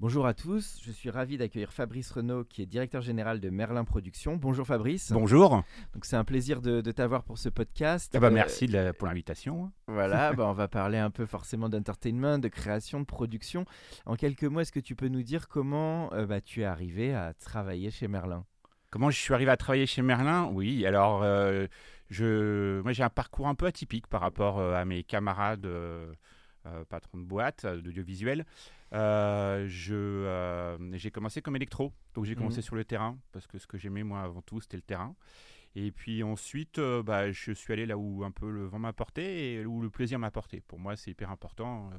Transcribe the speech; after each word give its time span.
Bonjour 0.00 0.26
à 0.26 0.34
tous, 0.34 0.80
je 0.84 0.90
suis 0.90 1.08
ravi 1.08 1.38
d'accueillir 1.38 1.72
Fabrice 1.72 2.10
Renaud 2.10 2.44
qui 2.44 2.60
est 2.62 2.66
directeur 2.66 3.00
général 3.00 3.40
de 3.40 3.48
Merlin 3.48 3.84
Productions. 3.84 4.36
Bonjour 4.36 4.66
Fabrice. 4.66 5.12
Bonjour. 5.12 5.62
Donc 5.94 6.04
c'est 6.04 6.16
un 6.16 6.24
plaisir 6.24 6.60
de, 6.60 6.80
de 6.80 6.90
t'avoir 6.90 7.22
pour 7.22 7.38
ce 7.38 7.48
podcast. 7.48 8.12
Ah 8.14 8.20
bah, 8.20 8.26
Euh, 8.26 8.30
merci 8.30 8.66
la- 8.66 8.92
pour 8.92 9.06
l'invitation. 9.06 9.72
Voilà, 9.86 10.32
bah, 10.34 10.46
on 10.48 10.52
va 10.52 10.68
parler 10.68 10.98
un 10.98 11.10
peu 11.10 11.26
forcément 11.26 11.68
d'entertainment, 11.68 12.38
de 12.38 12.48
création, 12.48 13.00
de 13.00 13.04
production. 13.06 13.64
En 14.04 14.16
quelques 14.16 14.44
mots, 14.44 14.60
est-ce 14.60 14.72
que 14.72 14.80
tu 14.80 14.96
peux 14.96 15.08
nous 15.08 15.22
dire 15.22 15.48
comment 15.48 16.12
euh, 16.12 16.26
bah, 16.26 16.40
tu 16.40 16.62
es 16.62 16.64
arrivé 16.64 17.14
à 17.14 17.32
travailler 17.32 17.90
chez 17.90 18.08
Merlin? 18.08 18.44
Comment 18.90 19.10
je 19.10 19.18
suis 19.18 19.32
arrivé 19.32 19.50
à 19.52 19.56
travailler 19.56 19.86
chez 19.86 20.02
Merlin? 20.02 20.50
Oui, 20.52 20.84
alors 20.86 21.22
euh, 21.22 21.66
je, 22.10 22.80
moi 22.82 22.92
j'ai 22.92 23.02
un 23.04 23.08
parcours 23.10 23.46
un 23.48 23.54
peu 23.54 23.66
atypique 23.66 24.06
par 24.08 24.20
rapport 24.20 24.60
à 24.60 24.84
mes 24.84 25.02
camarades 25.04 25.66
euh, 26.66 26.84
patrons 26.84 27.18
de 27.18 27.24
boîte, 27.24 27.64
euh, 27.64 27.80
d'audiovisuel. 27.80 28.44
Euh, 28.92 29.66
je, 29.68 30.76
j'ai 30.94 31.10
commencé 31.10 31.42
comme 31.42 31.56
électro, 31.56 31.92
donc 32.14 32.24
j'ai 32.26 32.34
commencé 32.34 32.58
Mhm. 32.58 32.62
sur 32.62 32.76
le 32.76 32.84
terrain 32.84 33.18
parce 33.32 33.46
que 33.46 33.58
ce 33.58 33.66
que 33.66 33.76
j'aimais 33.78 34.02
moi 34.04 34.20
avant 34.22 34.42
tout 34.42 34.60
c'était 34.60 34.76
le 34.76 34.82
terrain. 34.82 35.14
Et 35.76 35.90
puis 35.90 36.22
ensuite, 36.22 36.78
euh, 36.78 37.02
bah, 37.02 37.32
je 37.32 37.50
suis 37.50 37.72
allé 37.72 37.84
là 37.84 37.98
où 37.98 38.22
un 38.24 38.30
peu 38.30 38.48
le 38.48 38.64
vent 38.66 38.78
m'a 38.78 38.92
porté 38.92 39.54
et 39.54 39.66
où 39.66 39.82
le 39.82 39.90
plaisir 39.90 40.20
m'a 40.20 40.30
porté. 40.30 40.60
Pour 40.60 40.78
moi, 40.78 40.94
c'est 40.94 41.10
hyper 41.10 41.30
important. 41.32 41.90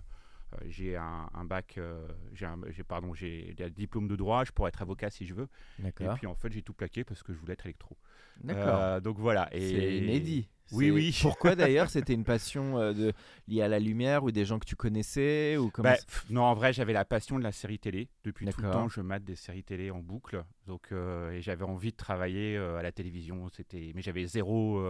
Euh, 0.53 0.57
j'ai 0.67 0.95
un, 0.95 1.29
un 1.33 1.43
bac, 1.45 1.75
euh, 1.77 2.07
j'ai 2.33 2.83
pardon, 2.83 3.13
j'ai 3.13 3.55
un 3.59 3.69
diplôme 3.69 4.07
de 4.07 4.15
droit. 4.15 4.43
Je 4.43 4.51
pourrais 4.51 4.69
être 4.69 4.81
avocat 4.81 5.09
si 5.09 5.25
je 5.25 5.33
veux. 5.33 5.47
Et 5.83 6.07
puis 6.15 6.27
en 6.27 6.35
fait, 6.35 6.51
j'ai 6.51 6.61
tout 6.61 6.73
plaqué 6.73 7.03
parce 7.03 7.23
que 7.23 7.33
je 7.33 7.39
voulais 7.39 7.53
être 7.53 7.65
électro. 7.65 7.97
D'accord. 8.43 8.79
Euh, 8.81 8.99
donc 8.99 9.17
voilà. 9.17 9.49
Et 9.53 9.69
C'est 9.69 9.97
inédit. 9.97 10.49
Oui, 10.71 10.89
oui. 10.91 11.17
Pourquoi 11.21 11.55
d'ailleurs 11.55 11.89
C'était 11.89 12.13
une 12.13 12.23
passion 12.23 12.77
euh, 12.79 12.93
de... 12.93 13.13
liée 13.47 13.61
à 13.61 13.67
la 13.67 13.79
lumière 13.79 14.23
ou 14.23 14.31
des 14.31 14.45
gens 14.45 14.59
que 14.59 14.65
tu 14.65 14.75
connaissais 14.75 15.57
ou 15.57 15.69
comment 15.69 15.89
Bah, 15.89 15.95
pff, 15.95 16.25
non, 16.29 16.43
en 16.43 16.55
vrai, 16.55 16.73
j'avais 16.73 16.93
la 16.93 17.05
passion 17.05 17.37
de 17.37 17.43
la 17.43 17.51
série 17.51 17.79
télé. 17.79 18.09
Depuis 18.23 18.47
tout 18.47 18.61
le 18.61 18.71
temps, 18.71 18.89
je 18.89 19.01
mate 19.01 19.23
des 19.23 19.35
séries 19.35 19.63
télé 19.63 19.91
en 19.91 19.99
boucle. 19.99 20.43
Donc, 20.67 20.87
euh, 20.91 21.31
et 21.31 21.41
j'avais 21.41 21.63
envie 21.63 21.91
de 21.91 21.97
travailler 21.97 22.57
euh, 22.57 22.77
à 22.77 22.83
la 22.83 22.91
télévision. 22.91 23.47
C'était, 23.49 23.91
mais 23.93 24.01
j'avais 24.01 24.25
zéro 24.25 24.83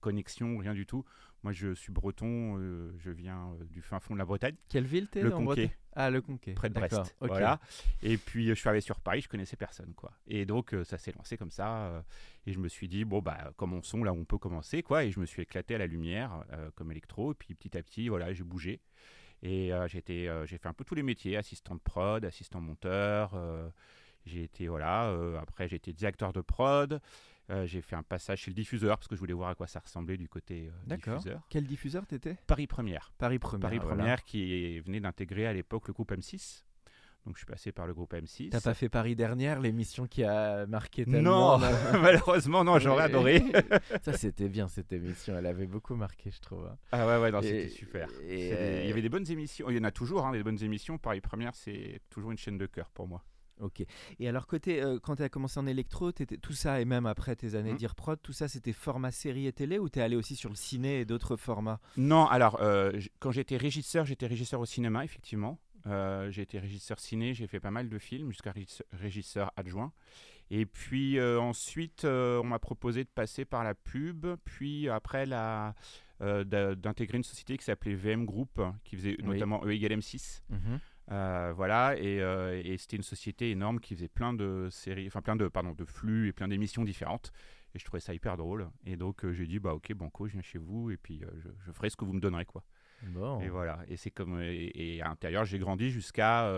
connexion, 0.00 0.58
rien 0.58 0.74
du 0.74 0.84
tout. 0.84 1.04
Moi, 1.44 1.52
je 1.52 1.74
suis 1.74 1.92
breton. 1.92 2.56
euh, 2.58 2.90
je 2.96 3.10
viens 3.10 3.50
euh, 3.60 3.64
du 3.66 3.82
fin 3.82 4.00
fond 4.00 4.14
de 4.14 4.18
la 4.18 4.24
Bretagne, 4.24 4.56
Quelle 4.70 4.86
ville 4.86 5.08
t'es 5.08 5.20
Le 5.20 5.28
en 5.28 5.36
Conquet. 5.44 5.44
Bretagne? 5.44 5.70
Ah, 5.94 6.10
le 6.10 6.22
Conquet. 6.22 6.54
près 6.54 6.70
de 6.70 6.74
Brest. 6.74 7.14
Voilà. 7.20 7.60
Et 8.02 8.16
puis, 8.16 8.46
euh, 8.46 8.54
je 8.54 8.60
suis 8.60 8.68
arrivé 8.68 8.80
sur 8.80 8.98
Paris. 8.98 9.20
Je 9.20 9.28
connaissais 9.28 9.56
personne, 9.56 9.92
quoi. 9.94 10.12
Et 10.26 10.46
donc, 10.46 10.74
ça 10.84 10.96
s'est 10.96 11.12
lancé 11.12 11.36
comme 11.36 11.50
ça. 11.50 12.02
et 12.46 12.52
je 12.54 12.58
me 12.58 12.68
suis 12.68 12.88
dit, 12.88 13.04
bon, 13.04 13.20
bah, 13.20 13.52
commençons 13.56 14.02
là 14.02 14.12
où 14.14 14.16
on 14.16 14.24
peut 14.24 14.38
commencer, 14.38 14.82
quoi. 14.82 15.04
Et 15.04 15.10
je 15.10 15.20
me 15.20 15.26
suis 15.26 15.42
éclaté 15.42 15.74
à 15.74 15.78
la 15.78 15.86
lumière 15.86 16.44
comme 16.76 16.90
électro. 16.90 17.32
Et 17.32 17.34
puis, 17.34 17.54
petit 17.54 17.76
à 17.76 17.82
petit, 17.82 18.08
voilà, 18.08 18.32
j'ai 18.32 18.42
bougé. 18.42 18.80
Et 19.42 19.70
j'ai 19.86 20.00
fait 20.58 20.66
un 20.68 20.72
peu 20.72 20.84
tous 20.84 20.94
les 20.94 21.02
métiers, 21.02 21.36
assistant 21.36 21.74
de 21.74 21.80
prod, 21.80 22.24
assistant 22.24 22.62
monteur. 22.62 23.38
j'ai 24.24 24.44
été, 24.44 24.66
voilà, 24.68 25.14
après 25.42 25.68
j'ai 25.68 25.76
été 25.76 25.92
directeur 25.92 26.32
de 26.32 26.40
prod. 26.40 27.00
Euh, 27.50 27.66
j'ai 27.66 27.82
fait 27.82 27.96
un 27.96 28.02
passage 28.02 28.40
chez 28.40 28.50
le 28.50 28.54
diffuseur 28.54 28.96
parce 28.98 29.08
que 29.08 29.14
je 29.14 29.20
voulais 29.20 29.34
voir 29.34 29.50
à 29.50 29.54
quoi 29.54 29.66
ça 29.66 29.80
ressemblait 29.80 30.16
du 30.16 30.28
côté 30.28 30.68
euh, 30.68 30.70
D'accord. 30.86 31.18
diffuseur. 31.18 31.42
Quel 31.50 31.66
diffuseur 31.66 32.06
t'étais? 32.06 32.36
Paris 32.46 32.66
Première. 32.66 33.12
Paris 33.18 33.38
Première. 33.38 33.60
Paris 33.68 33.78
voilà. 33.82 33.96
Première 33.96 34.24
qui 34.24 34.80
venait 34.80 35.00
d'intégrer 35.00 35.46
à 35.46 35.52
l'époque 35.52 35.88
le 35.88 35.92
groupe 35.94 36.12
M6. 36.12 36.62
Donc 37.26 37.36
je 37.36 37.38
suis 37.38 37.46
passé 37.46 37.72
par 37.72 37.86
le 37.86 37.94
groupe 37.94 38.12
M6. 38.12 38.50
T'as 38.50 38.60
pas 38.60 38.74
fait 38.74 38.90
Paris 38.90 39.16
dernière, 39.16 39.58
l'émission 39.58 40.06
qui 40.06 40.24
a 40.24 40.66
marqué 40.66 41.06
tellement 41.06 41.58
Non, 41.58 41.66
malheureusement 42.02 42.64
non, 42.64 42.78
j'aurais 42.78 43.04
adoré. 43.04 43.42
Ça 44.02 44.12
c'était 44.12 44.48
bien 44.50 44.68
cette 44.68 44.92
émission, 44.92 45.34
elle 45.38 45.46
avait 45.46 45.66
beaucoup 45.66 45.94
marqué 45.94 46.30
je 46.30 46.40
trouve. 46.40 46.66
hein. 46.66 46.76
Ah 46.92 47.06
ouais 47.06 47.18
ouais, 47.22 47.30
non, 47.30 47.40
c'était 47.40 47.68
super. 47.68 48.08
et, 48.22 48.50
C'est 48.50 48.56
des- 48.56 48.56
euh, 48.56 48.80
Il 48.82 48.88
y 48.88 48.92
avait 48.92 49.00
des 49.02 49.08
bonnes 49.08 49.30
émissions, 49.30 49.70
il 49.70 49.76
y 49.76 49.80
en 49.80 49.84
a 49.84 49.90
toujours, 49.90 50.26
hein, 50.26 50.32
des 50.32 50.42
bonnes 50.42 50.62
émissions. 50.62 50.98
Paris 50.98 51.22
Première, 51.22 51.54
c'est 51.54 52.00
toujours 52.10 52.30
une 52.30 52.36
chaîne 52.38 52.58
de 52.58 52.66
cœur 52.66 52.90
pour 52.90 53.08
moi. 53.08 53.24
Ok. 53.60 53.84
Et 54.18 54.28
alors 54.28 54.46
côté, 54.46 54.82
euh, 54.82 54.98
quand 55.00 55.16
tu 55.16 55.22
as 55.22 55.28
commencé 55.28 55.60
en 55.60 55.66
électro, 55.66 56.10
tout 56.12 56.52
ça 56.52 56.80
et 56.80 56.84
même 56.84 57.06
après 57.06 57.36
tes 57.36 57.54
années 57.54 57.72
Mhm. 57.72 57.78
d'IRPROD, 57.78 58.18
tout 58.22 58.32
ça 58.32 58.48
c'était 58.48 58.72
format 58.72 59.10
série 59.12 59.46
et 59.46 59.52
télé 59.52 59.78
ou 59.78 59.88
t'es 59.88 60.00
allé 60.00 60.16
aussi 60.16 60.34
sur 60.36 60.50
le 60.50 60.56
ciné 60.56 61.00
et 61.00 61.04
d'autres 61.04 61.36
formats? 61.36 61.80
Non, 61.96 62.26
alors 62.26 62.60
euh, 62.60 62.92
quand 63.20 63.30
j'étais 63.30 63.56
régisseur, 63.56 64.04
j'étais 64.06 64.26
régisseur 64.26 64.60
au 64.60 64.66
cinéma 64.66 65.04
effectivement. 65.04 65.58
Euh, 65.86 66.30
j'ai 66.30 66.42
été 66.42 66.58
régisseur 66.58 66.98
ciné, 66.98 67.34
j'ai 67.34 67.46
fait 67.46 67.60
pas 67.60 67.70
mal 67.70 67.88
de 67.88 67.98
films 67.98 68.30
jusqu'à 68.30 68.52
régisseur- 68.92 69.52
adjoint. 69.56 69.92
Et 70.50 70.66
puis 70.66 71.18
euh, 71.18 71.38
ensuite, 71.40 72.04
on 72.04 72.42
m'a 72.44 72.58
proposé 72.58 73.04
de 73.04 73.08
passer 73.08 73.44
par 73.44 73.62
la 73.64 73.74
pub, 73.74 74.26
puis 74.44 74.88
après 74.88 75.26
la, 75.26 75.74
d'intégrer 76.20 77.18
une 77.18 77.24
société 77.24 77.56
qui 77.58 77.64
s'appelait 77.64 77.94
VM 77.94 78.24
Group, 78.24 78.60
qui 78.84 78.96
faisait 78.96 79.16
Oui. 79.20 79.24
notamment 79.34 79.62
E 79.64 79.70
égale 79.72 79.92
M6. 79.98 80.42
Euh, 81.10 81.52
voilà, 81.54 81.96
et, 81.98 82.20
euh, 82.22 82.60
et 82.64 82.76
c'était 82.78 82.96
une 82.96 83.02
société 83.02 83.50
énorme 83.50 83.78
qui 83.78 83.94
faisait 83.94 84.08
plein 84.08 84.32
de 84.32 84.68
séries, 84.70 85.06
enfin 85.06 85.20
plein 85.20 85.36
de, 85.36 85.48
pardon, 85.48 85.72
de 85.72 85.84
flux 85.84 86.28
et 86.28 86.32
plein 86.32 86.48
d'émissions 86.48 86.82
différentes. 86.84 87.30
Et 87.74 87.78
je 87.78 87.84
trouvais 87.84 88.00
ça 88.00 88.14
hyper 88.14 88.36
drôle. 88.36 88.68
Et 88.86 88.96
donc 88.96 89.24
euh, 89.24 89.32
j'ai 89.32 89.46
dit, 89.46 89.58
bah 89.58 89.74
ok, 89.74 89.92
banco, 89.94 90.26
je 90.28 90.32
viens 90.32 90.42
chez 90.42 90.58
vous 90.58 90.90
et 90.90 90.96
puis 90.96 91.20
je, 91.20 91.48
je 91.66 91.72
ferai 91.72 91.90
ce 91.90 91.96
que 91.96 92.04
vous 92.04 92.12
me 92.14 92.20
donnerez, 92.20 92.44
quoi. 92.46 92.62
Bon. 93.02 93.40
Et 93.40 93.48
voilà. 93.48 93.80
Et 93.88 93.96
c'est 93.96 94.10
comme, 94.10 94.40
et, 94.40 94.70
et 94.74 95.02
à 95.02 95.08
l'intérieur, 95.08 95.44
j'ai 95.44 95.58
grandi 95.58 95.90
jusqu'à 95.90 96.50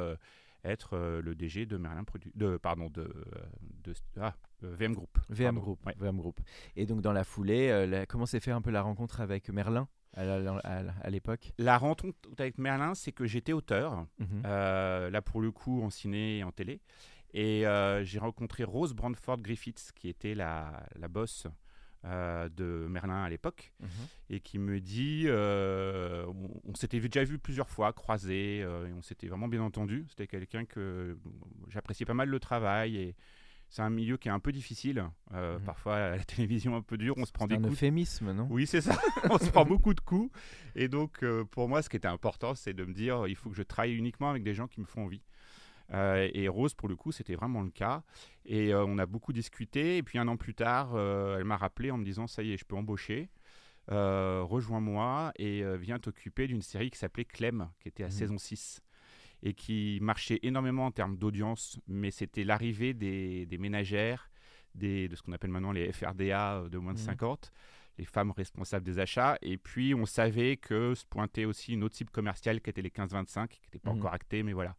être 0.62 0.96
le 1.22 1.34
DG 1.34 1.66
de 1.66 1.76
Merlin 1.76 2.04
Produ, 2.04 2.30
de, 2.34 2.56
pardon, 2.56 2.88
de, 2.90 3.12
de 3.84 3.94
ah, 4.20 4.34
VM 4.62 4.94
Group. 4.94 5.18
VM 5.28 5.46
pardon. 5.54 5.60
Group, 5.60 5.86
Ouais. 5.86 5.94
VM 5.98 6.18
Group. 6.18 6.40
Et 6.76 6.86
donc 6.86 7.00
dans 7.00 7.12
la 7.12 7.24
foulée, 7.24 7.86
la- 7.86 8.06
comment 8.06 8.26
s'est 8.26 8.40
fait 8.40 8.50
un 8.52 8.60
peu 8.60 8.70
la 8.70 8.82
rencontre 8.82 9.20
avec 9.20 9.48
Merlin? 9.48 9.88
À 10.16 11.10
l'époque 11.10 11.52
La 11.58 11.78
rencontre 11.78 12.16
avec 12.38 12.58
Merlin, 12.58 12.94
c'est 12.94 13.12
que 13.12 13.26
j'étais 13.26 13.52
auteur. 13.52 14.06
Mhm. 14.18 14.42
Euh, 14.46 15.10
là 15.10 15.22
pour 15.22 15.40
le 15.40 15.50
coup 15.50 15.82
en 15.82 15.90
ciné 15.90 16.38
et 16.38 16.44
en 16.44 16.52
télé. 16.52 16.80
Et 17.34 17.66
euh, 17.66 18.02
j'ai 18.04 18.18
rencontré 18.18 18.64
Rose 18.64 18.94
Brandford 18.94 19.38
Griffiths, 19.38 19.92
qui 19.94 20.08
était 20.08 20.34
la, 20.34 20.86
la 20.98 21.08
boss 21.08 21.46
euh, 22.06 22.48
de 22.48 22.86
Merlin 22.88 23.24
à 23.24 23.28
l'époque, 23.28 23.72
Mhm. 23.80 23.88
et 24.30 24.40
qui 24.40 24.58
me 24.58 24.80
dit, 24.80 25.26
on, 25.28 26.60
on 26.64 26.74
s'était 26.74 27.00
déjà 27.00 27.24
vu 27.24 27.38
plusieurs 27.38 27.68
fois, 27.68 27.92
croisés, 27.92 28.58
et 28.60 28.92
on 28.96 29.02
s'était 29.02 29.26
vraiment 29.28 29.48
bien 29.48 29.60
entendu. 29.62 30.06
C'était 30.08 30.26
quelqu'un 30.28 30.64
que 30.64 31.18
j'appréciais 31.68 32.06
pas 32.06 32.14
mal 32.14 32.28
le 32.28 32.40
travail, 32.40 32.96
et 32.96 33.16
c'est 33.68 33.82
un 33.82 33.90
milieu 33.90 34.16
qui 34.16 34.28
est 34.28 34.30
un 34.32 34.38
peu 34.40 34.52
difficile, 34.52 35.04
euh, 35.34 35.58
Mhm. 35.58 35.64
parfois 35.64 35.96
à 35.96 36.16
la 36.16 36.24
télévision 36.24 36.76
un 36.76 36.82
peu 36.82 36.96
dur, 36.96 37.14
on 37.16 37.24
se 37.24 37.32
prend 37.32 37.44
C'est 37.46 37.50
des 37.50 37.54
un 37.56 37.60
coups 37.62 37.72
euphémisme, 37.74 38.32
non? 38.32 38.46
Oui, 38.50 38.66
c'est 38.66 38.80
ça. 38.80 38.92
On 39.30 39.38
se 39.38 39.50
prend 39.50 39.64
beaucoup 39.64 39.92
de 39.94 40.00
coups. 40.00 40.30
Et 40.74 40.88
donc, 40.88 41.22
euh, 41.22 41.44
pour 41.44 41.68
moi, 41.68 41.82
ce 41.82 41.88
qui 41.88 41.96
était 41.96 42.06
important, 42.08 42.54
c'est 42.54 42.74
de 42.74 42.84
me 42.84 42.92
dire, 42.94 43.26
il 43.26 43.34
faut 43.36 43.50
que 43.50 43.56
je 43.56 43.62
travaille 43.62 43.94
uniquement 43.94 44.30
avec 44.30 44.42
des 44.44 44.54
gens 44.54 44.66
qui 44.68 44.80
me 44.80 44.86
font 44.86 45.04
envie. 45.04 45.22
Euh, 45.92 46.28
et 46.34 46.48
Rose, 46.48 46.74
pour 46.74 46.88
le 46.88 46.96
coup, 46.96 47.12
c'était 47.12 47.34
vraiment 47.36 47.62
le 47.62 47.70
cas. 47.70 48.02
Et 48.44 48.74
on 48.74 48.98
a 48.98 49.06
beaucoup 49.06 49.32
discuté. 49.32 49.96
Et 49.98 50.02
puis, 50.02 50.18
un 50.18 50.26
an 50.28 50.36
plus 50.36 50.54
tard, 50.54 50.96
elle 50.98 51.44
m'a 51.44 51.56
rappelé 51.56 51.90
en 51.90 51.98
me 51.98 52.04
disant, 52.04 52.26
ça 52.26 52.42
y 52.42 52.52
est, 52.52 52.56
je 52.56 52.64
peux 52.64 52.76
embaucher. 52.76 53.28
Rejoins-moi 53.88 55.32
et 55.36 55.62
viens 55.76 55.98
t'occuper 55.98 56.46
d'une 56.46 56.62
série 56.62 56.90
qui 56.90 56.98
s'appelait 56.98 57.24
Clem, 57.24 57.68
qui 57.80 57.88
était 57.88 58.02
à 58.04 58.06
Mhm. 58.06 58.12
saison 58.12 58.38
6 58.38 58.80
et 59.42 59.54
qui 59.54 59.98
marchait 60.02 60.40
énormément 60.42 60.86
en 60.86 60.90
termes 60.90 61.16
d'audience, 61.16 61.78
mais 61.86 62.10
c'était 62.10 62.44
l'arrivée 62.44 62.94
des, 62.94 63.46
des 63.46 63.58
ménagères, 63.58 64.30
des, 64.74 65.08
de 65.08 65.16
ce 65.16 65.22
qu'on 65.22 65.32
appelle 65.32 65.50
maintenant 65.50 65.72
les 65.72 65.92
FRDA 65.92 66.54
euh, 66.56 66.68
de 66.68 66.78
moins 66.78 66.92
de 66.94 66.98
Mhm. 66.98 67.04
50, 67.04 67.52
les 67.98 68.04
femmes 68.04 68.30
responsables 68.32 68.84
des 68.84 68.98
achats. 68.98 69.38
Et 69.42 69.56
puis, 69.56 69.94
on 69.94 70.04
savait 70.06 70.56
que 70.56 70.94
se 70.94 71.04
pointait 71.06 71.44
aussi 71.44 71.72
une 71.74 71.84
autre 71.84 71.94
cible 71.96 72.10
commerciale 72.10 72.60
qui 72.60 72.70
était 72.70 72.82
les 72.82 72.90
15-25, 72.90 73.48
qui 73.48 73.60
n'était 73.66 73.78
pas 73.78 73.92
Mhm. 73.92 73.98
encore 74.00 74.14
actée, 74.14 74.42
mais 74.42 74.52
voilà. 74.52 74.74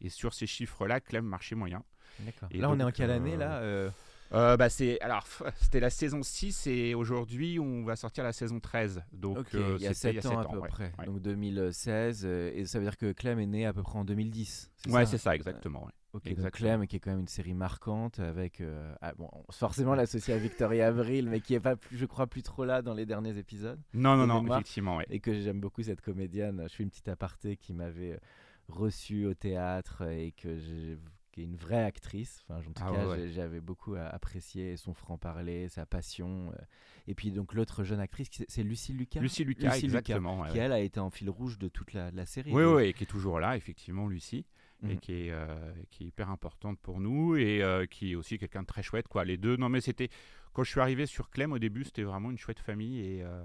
Et 0.00 0.08
sur 0.08 0.34
ces 0.34 0.46
chiffres-là, 0.46 1.00
Clem 1.00 1.24
marchait 1.24 1.54
moyen. 1.54 1.82
D'accord. 2.20 2.48
Et 2.52 2.58
Là, 2.58 2.70
on 2.70 2.78
est 2.80 2.82
en 2.84 2.90
quelle 2.92 3.10
année 3.10 3.34
euh, 3.34 3.38
là 3.38 3.58
euh, 3.60 3.90
Euh, 4.32 4.56
bah, 4.56 4.68
c'est 4.68 5.00
alors 5.00 5.26
c'était 5.60 5.80
la 5.80 5.90
saison 5.90 6.22
6 6.22 6.66
et 6.66 6.94
aujourd'hui 6.94 7.58
on 7.60 7.84
va 7.84 7.96
sortir 7.96 8.24
la 8.24 8.32
saison 8.32 8.60
13. 8.60 9.02
Donc 9.12 9.38
Ok, 9.38 9.54
euh, 9.54 9.76
il 9.78 9.84
y 9.84 9.86
a 9.86 9.94
c'était 9.94 10.20
7 10.20 10.26
ans 10.32 10.38
à 10.40 10.44
peu 10.48 10.58
ouais. 10.58 10.68
près, 10.68 10.92
Ouais, 10.98 11.06
donc 11.06 11.20
2016, 11.20 12.22
euh, 12.24 12.50
et 12.54 12.66
ça 12.66 12.78
veut 12.78 12.84
dire 12.84 12.96
que 12.96 13.12
Clem 13.12 13.38
est 13.38 13.46
né 13.46 13.66
à 13.66 13.72
peu 13.72 13.82
près 13.82 13.98
en 13.98 14.04
2010. 14.04 14.70
Ouais, 14.88 15.06
c'est 15.06 15.18
ça 15.18 15.34
exactement. 15.34 15.88
donc 16.12 16.26
Exactement. 16.26 16.50
Clem, 16.50 16.86
qui 16.86 16.96
est 16.96 17.00
quand 17.00 17.10
même 17.10 17.20
une 17.20 17.28
série 17.28 17.52
marquante 17.54 18.20
avec, 18.20 18.60
euh, 18.62 18.94
ah, 19.02 19.12
bon, 19.18 19.28
forcément 19.50 19.94
l'associé 19.94 20.32
à 20.32 20.38
Victoria 20.38 20.86
Avril, 20.88 21.28
mais 21.28 21.40
qui 21.40 21.54
est 21.54 21.60
pas, 21.60 21.76
plus, 21.76 21.96
je 21.96 22.06
crois, 22.06 22.26
plus 22.26 22.42
trop 22.42 22.64
là 22.64 22.80
dans 22.80 22.94
les 22.94 23.04
derniers 23.04 23.36
épisodes. 23.36 23.78
Non 23.92 24.16
non 24.16 24.26
non 24.26 24.40
mémoire. 24.40 24.58
effectivement 24.60 24.96
ouais. 24.96 25.06
Et 25.10 25.20
que 25.20 25.38
j'aime 25.40 25.60
beaucoup 25.60 25.82
cette 25.82 26.00
comédienne. 26.00 26.64
Je 26.70 26.74
fais 26.74 26.82
une 26.84 26.90
petite 26.90 27.08
aparté 27.08 27.56
qui 27.56 27.74
m'avait 27.74 28.12
euh, 28.12 28.18
reçu 28.68 29.26
au 29.26 29.34
théâtre 29.34 30.02
et 30.08 30.32
que 30.32 30.56
j'ai 30.56 30.96
qui 31.36 31.42
est 31.42 31.44
une 31.44 31.56
vraie 31.56 31.84
actrice. 31.84 32.42
Enfin, 32.48 32.60
en 32.60 32.72
tout 32.72 32.82
Ah 32.86 32.92
cas, 32.92 33.06
ouais, 33.08 33.28
j'avais 33.28 33.60
beaucoup 33.60 33.94
apprécié 33.94 34.78
son 34.78 34.94
franc-parler, 34.94 35.68
sa 35.68 35.84
passion. 35.84 36.50
euh. 36.52 36.62
Et 37.08 37.14
puis 37.14 37.30
donc 37.30 37.52
l'autre 37.52 37.84
jeune 37.84 38.00
actrice, 38.00 38.30
c'est 38.48 38.62
Lucie 38.62 38.94
Lucas. 38.94 39.20
Lucie 39.20 39.44
Lucas 39.44 39.74
Lucie 39.74 39.84
exactement. 39.84 40.44
qui 40.46 40.56
elle 40.58 40.72
a 40.72 40.80
été 40.80 40.98
en 40.98 41.10
fil 41.10 41.28
rouge 41.28 41.58
de 41.58 41.68
toute 41.68 41.92
la, 41.92 42.10
la 42.10 42.24
série. 42.24 42.52
Oui, 42.52 42.64
oui, 42.64 42.84
et 42.86 42.92
qui 42.94 43.04
est 43.04 43.06
toujours 43.06 43.38
là, 43.38 43.54
effectivement, 43.54 44.08
Lucie, 44.08 44.46
et 44.82 44.94
Mhm. 44.94 44.98
qui 45.00 45.12
est, 45.12 45.30
euh, 45.30 45.72
qui 45.90 46.04
est 46.04 46.06
hyper 46.06 46.30
importante 46.30 46.78
pour 46.80 47.00
nous, 47.00 47.36
et 47.36 47.62
euh, 47.62 47.84
qui 47.84 48.12
est 48.12 48.14
aussi 48.14 48.38
quelqu'un 48.38 48.62
de 48.62 48.66
très 48.66 48.82
chouette, 48.82 49.06
quoi. 49.08 49.24
Les 49.26 49.36
deux, 49.36 49.56
non, 49.56 49.68
mais 49.68 49.82
c'était. 49.82 50.08
Quand 50.54 50.64
je 50.64 50.70
suis 50.70 50.80
arrivé 50.80 51.04
sur 51.04 51.28
Clem 51.28 51.52
au 51.52 51.58
début, 51.58 51.84
c'était 51.84 52.02
vraiment 52.02 52.30
une 52.30 52.38
chouette 52.38 52.60
famille, 52.60 52.98
et, 53.00 53.22
euh, 53.22 53.44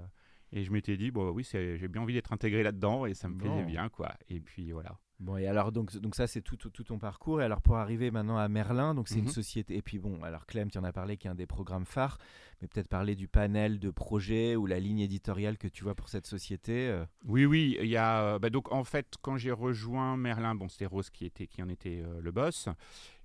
et 0.50 0.64
je 0.64 0.72
m'étais 0.72 0.96
dit, 0.96 1.10
bon, 1.10 1.28
oui, 1.30 1.46
j'ai 1.52 1.86
bien 1.88 2.00
envie 2.00 2.14
d'être 2.14 2.32
intégré 2.32 2.62
là-dedans, 2.62 3.04
et 3.04 3.12
ça 3.12 3.28
me 3.28 3.36
plaisait 3.36 3.60
Bon. 3.62 3.66
bien, 3.66 3.90
quoi. 3.90 4.14
Et 4.30 4.40
puis 4.40 4.72
voilà. 4.72 4.98
Bon, 5.24 5.36
et 5.36 5.46
alors, 5.46 5.70
donc, 5.70 5.96
donc 5.98 6.16
ça, 6.16 6.26
c'est 6.26 6.40
tout, 6.42 6.56
tout, 6.56 6.68
tout 6.70 6.82
ton 6.82 6.98
parcours. 6.98 7.40
Et 7.40 7.44
alors, 7.44 7.60
pour 7.62 7.76
arriver 7.76 8.10
maintenant 8.10 8.38
à 8.38 8.48
Merlin, 8.48 8.92
donc 8.92 9.06
c'est 9.06 9.18
une 9.20 9.26
Mhm. 9.26 9.30
société. 9.30 9.76
Et 9.76 9.80
puis, 9.80 10.00
bon, 10.00 10.20
alors, 10.24 10.46
Clem, 10.46 10.68
tu 10.68 10.78
en 10.78 10.82
as 10.84 10.92
parlé, 10.92 11.16
qui 11.16 11.28
est 11.28 11.30
un 11.30 11.36
des 11.36 11.46
programmes 11.46 11.86
phares, 11.86 12.18
mais 12.60 12.66
peut-être 12.66 12.88
parler 12.88 13.14
du 13.14 13.28
panel 13.28 13.78
de 13.78 13.90
projets 13.90 14.56
ou 14.56 14.66
la 14.66 14.80
ligne 14.80 14.98
éditoriale 14.98 15.58
que 15.58 15.68
tu 15.68 15.84
vois 15.84 15.94
pour 15.94 16.08
cette 16.08 16.26
société. 16.26 16.88
euh. 16.88 17.04
Oui, 17.24 17.44
oui, 17.46 17.76
il 17.80 17.86
y 17.86 17.96
a. 17.96 18.34
euh, 18.34 18.38
bah, 18.40 18.50
donc, 18.50 18.72
en 18.72 18.82
fait, 18.82 19.14
quand 19.22 19.36
j'ai 19.36 19.52
rejoint 19.52 20.16
Merlin, 20.16 20.56
bon, 20.56 20.68
c'était 20.68 20.86
Rose 20.86 21.08
qui, 21.08 21.24
était, 21.24 21.46
qui 21.46 21.62
en 21.62 21.68
était 21.68 22.02
euh, 22.04 22.20
le 22.20 22.32
boss. 22.32 22.68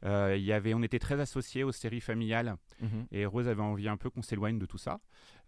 Euh, 0.06 0.36
il 0.38 0.44
y 0.44 0.54
avait, 0.54 0.76
on 0.76 0.84
était 0.84 1.00
très 1.00 1.20
associés 1.20 1.64
aux 1.64 1.72
séries 1.72 2.02
familiales. 2.02 2.58
Et 3.12 3.26
Rose 3.26 3.48
avait 3.48 3.62
envie 3.64 3.88
un 3.88 3.98
peu 3.98 4.12
qu'on 4.12 4.22
s'éloigne 4.22 4.60
de 4.60 4.68
tout 4.68 4.78
ça. 4.78 5.00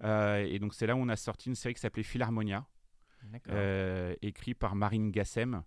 Euh, 0.04 0.38
et 0.50 0.58
donc 0.58 0.74
c'est 0.74 0.88
là 0.88 0.96
où 0.96 1.00
on 1.00 1.10
a 1.10 1.16
sorti 1.16 1.50
une 1.50 1.56
série 1.56 1.76
qui 1.76 1.82
s'appelait 1.82 2.02
Philharmonia, 2.02 2.66
D'accord. 3.26 3.54
euh, 3.56 4.16
écrit 4.24 4.56
par 4.56 4.76
Marine 4.76 5.12
Gassem, 5.12 5.62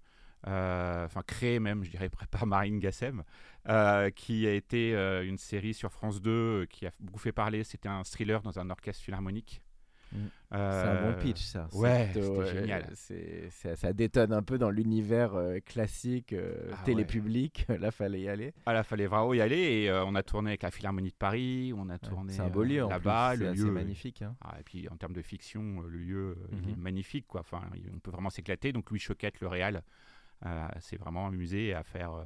enfin 0.47 1.23
créé 1.27 1.61
même, 1.61 1.85
je 1.85 1.91
dirais, 1.91 2.11
par 2.31 2.47
Marine 2.47 2.79
Gassem, 2.79 3.23
euh, 3.69 4.11
qui 4.11 4.47
a 4.47 4.53
été 4.53 4.95
euh, 4.95 5.25
une 5.27 5.39
série 5.39 5.75
sur 5.75 5.93
France 5.93 6.21
2 6.21 6.31
euh, 6.31 6.67
qui 6.67 6.87
a 6.87 6.91
beaucoup 7.01 7.21
fait 7.21 7.33
parler. 7.33 7.65
C'était 7.65 7.89
un 7.89 8.03
thriller 8.05 8.43
dans 8.43 8.59
un 8.59 8.71
orchestre 8.71 9.03
philharmonique. 9.03 9.63
Mm. 10.13 10.17
C'est 10.51 10.59
Euh, 10.59 11.07
un 11.09 11.13
bon 11.15 11.19
pitch, 11.23 11.41
ça. 11.41 11.69
Ouais, 11.73 12.11
c'était 12.13 12.21
euh, 12.29 12.45
génial. 12.45 12.87
ça, 13.51 13.75
ça 13.77 13.93
détonne 13.95 14.35
un 14.35 14.43
peu 14.43 14.59
dans 14.59 14.69
l'univers 14.69 15.35
euh, 15.35 15.61
classique, 15.65 16.35
euh, 16.35 16.71
Ah 16.75 16.83
télépublic. 16.85 17.65
Là, 17.81 17.91
fallait 17.91 18.21
y 18.21 18.29
aller. 18.29 18.53
Ah 18.67 18.75
là, 18.75 18.83
fallait 18.83 19.07
vraiment 19.07 19.33
y 19.33 19.41
aller 19.41 19.57
et 19.59 19.89
euh, 19.91 20.05
on 20.05 20.15
a 20.15 20.23
tourné 20.23 20.51
avec 20.51 20.63
la 20.65 20.71
Philharmonie 20.71 21.09
de 21.09 21.15
Paris, 21.17 21.73
on 21.75 21.89
a 21.89 21.99
tourné 21.99 22.35
c'est 22.35 22.43
un 22.43 22.51
beau 22.51 22.61
euh, 22.61 22.65
lieu 22.67 22.85
en 22.85 22.89
là-bas, 22.91 23.35
C'est 23.39 23.47
assez 23.47 23.71
magnifique. 23.71 24.21
hein. 24.21 24.37
Ah, 24.43 24.57
et 24.61 24.63
puis 24.63 24.87
en 24.91 24.97
termes 24.99 25.15
de 25.15 25.23
fiction, 25.23 25.63
euh, 25.83 25.89
le 25.89 25.99
lieu 25.99 26.37
euh, 26.39 26.47
il 26.63 26.69
est 26.69 26.77
Mhm. 26.77 26.83
magnifique 26.83 27.27
quoi. 27.27 27.41
Enfin, 27.41 27.63
on 27.95 27.99
peut 28.01 28.11
vraiment 28.11 28.29
s'éclater. 28.31 28.73
Donc 28.75 28.91
Louis 28.91 28.99
Choquette, 29.01 29.41
le 29.41 29.49
réal, 29.49 29.83
s'est 30.81 30.97
vraiment 30.97 31.27
amusé 31.27 31.73
à 31.75 31.83
faire, 31.83 32.13
euh, 32.15 32.25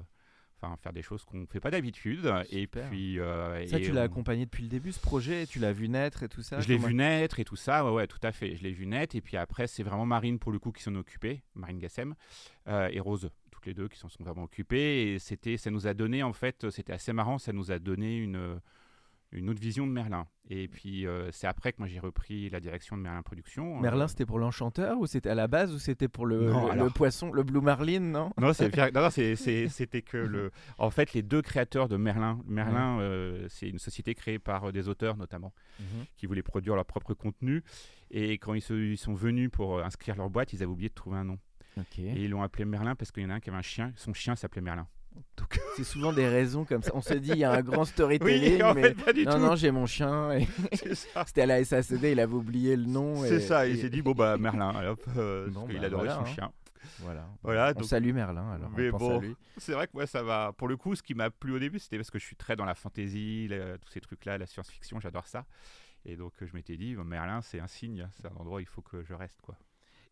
enfin 0.61 0.77
faire 0.83 0.93
des 0.93 1.03
choses 1.03 1.25
qu'on 1.25 1.39
ne 1.39 1.47
fait 1.47 1.61
pas 1.61 1.71
d'habitude. 1.71 2.33
Et 2.51 2.67
puis 2.67 3.19
euh, 3.21 3.67
Ça, 3.67 3.79
et 3.79 3.83
tu 3.83 3.93
l'as 3.93 4.03
on- 4.03 4.05
accompagné 4.05 4.45
depuis 4.47 4.63
le 4.63 4.69
début, 4.69 4.93
ce 4.93 5.01
projet 5.01 5.47
Tu 5.47 5.59
l'as 5.59 5.73
vu 5.73 5.89
naître 5.89 6.23
et 6.23 6.29
tout 6.29 6.43
ça 6.43 6.61
Je 6.61 6.69
l'ai 6.69 6.79
vu 6.79 6.95
naître 6.95 7.39
et 7.41 7.45
tout 7.45 7.57
ça, 7.57 7.85
ouais, 7.85 7.93
ouais, 7.93 8.07
tout 8.07 8.19
à 8.23 8.33
fait. 8.33 8.57
Je 8.57 8.63
l'ai 8.63 8.73
vu 8.73 8.87
naître. 8.87 9.15
Et 9.17 9.21
puis 9.21 9.37
après, 9.37 9.67
c'est 9.67 9.83
vraiment 9.83 10.07
Marine, 10.07 10.39
pour 10.39 10.53
le 10.53 10.59
coup, 10.59 10.73
qui 10.73 10.83
s'en 10.83 10.95
occupait, 10.95 11.43
Marine 11.55 11.79
Gassem, 11.79 12.15
euh, 12.69 12.89
et 12.91 13.01
Rose, 13.01 13.31
toutes 13.51 13.67
les 13.67 13.75
deux 13.75 13.89
qui 13.89 13.99
s'en 13.99 14.09
sont 14.09 14.23
vraiment 14.25 14.45
occupées. 14.45 15.13
Et 15.13 15.19
c'était, 15.19 15.57
ça 15.57 15.71
nous 15.71 15.87
a 15.87 15.95
donné, 15.95 16.23
en 16.23 16.33
fait, 16.33 16.71
c'était 16.71 16.93
assez 16.93 17.13
marrant, 17.13 17.39
ça 17.39 17.53
nous 17.53 17.71
a 17.71 17.79
donné 17.79 18.17
une, 18.19 18.61
une 19.33 19.51
autre 19.51 19.61
vision 19.61 19.87
de 19.87 19.93
Merlin. 19.93 20.27
Et 20.49 20.69
puis, 20.69 21.07
euh, 21.07 21.31
c'est 21.33 21.47
après 21.49 21.73
que 21.73 21.79
moi, 21.79 21.89
j'ai 21.89 21.99
repris 21.99 22.49
la 22.51 22.61
direction 22.61 22.97
de 22.97 23.03
Merlin 23.03 23.23
Productions. 23.23 23.81
Merlin, 23.81 24.05
Euh, 24.05 24.09
c'était 24.09 24.25
pour 24.27 24.39
l'enchanteur 24.39 24.99
ou 24.99 25.07
c'était 25.07 25.29
à 25.31 25.35
la 25.35 25.49
base 25.49 25.75
ou 25.75 25.79
c'était 25.79 26.07
pour 26.09 26.25
le, 26.27 26.51
Non, 26.51 26.73
le- 26.73 26.91
poisson, 26.91 27.33
le 27.33 27.43
Blue 27.43 27.61
Marlin, 27.61 27.99
non? 28.01 28.31
Non, 28.41 28.53
c'était 29.69 30.03
que 30.03 30.17
le. 30.17 30.51
En 30.79 30.91
fait, 30.91 31.13
les 31.13 31.23
deux 31.23 31.43
créateurs 31.43 31.89
de 31.89 31.97
Merlin. 31.97 32.41
Merlin, 32.47 33.01
euh, 33.01 33.47
c'est 33.51 33.69
une 33.69 33.79
société 33.81 34.15
créée 34.15 34.39
par 34.39 34.73
des 34.73 34.89
auteurs 34.89 35.17
notamment. 35.17 35.53
qui 36.17 36.27
voulaient 36.27 36.43
produire 36.43 36.75
leur 36.77 36.87
propre 36.87 37.13
contenu. 37.15 37.63
Et 38.11 38.39
quand 38.39 38.55
ils, 38.55 38.63
se- 38.63 38.73
ils 38.73 38.97
sont 38.99 39.15
venus 39.15 39.51
pour 39.51 39.81
inscrire 39.83 40.15
leur 40.17 40.31
boîte, 40.31 40.53
ils 40.53 40.63
avaient 40.63 40.71
oublié 40.73 40.89
de 40.89 40.95
trouver 40.95 41.19
un 41.19 41.25
nom. 41.25 41.39
Et 42.17 42.25
ils 42.25 42.31
l'ont 42.31 42.43
appelé 42.43 42.65
Merlin 42.65 42.95
parce 42.95 43.11
qu'il 43.13 43.23
y 43.25 43.27
en 43.27 43.31
a 43.31 43.35
un 43.35 43.41
qui 43.41 43.51
avait 43.51 43.59
un 43.59 43.63
chien. 43.63 43.93
Son 43.97 44.15
chien 44.15 44.35
s'appelait 44.37 44.63
Merlin. 44.63 44.87
Donc, 45.37 45.59
C'est 45.77 45.85
souvent 45.85 46.13
des 46.13 46.27
raisons 46.29 46.65
comme 46.65 46.83
ça. 46.83 46.91
On 46.95 47.01
se 47.03 47.15
dit, 47.15 47.31
il 47.31 47.39
y 47.39 47.45
a 47.45 47.53
un 47.53 47.63
grand 47.63 47.85
storytelling, 47.85 48.55
oui, 48.57 48.63
en 48.63 48.75
mais 48.75 48.83
fait, 48.83 48.95
pas 48.95 49.13
du 49.13 49.25
non, 49.25 49.33
tout. 49.33 49.39
non, 49.39 49.57
j'ai 49.57 49.71
mon 49.71 49.87
chien. 49.87 50.33
et. 50.33 50.47
C'était 51.27 51.43
à 51.43 51.47
la 51.47 51.65
SACD, 51.65 52.13
il 52.13 52.21
avait 52.21 52.33
oublié 52.35 52.77
le 52.77 52.85
nom. 52.87 53.23
C'est 53.23 53.37
et- 53.37 53.41
ça. 53.41 53.67
Il 53.67 53.77
et- 53.77 53.81
s'est 53.81 53.91
dit, 53.91 54.03
bon, 54.03 54.13
bah, 54.13 54.37
Merlin. 54.39 54.91
hop, 54.91 55.03
euh, 55.17 55.49
Bon, 55.51 55.67
qu'il 55.67 55.79
bah, 55.81 55.87
adorait 55.87 56.05
voilà, 56.07 56.15
son 56.15 56.21
hein. 56.23 56.35
chien. 56.35 56.53
Voilà. 57.01 57.27
Voilà, 57.43 57.73
On 57.75 57.81
donc- 57.81 57.89
salue 57.89 58.13
Merlin 58.13 58.53
alors. 58.53 58.71
Mais 58.77 58.91
on 58.91 58.97
bon. 58.97 59.23
C'est 59.59 59.73
vrai 59.73 59.87
que 59.87 59.93
moi, 59.95 60.07
ça 60.07 60.23
va. 60.23 60.53
Pour 60.57 60.69
le 60.69 60.77
coup, 60.77 60.95
ce 60.95 61.03
qui 61.03 61.15
m'a 61.15 61.31
plu 61.31 61.53
au 61.53 61.59
début, 61.59 61.79
c'était 61.81 61.97
parce 61.97 62.11
que 62.11 62.19
je 62.19 62.25
suis 62.25 62.37
très 62.37 62.55
dans 62.57 62.65
la 62.65 62.75
fantasy, 62.75 63.49
la- 63.49 63.77
tous 63.79 63.91
ces 63.91 64.01
trucs-là, 64.01 64.39
la 64.39 64.47
science-fiction, 64.47 65.01
j'adore 65.01 65.27
ça. 65.27 65.45
Et 66.05 66.15
donc, 66.17 66.33
je 66.41 66.55
m'étais 66.55 66.77
dit, 66.77 66.95
Merlin, 66.95 67.43
c'est 67.43 67.59
un 67.59 67.67
signe, 67.67 68.09
c'est 68.15 68.27
un 68.27 68.37
endroit 68.37 68.59
où 68.59 68.61
il 68.61 68.67
faut 68.67 68.83
que 68.83 69.03
je 69.03 69.13
reste, 69.15 69.41
quoi. 69.43 69.57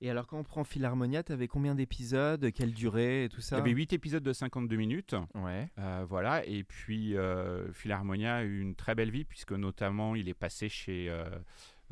Et 0.00 0.10
alors, 0.10 0.26
quand 0.26 0.38
on 0.38 0.44
prend 0.44 0.64
Philharmonia, 0.64 1.22
t'avais 1.22 1.48
combien 1.48 1.74
d'épisodes 1.74 2.50
Quelle 2.52 2.72
durée 2.72 3.24
et 3.24 3.28
tout 3.28 3.40
Il 3.40 3.44
ça 3.44 3.56
y 3.56 3.60
avait 3.60 3.70
8 3.70 3.92
épisodes 3.92 4.22
de 4.22 4.32
52 4.32 4.76
minutes. 4.76 5.16
Ouais. 5.34 5.68
Euh, 5.78 6.04
voilà, 6.08 6.44
et 6.46 6.64
puis 6.64 7.16
euh, 7.16 7.72
Philharmonia 7.72 8.36
a 8.36 8.42
eu 8.42 8.60
une 8.60 8.74
très 8.74 8.94
belle 8.94 9.10
vie, 9.10 9.24
puisque 9.24 9.52
notamment 9.52 10.14
il 10.14 10.28
est 10.28 10.34
passé 10.34 10.68
chez, 10.68 11.08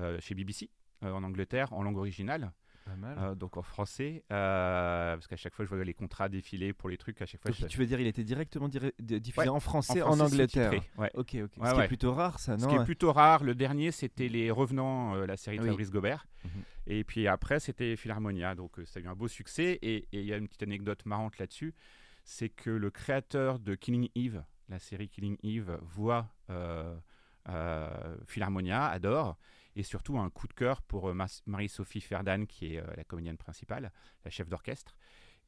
euh, 0.01 0.21
chez 0.21 0.35
BBC 0.35 0.71
en 1.03 1.25
Angleterre, 1.25 1.73
en 1.73 1.83
langue 1.83 1.97
originale, 1.97 2.53
Pas 2.85 2.97
mal. 2.97 3.17
euh, 3.19 3.35
donc 3.35 3.57
en 3.57 3.63
français, 3.63 4.25
euh, 4.33 5.15
parce 5.15 5.27
qu'à 5.29 5.37
chaque 5.37 5.55
fois 5.55 5.65
je 5.65 5.69
voyais 5.69 5.85
les 5.85 5.95
contrats 5.95 6.29
défiler 6.29 6.73
pour 6.73 6.89
les 6.89 6.97
trucs, 6.97 7.21
à 7.23 7.27
chaque 7.27 7.41
fois 7.41 7.51
Donc, 7.51 7.61
je- 7.61 7.67
tu 7.67 7.79
veux 7.79 7.87
dire, 7.87 8.01
il 8.01 8.07
était 8.07 8.25
directement 8.25 8.69
diffusé 8.69 8.93
Ouais, 9.37 9.49
en 9.49 9.61
français 9.61 10.03
en, 10.03 10.07
français 10.17 10.23
Angleterre 10.23 10.73
ouais. 10.99 11.11
Ok, 11.15 11.37
ok. 11.45 11.51
Ouais, 11.59 11.69
Ce 11.71 11.75
qui 11.75 11.81
est 11.81 11.87
plutôt 11.87 12.13
rare, 12.13 12.39
ça, 12.41 12.59
Ce 12.59 12.63
non 12.65 12.69
qui 12.71 12.75
est 12.77 12.85
plutôt 12.85 13.13
rare, 13.13 13.45
le 13.45 13.55
dernier 13.55 13.91
c'était 13.93 14.29
Les 14.29 14.51
Revenants, 14.51 15.15
euh, 15.17 15.27
la 15.27 15.37
série 15.37 15.59
de 15.59 15.63
Oui. 15.63 15.69
Fabrice 15.69 15.91
Gobert, 15.91 16.27
Mhm. 16.45 16.51
et 16.89 17.05
puis 17.05 17.29
après 17.29 17.61
c'était 17.61 17.95
Philharmonia, 17.97 18.55
donc 18.55 18.73
ça 18.85 18.99
a 18.99 19.03
eu 19.03 19.07
un 19.07 19.15
beau 19.15 19.29
succès, 19.29 19.79
et 19.83 20.09
il 20.13 20.25
y 20.25 20.33
a 20.33 20.37
une 20.37 20.49
petite 20.49 20.63
anecdote 20.65 21.07
marrante 21.07 21.39
là-dessus, 21.39 21.75
c'est 22.25 22.49
que 22.49 22.71
le 22.71 22.91
créateur 22.91 23.59
de 23.59 23.75
Killing 23.75 24.09
Eve, 24.17 24.43
la 24.69 24.79
série 24.79 25.09
Killing 25.09 25.37
Eve, 25.45 25.79
voit 25.83 26.29
Philharmonia, 28.27 28.87
adore, 28.89 29.37
et 29.77 29.83
surtout 29.83 30.17
a 30.19 30.21
un 30.21 30.31
coup 30.31 30.47
de 30.49 30.53
cœur 30.53 30.83
pour 30.83 31.09
euh, 31.09 31.17
Marie-Sophie 31.47 32.01
Ferdan, 32.01 32.47
qui 32.47 32.75
est 32.75 32.79
euh, 32.79 32.87
la 32.97 33.05
comédienne 33.05 33.37
principale, 33.37 33.93
la 34.25 34.31
chef 34.31 34.49
d'orchestre. 34.49 34.97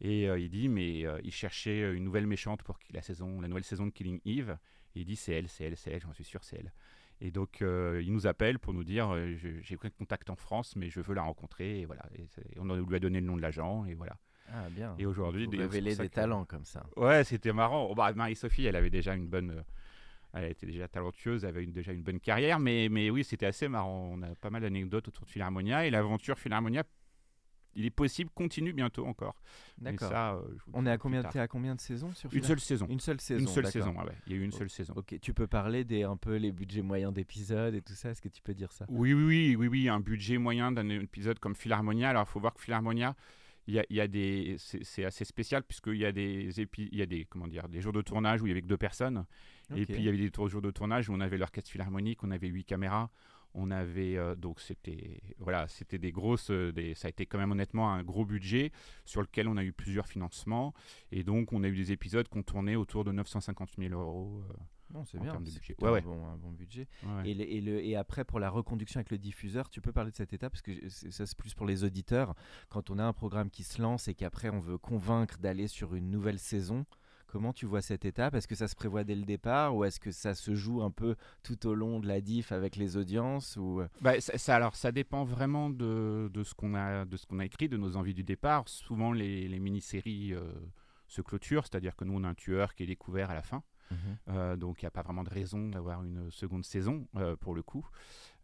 Et 0.01 0.29
euh, 0.29 0.39
il 0.39 0.51
dit, 0.51 0.69
mais 0.69 1.07
euh, 1.07 1.21
il 1.23 1.33
cherchait 1.33 1.93
une 1.95 2.05
nouvelle 2.05 2.27
méchante 2.27 2.63
pour 2.63 2.79
la, 2.91 3.03
saison, 3.03 3.41
la 3.41 3.49
nouvelle 3.49 3.65
saison 3.65 3.87
de 3.87 3.91
Killing 3.91 4.21
Eve. 4.25 4.57
Et 4.97 5.01
il 5.01 5.05
dit, 5.05 5.17
c'est 5.17 5.33
elle, 5.33 5.49
c'est 5.49 5.65
elle, 5.65 5.77
c'est 5.77 5.91
elle, 5.93 6.01
j'en 6.01 6.13
suis 6.13 6.25
sûr, 6.25 6.43
c'est 6.43 6.57
elle. 6.57 6.73
Et 7.21 7.31
donc, 7.31 7.63
euh, 7.63 8.03
il 8.05 8.13
nous 8.13 8.27
appelle 8.27 8.59
pour 8.59 8.75
nous 8.75 8.85
dire, 8.85 9.15
j'ai 9.63 9.77
pris 9.77 9.91
contact 9.91 10.31
en 10.31 10.37
France, 10.37 10.75
mais 10.77 10.91
je 10.91 11.01
veux 11.01 11.15
la 11.15 11.23
rencontrer. 11.23 11.81
Et 11.81 11.85
voilà. 11.87 12.03
Et 12.17 12.27
on 12.59 12.65
lui 12.65 12.97
a 12.97 12.99
donné 12.99 13.21
le 13.21 13.27
nom 13.27 13.37
de 13.37 13.43
l'agent, 13.43 13.85
et 13.85 13.95
voilà. 13.95 14.19
Ah, 14.53 14.69
bien. 14.69 14.95
Et 14.99 15.07
aujourd'hui, 15.07 15.49
révéler 15.51 15.97
des 15.97 16.09
que- 16.09 16.15
talents 16.15 16.45
comme 16.45 16.65
ça. 16.65 16.85
Ouais, 16.97 17.25
c'était 17.25 17.53
marrant. 17.53 17.95
Bah, 17.95 18.13
Marie-Sophie, 18.13 18.67
elle 18.67 18.77
avait 18.77 18.91
déjà 18.91 19.15
une 19.15 19.29
bonne. 19.29 19.65
Elle 20.35 20.51
était 20.51 20.67
déjà 20.67 20.89
talentueuse, 20.89 21.45
avait 21.45 21.65
une- 21.65 21.73
déjà 21.73 21.93
une 21.93 22.03
bonne 22.03 22.21
carrière, 22.21 22.59
mais, 22.59 22.89
mais 22.91 23.11
oui, 23.11 23.25
c'était 23.25 23.47
assez 23.47 23.69
marrant. 23.69 24.11
On 24.13 24.23
a 24.23 24.35
pas 24.35 24.51
mal 24.51 24.63
d'anecdotes 24.63 25.09
autour 25.09 25.25
de 25.27 25.31
Philharmonia 25.31 25.87
et 25.87 25.91
l'aventure 25.91 26.39
Philharmonia, 26.39 26.83
il 27.77 27.85
est 27.85 27.91
possible, 27.91 28.31
continue 28.35 28.73
bientôt 28.73 29.05
encore. 29.05 29.35
D'accord. 29.79 30.13
euh, 30.13 30.43
On 30.73 30.87
est 30.87 30.91
à 30.93 30.97
combien, 30.99 31.25
t'es 31.25 31.41
à 31.41 31.49
combien 31.49 31.75
de 31.75 31.81
saisons 31.81 32.13
sur 32.15 32.33
Une 32.33 32.45
seule 32.45 32.61
saison. 32.61 32.87
Une 32.89 33.01
seule 33.01 33.21
saison. 33.21 33.41
Une 33.41 33.49
seule 33.49 33.67
saison, 33.67 33.95
ah 33.99 34.05
ouais. 34.05 34.13
Il 34.27 34.33
y 34.33 34.37
a 34.37 34.39
eu 34.39 34.45
une 34.45 34.53
Oh, 34.55 34.59
seule 34.59 34.71
saison. 34.71 34.95
Ok, 34.97 35.19
tu 35.21 35.35
peux 35.35 35.49
parler 35.49 35.83
des 35.85 36.05
un 36.05 36.17
peu 36.17 36.37
les 36.37 36.53
budgets 36.53 36.83
moyens 36.83 37.13
d'épisodes 37.13 37.75
et 37.75 37.83
tout 37.83 37.95
ça. 37.95 38.11
Est-ce 38.11 38.23
que 38.23 38.29
tu 38.29 38.43
peux 38.43 38.55
dire 38.55 38.71
ça? 38.71 38.87
Oui, 38.89 39.13
oui, 39.13 39.25
oui, 39.25 39.57
oui, 39.57 39.67
oui, 39.67 39.89
un 39.89 39.99
budget 39.99 40.39
moyen 40.39 40.71
d'un 40.71 40.89
épisode 40.89 41.41
comme 41.41 41.57
Philharmonia. 41.57 42.11
Alors, 42.11 42.27
il 42.29 42.31
faut 42.31 42.39
voir 42.39 42.55
que 42.55 42.61
Philharmonia, 42.61 43.17
il 43.67 43.75
y 43.75 43.81
a, 43.81 43.85
il 43.91 43.97
y 43.97 44.01
a 44.01 44.07
des, 44.07 44.55
c'est 44.59 44.85
c'est 44.85 45.05
assez 45.05 45.25
spécial 45.25 45.65
puisqu'il 45.65 45.97
y 45.97 46.05
a 46.07 46.13
des 46.13 46.61
épi- 46.61 46.89
il 46.93 46.99
y 46.99 47.03
a 47.03 47.07
des, 47.07 47.25
comment 47.25 47.49
dire, 47.49 47.69
des 47.69 47.81
jours 47.81 47.93
de 47.93 48.03
tournage 48.03 48.41
où 48.41 48.47
il 48.47 48.51
y 48.51 48.53
avait 48.53 48.63
que 48.63 48.69
deux 48.69 48.77
personnes. 48.77 49.25
Et 49.77 49.87
puis 49.87 49.97
il 49.97 50.03
y 50.03 50.09
avait 50.09 50.19
des 50.19 50.31
jours 50.49 50.63
de 50.63 50.71
tournage 50.71 51.09
où 51.09 51.13
on 51.15 51.21
avait 51.21 51.39
l'orchestre 51.39 51.71
philharmonique, 51.71 52.23
on 52.25 52.31
avait 52.31 52.49
huit 52.49 52.65
caméras, 52.65 53.11
on 53.55 53.71
avait 53.71 54.17
euh, 54.17 54.35
donc 54.35 54.61
c'était 54.61 55.21
voilà, 55.39 55.69
c'était 55.69 55.99
des 55.99 56.11
grosses, 56.13 56.51
euh, 56.51 56.73
des, 56.73 56.95
ça 56.95 57.07
a 57.07 57.11
été 57.11 57.25
quand 57.27 57.39
même 57.39 57.53
honnêtement 57.53 57.93
un 57.93 58.03
gros 58.03 58.25
budget 58.25 58.73
sur 59.05 59.23
lequel 59.23 59.47
on 59.49 59.57
a 59.57 59.65
eu 59.65 59.73
plusieurs 59.73 60.07
financements 60.09 60.75
et 61.13 61.23
donc 61.23 61.53
on 61.53 61.63
a 61.63 61.69
eu 61.69 61.77
des 61.77 61.93
épisodes 61.93 62.27
qu'on 62.29 62.43
tournait 62.43 62.77
autour 62.77 63.05
de 63.05 63.13
950 63.13 63.71
000 63.79 63.95
euros. 63.95 64.43
euh, 64.51 64.55
Bon, 64.91 65.03
c'est 65.05 65.19
En 65.19 65.23
bien. 65.23 65.41
de 65.41 65.45
budget. 65.51 65.75
Ouais, 65.81 65.99
un. 65.99 66.03
Bon, 66.03 66.27
un 66.27 66.37
bon 66.37 66.53
budget. 66.53 66.87
Ouais. 67.05 67.31
Et, 67.31 67.35
le- 67.35 67.49
et, 67.51 67.61
le- 67.61 67.83
et 67.85 67.97
après, 67.97 68.25
pour 68.25 68.39
la 68.39 68.49
reconduction 68.51 68.99
avec 68.99 69.11
le 69.11 69.19
diffuseur, 69.19 69.69
tu 69.69 69.81
peux 69.81 69.91
parler 69.93 70.13
de 70.13 70.17
cette 70.17 70.33
étape? 70.35 70.53
Parce 70.53 70.63
que 70.63 70.89
ça, 70.89 71.27
c'est 71.27 71.37
plus 71.37 71.53
pour 71.55 71.67
les 71.67 71.83
auditeurs. 71.83 72.35
Quand 72.69 72.91
on 72.91 72.99
a 72.99 73.05
un 73.05 73.13
programme 73.15 73.51
qui 73.51 73.65
se 73.65 73.81
lance 73.83 74.07
et 74.07 74.15
qu'après 74.15 74.51
on 74.51 74.61
veut 74.61 74.79
convaincre 74.79 75.39
d'aller 75.39 75.67
sur 75.67 75.95
une 75.97 76.11
nouvelle 76.11 76.39
saison, 76.39 76.85
comment 77.35 77.53
tu 77.53 77.67
vois 77.67 77.83
cette 77.83 78.05
étape 78.05 78.37
Est-ce 78.37 78.47
que 78.47 78.55
ça 78.55 78.69
se 78.69 78.77
prévoit 78.77 79.03
dès 79.03 79.17
le 79.17 79.25
départ 79.25 79.75
ou 79.75 79.83
est-ce 79.85 79.99
que 79.99 80.13
ça 80.13 80.35
se 80.37 80.55
joue 80.55 80.83
un 80.83 80.93
peu 80.93 81.17
tout 81.43 81.67
au 81.67 81.75
long 81.75 81.99
de 81.99 82.07
la 82.07 82.21
diff 82.21 82.53
avec 82.53 82.77
les 82.77 82.97
audiences 82.97 83.57
ou... 83.57 83.81
euh, 83.81 83.89
Bah, 84.01 84.21
ça, 84.21 84.39
ça- 84.39 84.55
alors, 84.55 84.77
ça 84.77 84.93
dépend 84.93 85.25
vraiment 85.25 85.69
de, 85.69 86.31
de 86.33 86.45
ce 86.45 86.55
qu'on 86.55 86.75
a, 86.77 87.05
de 87.05 87.17
ce 87.17 87.27
qu'on 87.27 87.41
a 87.41 87.45
écrit, 87.45 87.69
de 87.69 87.77
nos 87.77 87.97
envies 87.97 88.15
du 88.15 88.23
départ. 88.23 88.69
Souvent, 88.69 89.11
les, 89.11 89.49
les 89.49 89.59
mini-séries 89.59 90.33
euh, 90.33 90.53
se 91.09 91.23
clôturent, 91.23 91.65
c'est-à-dire 91.67 91.97
que 91.97 92.05
nous, 92.05 92.15
on 92.15 92.23
a 92.23 92.29
un 92.29 92.35
tueur 92.35 92.73
qui 92.77 92.85
est 92.85 92.87
découvert 92.87 93.31
à 93.31 93.35
la 93.35 93.43
fin. 93.43 93.65
Euh, 94.29 94.57
donc 94.57 94.81
il 94.81 94.85
n'y 94.85 94.89
a 94.89 94.91
pas 94.91 95.03
vraiment 95.03 95.23
de 95.25 95.31
raison 95.31 95.69
d'avoir 95.69 96.03
une 96.03 96.31
seconde 96.31 96.65
saison 96.65 97.07
euh, 97.17 97.37
pour 97.37 97.55
le 97.55 97.63
coup. 97.63 97.87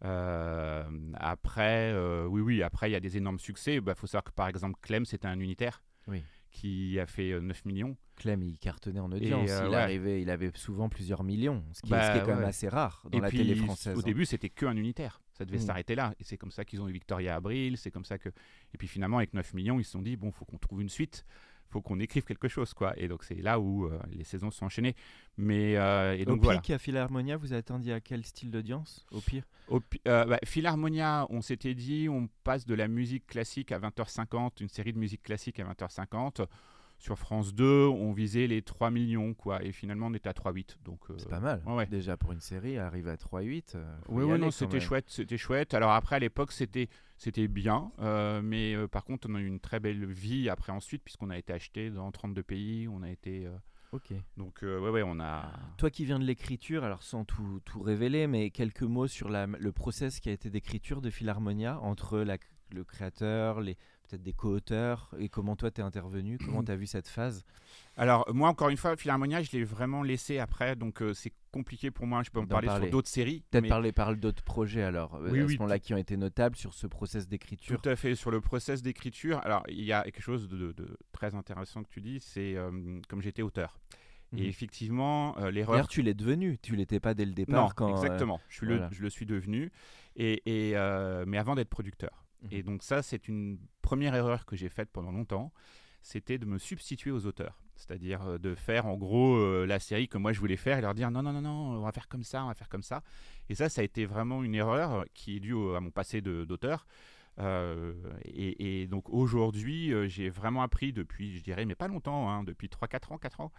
Euh, 0.04 0.84
après, 1.14 1.94
oui, 2.28 2.40
oui, 2.40 2.62
après 2.62 2.88
il 2.90 2.92
y 2.92 2.96
a 2.96 3.00
des 3.00 3.16
énormes 3.16 3.38
succès. 3.38 3.76
Il 3.76 3.94
faut 3.94 4.06
savoir 4.06 4.24
que 4.24 4.30
par 4.32 4.48
exemple 4.48 4.78
Clem, 4.80 5.04
c'était 5.04 5.28
un 5.28 5.38
unitaire 5.40 5.82
Oui. 6.08 6.22
Qui 6.50 6.98
a 7.00 7.06
fait 7.06 7.32
euh, 7.32 7.40
9 7.40 7.64
millions. 7.64 7.96
Clem, 8.16 8.42
il 8.42 8.58
cartonnait 8.58 9.00
en 9.00 9.10
audience. 9.12 9.48
euh, 9.50 9.62
il, 9.66 9.70
ouais. 9.70 9.76
arrivait, 9.76 10.20
il 10.22 10.28
avait 10.30 10.50
souvent 10.54 10.88
plusieurs 10.88 11.22
millions, 11.24 11.64
ce 11.72 11.80
qui, 11.80 11.88
est- 11.88 11.90
Bah, 11.90 12.06
ce 12.08 12.12
qui 12.12 12.18
est 12.18 12.26
quand 12.28 12.36
même 12.38 12.44
assez 12.48 12.68
rare 12.68 13.02
dans 13.10 13.18
et 13.18 13.20
la 13.22 13.28
puis 13.28 13.38
télé 13.38 13.54
française. 13.54 13.96
au 13.96 14.00
hein. 14.00 14.02
début, 14.04 14.26
c'était 14.26 14.50
que 14.50 14.66
un 14.66 14.76
unitaire. 14.76 15.22
Ça 15.32 15.46
devait 15.46 15.56
Mm. 15.58 15.62
s'arrêter 15.62 15.94
là. 15.94 16.14
Et 16.20 16.24
c'est 16.24 16.36
comme 16.36 16.50
ça 16.50 16.66
qu'ils 16.66 16.82
ont 16.82 16.88
eu 16.88 16.92
Victoria 16.92 17.34
Abril. 17.36 17.78
C'est 17.78 17.90
comme 17.90 18.04
ça 18.04 18.18
que. 18.18 18.28
Et 18.74 18.78
puis 18.78 18.88
finalement, 18.88 19.16
avec 19.18 19.32
9 19.32 19.54
millions, 19.54 19.80
ils 19.80 19.84
se 19.84 19.92
sont 19.92 20.02
dit 20.02 20.16
bon, 20.16 20.30
faut 20.32 20.44
qu'on 20.44 20.58
trouve 20.58 20.82
une 20.82 20.90
suite. 20.90 21.24
Faut 21.70 21.80
qu'on 21.80 22.00
écrive 22.00 22.24
quelque 22.24 22.48
chose, 22.48 22.74
quoi. 22.74 22.92
Et 22.98 23.06
donc 23.08 23.22
c'est 23.24 23.36
là 23.40 23.60
où 23.60 23.86
euh, 23.86 23.98
les 24.10 24.24
saisons 24.24 24.50
sont 24.50 24.64
enchaînées. 24.66 24.96
Mais 25.36 25.76
euh, 25.76 26.16
et 26.16 26.22
Au 26.22 26.24
donc 26.26 26.42
voilà. 26.42 26.60
pic, 26.60 26.70
à 26.70 26.78
Philharmonia, 26.78 27.36
vous 27.36 27.52
attendiez 27.52 27.92
à 27.92 28.00
quel 28.00 28.24
style 28.24 28.50
d'audience 28.50 29.06
Au 29.12 29.20
pire? 29.20 29.44
Au 29.68 29.78
pi- 29.80 30.00
euh, 30.08 30.24
bah, 30.24 30.38
Philharmonia, 30.44 31.26
on 31.30 31.40
s'était 31.42 31.74
dit, 31.74 32.08
on 32.08 32.28
passe 32.44 32.66
de 32.66 32.74
la 32.74 32.88
musique 32.88 33.26
classique 33.26 33.70
à 33.72 33.78
20h50, 33.78 34.60
une 34.62 34.68
série 34.68 34.92
de 34.92 34.98
musique 34.98 35.22
classique 35.22 35.60
à 35.60 35.64
20h50. 35.64 36.44
Sur 37.00 37.18
France 37.18 37.54
2, 37.54 37.86
on 37.86 38.12
visait 38.12 38.46
les 38.46 38.60
3 38.62 38.90
millions, 38.90 39.32
quoi. 39.34 39.64
Et 39.64 39.72
finalement, 39.72 40.06
on 40.08 40.14
était 40.14 40.28
à 40.28 40.32
3,8. 40.34 40.76
Donc, 40.84 41.00
euh, 41.10 41.14
C'est 41.16 41.28
pas 41.30 41.40
mal. 41.40 41.62
ouais, 41.66 41.74
ouais. 41.74 41.86
Déjà 41.86 42.16
pour 42.18 42.32
une 42.32 42.40
série, 42.40 42.76
arriver 42.78 43.10
à 43.10 43.16
3-8. 43.16 43.72
euh, 43.74 43.96
Oui, 44.10 44.24
non, 44.38 44.50
c'était 44.50 44.80
chouette, 44.80 45.06
c'était 45.08 45.38
chouette. 45.38 45.72
Alors 45.74 45.92
après, 45.92 46.16
à 46.16 46.18
l'époque, 46.18 46.52
c'était 46.52 46.88
c'était 47.16 47.48
bien, 47.48 47.90
euh, 48.00 48.40
mais 48.42 48.74
euh, 48.74 48.86
par 48.86 49.04
contre, 49.04 49.28
on 49.30 49.34
a 49.34 49.40
eu 49.40 49.46
une 49.46 49.60
très 49.60 49.80
belle 49.80 50.04
vie 50.06 50.48
après 50.50 50.72
ensuite, 50.72 51.02
puisqu'on 51.02 51.28
a 51.30 51.36
été 51.38 51.52
acheté 51.52 51.90
dans 51.90 52.10
32 52.12 52.42
pays, 52.42 52.86
on 52.88 53.02
a 53.02 53.10
été... 53.10 53.46
Ok. 53.92 54.12
donc, 54.36 54.62
euh, 54.62 54.78
ouais, 54.78 54.90
ouais, 54.90 55.02
on 55.04 55.18
a... 55.20 55.50
Toi 55.76 55.90
qui 55.90 56.04
viens 56.04 56.18
de 56.18 56.24
l'écriture, 56.24 56.84
alors 56.84 57.02
sans 57.02 57.24
tout, 57.24 57.60
tout 57.64 57.80
révéler, 57.82 58.26
mais 58.26 58.50
quelques 58.50 58.82
mots 58.84 59.06
sur 59.08 59.28
la, 59.28 59.46
le 59.46 59.72
process 59.72 60.20
qui 60.20 60.28
a 60.28 60.32
été 60.32 60.48
d'écriture 60.48 61.00
de 61.00 61.10
Philharmonia 61.10 61.80
entre 61.80 62.18
la- 62.20 62.36
le 62.72 62.84
créateur, 62.84 63.60
les 63.60 63.76
peut-être 64.10 64.22
des 64.22 64.32
co-auteurs, 64.32 65.10
et 65.18 65.28
comment 65.28 65.56
toi 65.56 65.70
t'es 65.70 65.82
intervenu, 65.82 66.38
comment 66.44 66.62
t'as 66.62 66.76
vu 66.76 66.86
cette 66.86 67.08
phase? 67.08 67.44
Alors, 67.96 68.28
moi, 68.32 68.48
encore 68.48 68.68
une 68.68 68.76
fois, 68.76 68.96
Philharmonia, 68.96 69.42
je 69.42 69.52
l'ai 69.52 69.64
vraiment 69.64 70.02
laissé 70.02 70.38
après, 70.38 70.74
donc 70.76 71.02
euh, 71.02 71.14
c'est 71.14 71.32
compliqué 71.52 71.90
pour 71.90 72.06
moi, 72.06 72.22
je 72.22 72.30
peux 72.30 72.40
en 72.40 72.46
parler, 72.46 72.66
parler. 72.68 72.86
sur 72.86 72.92
d'autres 72.92 73.08
séries. 73.08 73.42
Peut-être 73.50 73.62
mais- 73.62 73.68
parler 73.68 73.92
par 73.92 74.14
d'autres 74.16 74.42
projets 74.42 74.82
alors, 74.82 75.14
euh, 75.16 75.30
Oui, 75.30 75.40
à 75.40 75.44
oui, 75.44 75.54
ce 75.54 75.58
moment-là, 75.58 75.78
qui 75.78 75.94
ont 75.94 75.98
été 75.98 76.16
notables 76.16 76.56
sur 76.56 76.74
ce 76.74 76.86
process 76.86 77.28
d'écriture. 77.28 77.80
Tout 77.80 77.88
à 77.88 77.96
fait, 77.96 78.14
sur 78.14 78.30
le 78.30 78.40
process 78.40 78.82
d'écriture. 78.82 79.40
Alors, 79.44 79.62
il 79.68 79.82
y 79.84 79.92
a 79.92 80.02
quelque 80.02 80.20
chose 80.22 80.48
de, 80.48 80.56
de- 80.56 80.72
de 80.72 80.96
très 81.12 81.34
intéressant 81.34 81.82
que 81.82 81.88
tu 81.88 82.00
dis, 82.00 82.20
c'est 82.20 82.56
euh, 82.56 83.00
comme 83.08 83.20
j'étais 83.22 83.42
auteur. 83.42 83.78
Mhm. 84.32 84.38
Et 84.38 84.46
effectivement, 84.46 85.36
euh, 85.38 85.50
l'erreur. 85.50 85.72
D'ailleurs, 85.74 85.88
tu 85.88 86.02
l'es 86.02 86.14
devenu, 86.14 86.56
tu 86.62 86.76
l'étais 86.76 87.00
pas 87.00 87.14
dès 87.14 87.24
le 87.24 87.32
départ 87.32 87.64
Non, 87.64 87.70
quand. 87.74 87.88
euh, 87.92 87.96
exactement. 87.96 88.40
je, 88.48 88.56
suis 88.58 88.66
le, 88.66 88.74
voilà. 88.76 88.88
je 88.92 89.02
le 89.02 89.10
suis 89.10 89.26
devenu. 89.26 89.72
Et, 90.16 90.42
et, 90.68 90.76
euh, 90.76 91.24
mais 91.26 91.36
avant 91.38 91.54
d'être 91.56 91.68
producteur. 91.68 92.24
Mhm. 92.42 92.48
Et 92.52 92.62
donc, 92.62 92.82
ça, 92.82 93.02
c'est 93.02 93.28
une 93.28 93.58
première 93.82 94.14
erreur 94.14 94.46
que 94.46 94.56
j'ai 94.56 94.68
faite 94.68 94.90
pendant 94.92 95.12
longtemps. 95.12 95.52
C'était 96.02 96.38
de 96.38 96.46
me 96.46 96.58
substituer 96.58 97.10
aux 97.10 97.26
auteurs. 97.26 97.60
C'est-à-dire 97.76 98.22
euh, 98.22 98.38
de 98.38 98.54
faire 98.54 98.86
en 98.86 98.96
gros 98.96 99.36
euh, 99.36 99.66
la 99.66 99.78
série 99.78 100.08
que 100.08 100.18
moi 100.18 100.32
je 100.32 100.40
voulais 100.40 100.56
faire 100.56 100.78
et 100.78 100.80
leur 100.82 100.94
dire 100.94 101.10
non, 101.10 101.22
non, 101.22 101.32
non, 101.32 101.40
non, 101.42 101.78
on 101.78 101.80
va 101.82 101.92
faire 101.92 102.08
comme 102.08 102.22
ça, 102.24 102.44
on 102.44 102.48
va 102.48 102.54
faire 102.54 102.68
comme 102.68 102.82
ça. 102.82 103.02
Et 103.48 103.54
ça, 103.54 103.68
ça 103.68 103.80
a 103.80 103.84
été 103.84 104.04
vraiment 104.06 104.42
une 104.42 104.54
erreur 104.54 105.04
qui 105.14 105.36
est 105.36 105.40
due 105.40 105.52
au- 105.54 105.74
à 105.74 105.80
mon 105.80 105.90
passé 105.90 106.20
d'auteur. 106.20 106.86
Euh, 107.38 107.94
et, 108.24 108.82
et 108.82 108.86
donc 108.86 109.08
aujourd'hui, 109.08 109.92
j'ai 110.08 110.28
vraiment 110.28 110.62
appris 110.62 110.92
depuis, 110.92 111.38
je 111.38 111.42
dirais, 111.42 111.64
mais 111.64 111.74
pas 111.74 111.88
longtemps, 111.88 112.28
hein, 112.30 112.44
depuis 112.44 112.68
3-4 112.68 113.12
ans, 113.12 113.18
4 113.18 113.40
ans, 113.40 113.52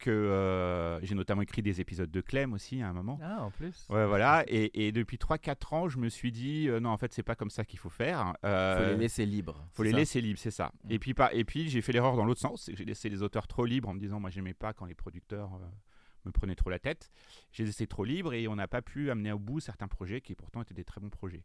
que 0.00 0.10
euh, 0.10 1.00
j'ai 1.02 1.14
notamment 1.14 1.42
écrit 1.42 1.62
des 1.62 1.80
épisodes 1.80 2.10
de 2.10 2.20
Clem 2.20 2.52
aussi 2.52 2.82
à 2.82 2.88
un 2.88 2.92
moment. 2.92 3.20
Ah, 3.22 3.44
en 3.44 3.50
plus. 3.50 3.86
Ouais, 3.88 4.06
voilà. 4.06 4.44
Et, 4.48 4.86
et 4.86 4.92
depuis 4.92 5.18
3-4 5.18 5.74
ans, 5.74 5.88
je 5.88 5.98
me 5.98 6.08
suis 6.08 6.32
dit, 6.32 6.68
euh, 6.68 6.80
non, 6.80 6.90
en 6.90 6.96
fait, 6.96 7.12
c'est 7.12 7.22
pas 7.22 7.36
comme 7.36 7.50
ça 7.50 7.64
qu'il 7.64 7.78
faut 7.78 7.90
faire. 7.90 8.34
Euh, 8.44 8.76
Faut 8.76 8.92
les 8.92 8.98
laisser 8.98 9.26
libres. 9.26 9.64
faut 9.72 9.82
les 9.84 9.92
ça 9.92 9.96
laisser 9.98 10.20
libres, 10.20 10.40
c'est 10.40 10.50
ça. 10.50 10.72
Mm. 10.84 10.92
Et 10.92 10.98
puis, 10.98 11.14
pas, 11.14 11.32
et 11.32 11.44
puis 11.44 11.68
j'ai 11.68 11.82
fait 11.82 11.92
l'erreur 11.92 12.16
dans 12.16 12.24
l'autre 12.24 12.40
sens, 12.40 12.62
c'est 12.64 12.72
que 12.72 12.78
j'ai 12.78 12.84
laissé 12.84 13.08
les 13.08 13.22
auteurs 13.22 13.46
trop 13.46 13.64
libres 13.64 13.88
en 13.88 13.94
me 13.94 14.00
disant, 14.00 14.18
moi, 14.18 14.30
j'aimais 14.30 14.54
pas 14.54 14.72
quand 14.72 14.86
les 14.86 14.94
producteurs 14.94 15.54
euh, 15.54 15.66
me 16.24 16.32
prenaient 16.32 16.56
trop 16.56 16.70
la 16.70 16.78
tête. 16.78 17.10
J'ai 17.52 17.64
laissé 17.64 17.86
trop 17.86 18.04
libres 18.04 18.34
et 18.34 18.48
on 18.48 18.56
n'a 18.56 18.68
pas 18.68 18.82
pu 18.82 19.10
amener 19.10 19.32
au 19.32 19.38
bout 19.38 19.60
certains 19.60 19.88
projets 19.88 20.20
qui 20.20 20.34
pourtant 20.34 20.62
étaient 20.62 20.74
des 20.74 20.84
très 20.84 21.00
bons 21.00 21.10
projets. 21.10 21.44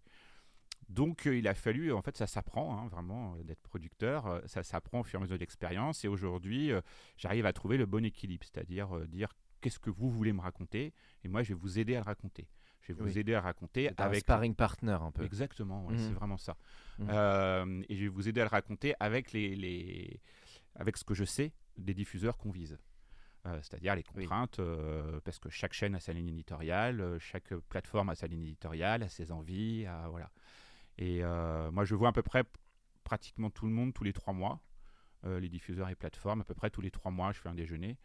Donc, 0.89 1.25
euh, 1.27 1.35
il 1.37 1.47
a 1.47 1.53
fallu, 1.55 1.91
en 1.91 2.01
fait, 2.01 2.15
ça 2.15 2.27
s'apprend 2.27 2.77
hein, 2.79 2.87
vraiment 2.87 3.35
euh, 3.35 3.43
d'être 3.43 3.61
producteur, 3.61 4.27
euh, 4.27 4.41
ça 4.45 4.61
s'apprend 4.63 4.99
au 4.99 5.03
fur 5.03 5.19
et 5.19 5.21
à 5.21 5.23
mesure 5.23 5.35
de 5.35 5.39
l'expérience. 5.39 6.05
Et 6.05 6.07
aujourd'hui, 6.07 6.71
j'arrive 7.17 7.45
à 7.45 7.53
trouver 7.53 7.77
le 7.77 7.85
bon 7.85 8.05
équilibre, 8.05 8.45
c'est-à-dire 8.45 8.99
dire 9.07 9.29
qu'est-ce 9.61 9.79
que 9.79 9.89
vous 9.89 10.09
voulez 10.11 10.31
me 10.33 10.41
raconter 10.41 10.93
et 11.23 11.27
moi, 11.27 11.41
je 11.41 11.49
vais 11.49 11.59
vous 11.59 11.79
aider 11.79 11.95
à 11.95 11.99
le 11.99 12.05
raconter. 12.05 12.47
Je 12.81 12.93
vais 12.93 13.01
vous 13.03 13.17
aider 13.17 13.33
à 13.33 13.39
le 13.39 13.43
raconter 13.45 13.87
C'est 13.89 13.99
un 13.99 14.05
avec 14.05 14.19
sparring 14.19 14.53
partner 14.53 14.91
un 15.01 15.11
peu. 15.11 15.23
Exactement, 15.23 15.87
ouais, 15.87 15.97
c'est 15.97 16.13
vraiment 16.13 16.37
ça. 16.37 16.55
Euh, 16.99 17.81
et 17.89 17.95
je 17.95 18.01
vais 18.03 18.07
vous 18.09 18.27
aider 18.29 18.41
à 18.41 18.43
le 18.43 18.49
raconter 18.49 18.93
avec, 18.99 19.31
les, 19.31 19.55
les- 19.55 20.21
avec 20.75 20.95
ce 20.97 21.03
que 21.03 21.15
je 21.15 21.23
sais 21.25 21.51
des 21.77 21.95
diffuseurs 21.95 22.37
qu'on 22.37 22.51
vise. 22.51 22.77
Euh, 23.47 23.59
C'est-à-dire 23.63 23.95
les 23.95 24.03
Oui. 24.15 24.23
contraintes, 24.25 24.59
euh, 24.59 25.19
parce 25.23 25.39
que 25.39 25.49
chaque 25.49 25.73
chaîne 25.73 25.95
a 25.95 25.99
sa 25.99 26.13
ligne 26.13 26.29
éditoriale, 26.29 27.17
chaque 27.19 27.55
plateforme 27.69 28.09
a 28.09 28.15
sa 28.15 28.27
ligne 28.27 28.43
éditoriale, 28.43 29.01
a 29.01 29.09
ses 29.09 29.31
envies, 29.31 29.87
a- 29.87 30.07
voilà. 30.09 30.29
Et 30.97 31.23
euh, 31.23 31.71
moi, 31.71 31.85
je 31.85 31.95
vois 31.95 32.09
à 32.09 32.11
peu 32.11 32.23
près 32.23 32.43
pratiquement 33.03 33.49
tout 33.49 33.65
le 33.65 33.71
monde 33.71 33.93
tous 33.93 34.03
les 34.03 34.13
trois 34.13 34.33
mois, 34.33 34.61
euh, 35.25 35.39
les 35.39 35.49
diffuseurs 35.49 35.89
et 35.89 35.95
plateformes, 35.95 36.41
à 36.41 36.43
peu 36.43 36.53
près 36.53 36.69
tous 36.69 36.81
les 36.81 36.91
trois 36.91 37.11
mois, 37.11 37.31
je 37.31 37.39
fais 37.39 37.49
un 37.49 37.55
déjeuner, 37.55 37.97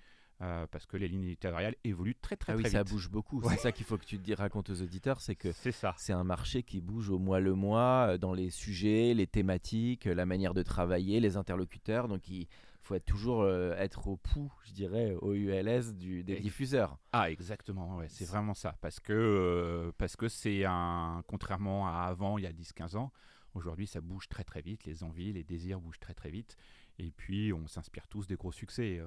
euh, 0.43 0.67
parce 0.67 0.87
que 0.87 0.97
les 0.97 1.09
lignes 1.09 1.25
éditoriales 1.25 1.75
évoluent 1.85 2.17
très 2.21 2.37
très 2.37 2.53
ah 2.53 2.57
oui, 2.57 2.69
ça 2.69 2.85
bouge 2.85 3.11
beaucoup. 3.11 3.41
Ouais. 3.41 3.55
C'est 3.55 3.63
ça 3.63 3.73
qu'il 3.73 3.87
faut 3.87 3.97
que 3.97 4.05
tu 4.05 4.19
te 4.19 4.33
racontes 4.33 4.71
aux 4.71 4.83
auditeurs, 4.83 5.21
c'est 5.21 5.37
que 5.37 5.53
C'est 5.53 6.13
un 6.13 6.25
marché 6.25 6.63
qui 6.63 6.81
bouge 6.81 7.11
au 7.11 7.19
mois 7.19 7.41
le 7.41 7.55
mois 7.55 8.19
dans 8.19 8.35
les 8.35 8.51
sujets, 8.51 9.15
les 9.15 9.27
thématiques, 9.27 10.05
la 10.05 10.27
manière 10.27 10.55
de 10.55 10.63
travailler, 10.63 11.21
les 11.21 11.37
interlocuteurs. 11.37 12.09
Donc 12.09 12.29
il 12.29 12.49
faut 12.83 12.95
être 12.95 13.05
toujours 13.05 13.43
euh, 13.43 13.75
être 13.77 14.09
au 14.09 14.17
pouls, 14.17 14.53
je 14.65 14.73
dirais, 14.73 15.15
au 15.21 15.35
ULS 15.35 15.95
du, 15.95 16.25
des 16.25 16.35
Et- 16.35 16.41
diffuseurs. 16.41 16.99
Ah, 17.13 17.31
exactement, 17.31 17.97
ouais, 17.99 18.07
c'est 18.09 18.25
vraiment 18.27 18.55
ça. 18.55 18.75
Parce 18.81 19.01
que 19.01 19.13
euh, 19.13 19.93
parce 19.99 20.17
que 20.17 20.29
c'est 20.29 20.65
un. 20.65 21.23
Contrairement 21.27 21.87
à 21.89 22.03
avant, 22.03 22.39
il 22.39 22.45
y 22.45 22.47
a 22.47 22.53
10-15 22.53 22.97
ans, 22.97 23.13
aujourd'hui, 23.55 23.87
ça 23.87 24.01
bouge 24.01 24.29
très 24.29 24.45
très 24.45 24.63
vite. 24.63 24.85
Les 24.87 25.03
envies, 25.05 25.33
les 25.33 25.45
désirs 25.45 25.81
bougent 25.81 26.01
très 26.01 26.15
très 26.15 26.31
vite. 26.31 26.57
Et 26.99 27.11
puis, 27.11 27.53
on 27.53 27.67
s'inspire 27.67 28.07
tous 28.09 28.27
des 28.27 28.37
gros 28.37 28.53
succès. 28.53 28.99
euh, 28.99 29.07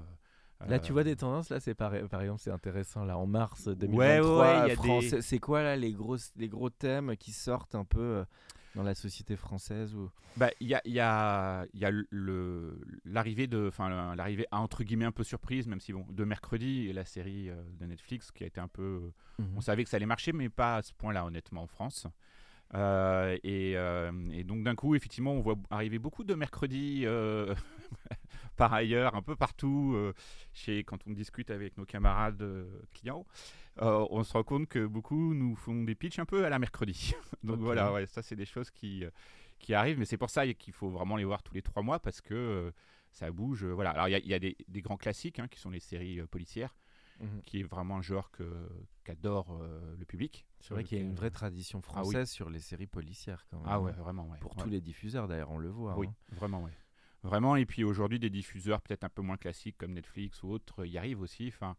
Là, 0.67 0.79
tu 0.79 0.93
vois 0.93 1.03
des 1.03 1.15
tendances. 1.17 1.49
Là, 1.49 1.59
c'est 1.59 1.73
par, 1.75 1.91
par 2.09 2.21
exemple, 2.21 2.39
c'est 2.41 2.51
intéressant. 2.51 3.03
Là, 3.03 3.17
en 3.17 3.25
mars 3.27 3.65
ouais, 3.65 3.75
2023, 3.75 4.39
ouais, 4.39 4.65
il 4.65 4.69
y 4.69 4.71
a 4.71 4.75
France- 4.75 5.09
des- 5.09 5.21
c'est 5.21 5.39
quoi 5.39 5.61
là 5.61 5.75
les 5.75 5.91
gros, 5.91 6.15
les 6.37 6.47
gros 6.47 6.69
thèmes 6.69 7.17
qui 7.17 7.31
sortent 7.33 7.75
un 7.75 7.83
peu 7.83 7.99
euh, 7.99 8.25
dans 8.75 8.83
la 8.83 8.95
société 8.95 9.35
française 9.35 9.93
ou... 9.95 10.09
Bah, 10.35 10.49
il 10.59 10.67
y 10.67 10.73
a, 10.73 10.81
il 10.85 10.93
y 10.93 10.99
a, 10.99 11.65
il 11.73 11.79
y 11.79 11.85
a 11.85 11.91
le- 11.91 12.81
l'arrivée 13.05 13.47
de, 13.47 13.67
enfin, 13.67 14.15
l'arrivée 14.15 14.47
entre 14.51 14.83
guillemets 14.83 15.05
un 15.05 15.11
peu 15.11 15.23
surprise, 15.23 15.67
même 15.67 15.79
si 15.79 15.93
bon, 15.93 16.05
de 16.09 16.23
mercredi, 16.23 16.91
la 16.91 17.05
série 17.05 17.49
euh, 17.49 17.55
de 17.79 17.85
Netflix 17.85 18.31
qui 18.31 18.43
a 18.43 18.47
été 18.47 18.59
un 18.59 18.67
peu 18.67 19.11
Mhm. 19.39 19.47
On 19.57 19.61
savait 19.61 19.83
que 19.83 19.89
ça 19.89 19.97
allait 19.97 20.05
marcher, 20.05 20.31
mais 20.31 20.47
pas 20.49 20.75
à 20.77 20.81
ce 20.83 20.93
point-là, 20.93 21.25
honnêtement, 21.25 21.63
en 21.63 21.67
France. 21.67 22.05
Euh, 22.73 23.37
et, 23.43 23.77
euh, 23.77 24.11
et 24.31 24.43
donc, 24.43 24.63
d'un 24.63 24.75
coup, 24.75 24.95
effectivement, 24.95 25.33
on 25.33 25.41
voit 25.41 25.55
arriver 25.69 25.99
beaucoup 25.99 26.23
de 26.23 26.33
mercredis 26.33 27.03
euh, 27.05 27.53
par 28.57 28.73
ailleurs, 28.73 29.15
un 29.15 29.21
peu 29.21 29.35
partout. 29.35 29.95
chez, 30.53 30.83
quand 30.83 30.99
on 31.07 31.11
discute 31.11 31.51
avec 31.51 31.77
nos 31.77 31.85
camarades 31.85 32.43
clients, 32.93 33.25
on 33.77 34.23
se 34.23 34.33
rend 34.33 34.43
compte 34.43 34.67
que 34.67 34.85
beaucoup 34.85 35.33
nous 35.33 35.55
font 35.55 35.83
des 35.83 35.95
pitchs 35.95 36.19
un 36.19 36.25
peu 36.25 36.45
à 36.45 36.49
la 36.49 36.59
mercredi. 36.59 37.13
donc, 37.43 37.59
voilà, 37.59 37.91
ouais, 37.93 38.05
ça, 38.07 38.21
c'est 38.21 38.35
des 38.35 38.45
choses 38.45 38.71
qui, 38.71 39.03
qui 39.59 39.73
arrivent. 39.73 39.99
Mais 39.99 40.05
c'est 40.05 40.17
pour 40.17 40.29
ça 40.29 40.51
qu'il 40.53 40.73
faut 40.73 40.89
vraiment 40.89 41.17
les 41.17 41.25
voir 41.25 41.43
tous 41.43 41.53
les 41.53 41.61
trois 41.61 41.83
mois 41.83 41.99
parce 41.99 42.21
que 42.21 42.71
ça 43.11 43.31
bouge. 43.31 43.65
voilà. 43.65 43.91
Alors, 43.91 44.07
il 44.07 44.11
y 44.11 44.15
a, 44.15 44.19
il 44.19 44.27
y 44.27 44.33
a 44.33 44.39
des, 44.39 44.57
des 44.67 44.81
grands 44.81 44.97
classiques 44.97 45.39
hein, 45.39 45.47
qui 45.47 45.59
sont 45.59 45.69
les 45.69 45.79
séries 45.79 46.21
policières 46.31 46.75
Mhm. 47.19 47.41
qui 47.45 47.59
est 47.59 47.63
vraiment 47.63 47.97
un 47.97 48.01
genre 48.01 48.31
qu'adore 49.03 49.61
le 49.97 50.03
public. 50.05 50.45
C'est 50.63 50.73
vrai 50.73 50.83
qu'il 50.85 50.97
y 50.97 51.01
a 51.01 51.03
une 51.03 51.13
vraie 51.15 51.29
tradition 51.29 51.79
Ah 51.83 51.87
oui. 51.87 51.93
française 52.03 52.29
sur 52.31 52.49
les 52.49 52.59
séries 52.59 52.87
policières 52.87 53.45
quand 53.49 53.57
même. 53.57 53.67
Ah 53.69 53.79
ouais, 53.81 53.91
hein. 53.91 53.95
vraiment, 53.99 54.27
ouais. 54.29 54.37
Pour 54.39 54.55
Ouais. 54.57 54.63
tous 54.63 54.69
les 54.69 54.79
diffuseurs 54.81 55.27
d'ailleurs, 55.27 55.51
on 55.51 55.57
le 55.57 55.69
voit. 55.69 55.97
Oui, 55.97 56.07
hein. 56.07 56.35
vraiment, 56.35 56.63
ouais. 56.63 56.71
Vraiment, 57.23 57.55
et 57.55 57.65
puis 57.65 57.83
aujourd'hui, 57.83 58.17
des 58.19 58.29
diffuseurs 58.29 58.81
peut-être 58.81 59.03
un 59.03 59.09
peu 59.09 59.21
moins 59.21 59.37
classiques 59.37 59.77
comme 59.77 59.93
Netflix 59.93 60.41
ou 60.43 60.49
autres 60.49 60.85
y 60.85 60.97
arrivent 60.97 61.21
aussi. 61.21 61.47
Enfin, 61.49 61.75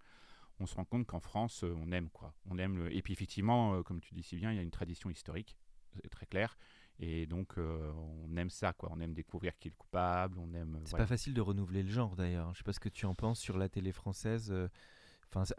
on 0.60 0.66
se 0.66 0.74
rend 0.74 0.84
compte 0.84 1.06
qu'en 1.06 1.20
France, 1.20 1.64
euh, 1.64 1.74
on 1.78 1.92
aime 1.92 2.08
quoi. 2.10 2.34
On 2.46 2.58
aime 2.58 2.76
le... 2.78 2.94
Et 2.94 3.02
puis 3.02 3.12
effectivement, 3.12 3.74
euh, 3.74 3.82
comme 3.82 4.00
tu 4.00 4.14
dis 4.14 4.22
si 4.22 4.36
bien, 4.36 4.52
il 4.52 4.56
y 4.56 4.58
a 4.58 4.62
une 4.62 4.70
tradition 4.70 5.10
historique, 5.10 5.56
c'est 6.02 6.08
très 6.10 6.26
clair. 6.26 6.56
Et 7.00 7.26
donc, 7.26 7.58
euh, 7.58 7.90
on 8.26 8.36
aime 8.36 8.50
ça, 8.50 8.72
quoi. 8.72 8.90
On 8.92 9.00
aime 9.00 9.14
découvrir 9.14 9.58
qui 9.58 9.68
est 9.68 9.72
le 9.72 9.76
coupable. 9.76 10.38
On 10.38 10.52
aime. 10.54 10.78
C'est 10.84 10.90
voilà. 10.90 11.04
pas 11.04 11.08
facile 11.08 11.34
de 11.34 11.40
renouveler 11.40 11.82
le 11.82 11.90
genre 11.90 12.14
d'ailleurs. 12.16 12.52
Je 12.54 12.58
sais 12.58 12.64
pas 12.64 12.72
ce 12.72 12.80
que 12.80 12.88
tu 12.88 13.04
en 13.06 13.14
penses 13.14 13.40
sur 13.40 13.58
la 13.58 13.68
télé 13.68 13.92
française. 13.92 14.50
euh, 14.52 14.68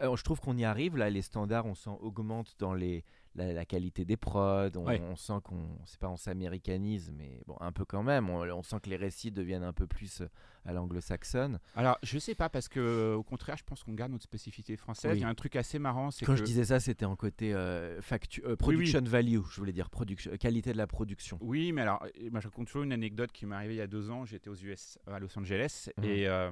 Alors, 0.00 0.16
je 0.16 0.24
trouve 0.24 0.40
qu'on 0.40 0.56
y 0.56 0.64
arrive 0.64 0.96
là. 0.96 1.10
Les 1.10 1.22
standards, 1.22 1.66
on 1.66 1.74
sent 1.74 1.90
augmentent 2.00 2.54
dans 2.58 2.74
les 2.74 3.04
la, 3.36 3.52
la 3.52 3.64
qualité 3.64 4.04
des 4.04 4.16
prods. 4.16 4.70
On, 4.76 4.86
Ouais. 4.86 5.00
on 5.02 5.14
sent 5.16 5.40
qu'on, 5.44 5.78
c'est 5.84 5.98
pas 6.00 6.08
on 6.08 6.16
s'américanise, 6.16 7.12
mais 7.16 7.40
bon, 7.46 7.56
un 7.60 7.72
peu 7.72 7.84
quand 7.84 8.02
même. 8.02 8.28
On, 8.30 8.42
on 8.50 8.62
sent 8.62 8.76
que 8.82 8.90
les 8.90 8.96
récits 8.96 9.30
deviennent 9.30 9.62
un 9.64 9.72
peu 9.72 9.86
plus 9.86 10.22
euh, 10.22 10.28
à 10.64 10.72
l'anglo-saxonne. 10.72 11.58
Alors, 11.76 11.98
je 12.02 12.18
sais 12.18 12.34
pas 12.34 12.48
parce 12.48 12.68
que 12.68 13.14
au 13.14 13.22
contraire, 13.22 13.56
je 13.56 13.64
pense 13.64 13.82
qu'on 13.84 13.92
garde 13.94 14.10
notre 14.12 14.24
spécificité 14.24 14.76
française. 14.76 15.12
Oui. 15.12 15.18
Il 15.18 15.22
y 15.22 15.24
a 15.24 15.28
un 15.28 15.34
truc 15.34 15.54
assez 15.56 15.78
marrant, 15.78 16.10
c'est 16.10 16.24
Quand 16.24 16.32
que 16.32 16.38
je 16.38 16.44
disais 16.44 16.64
ça, 16.64 16.80
c'était 16.80 17.04
en 17.04 17.14
côté 17.16 17.54
euh, 17.54 18.00
factu- 18.00 18.42
euh, 18.44 18.56
production 18.56 19.00
value. 19.02 19.40
Je 19.50 19.56
voulais 19.60 19.72
dire 19.72 19.90
production, 19.90 20.36
qualité 20.36 20.72
de 20.72 20.78
la 20.78 20.86
production. 20.86 21.38
Oui, 21.40 21.72
mais 21.72 21.82
alors, 21.82 22.04
moi, 22.30 22.40
je 22.40 22.48
raconte 22.48 22.66
toujours 22.66 22.82
une 22.82 22.92
anecdote 22.92 23.32
qui 23.32 23.46
m'est 23.46 23.54
arrivée 23.54 23.74
il 23.74 23.78
y 23.78 23.80
a 23.82 23.86
deux 23.86 24.10
ans. 24.10 24.24
J'étais 24.24 24.48
aux 24.50 24.56
US, 24.56 24.98
à 25.06 25.18
Los 25.18 25.38
Angeles, 25.38 25.88
Mhm. 25.98 26.04
et, 26.04 26.26
euh, 26.26 26.50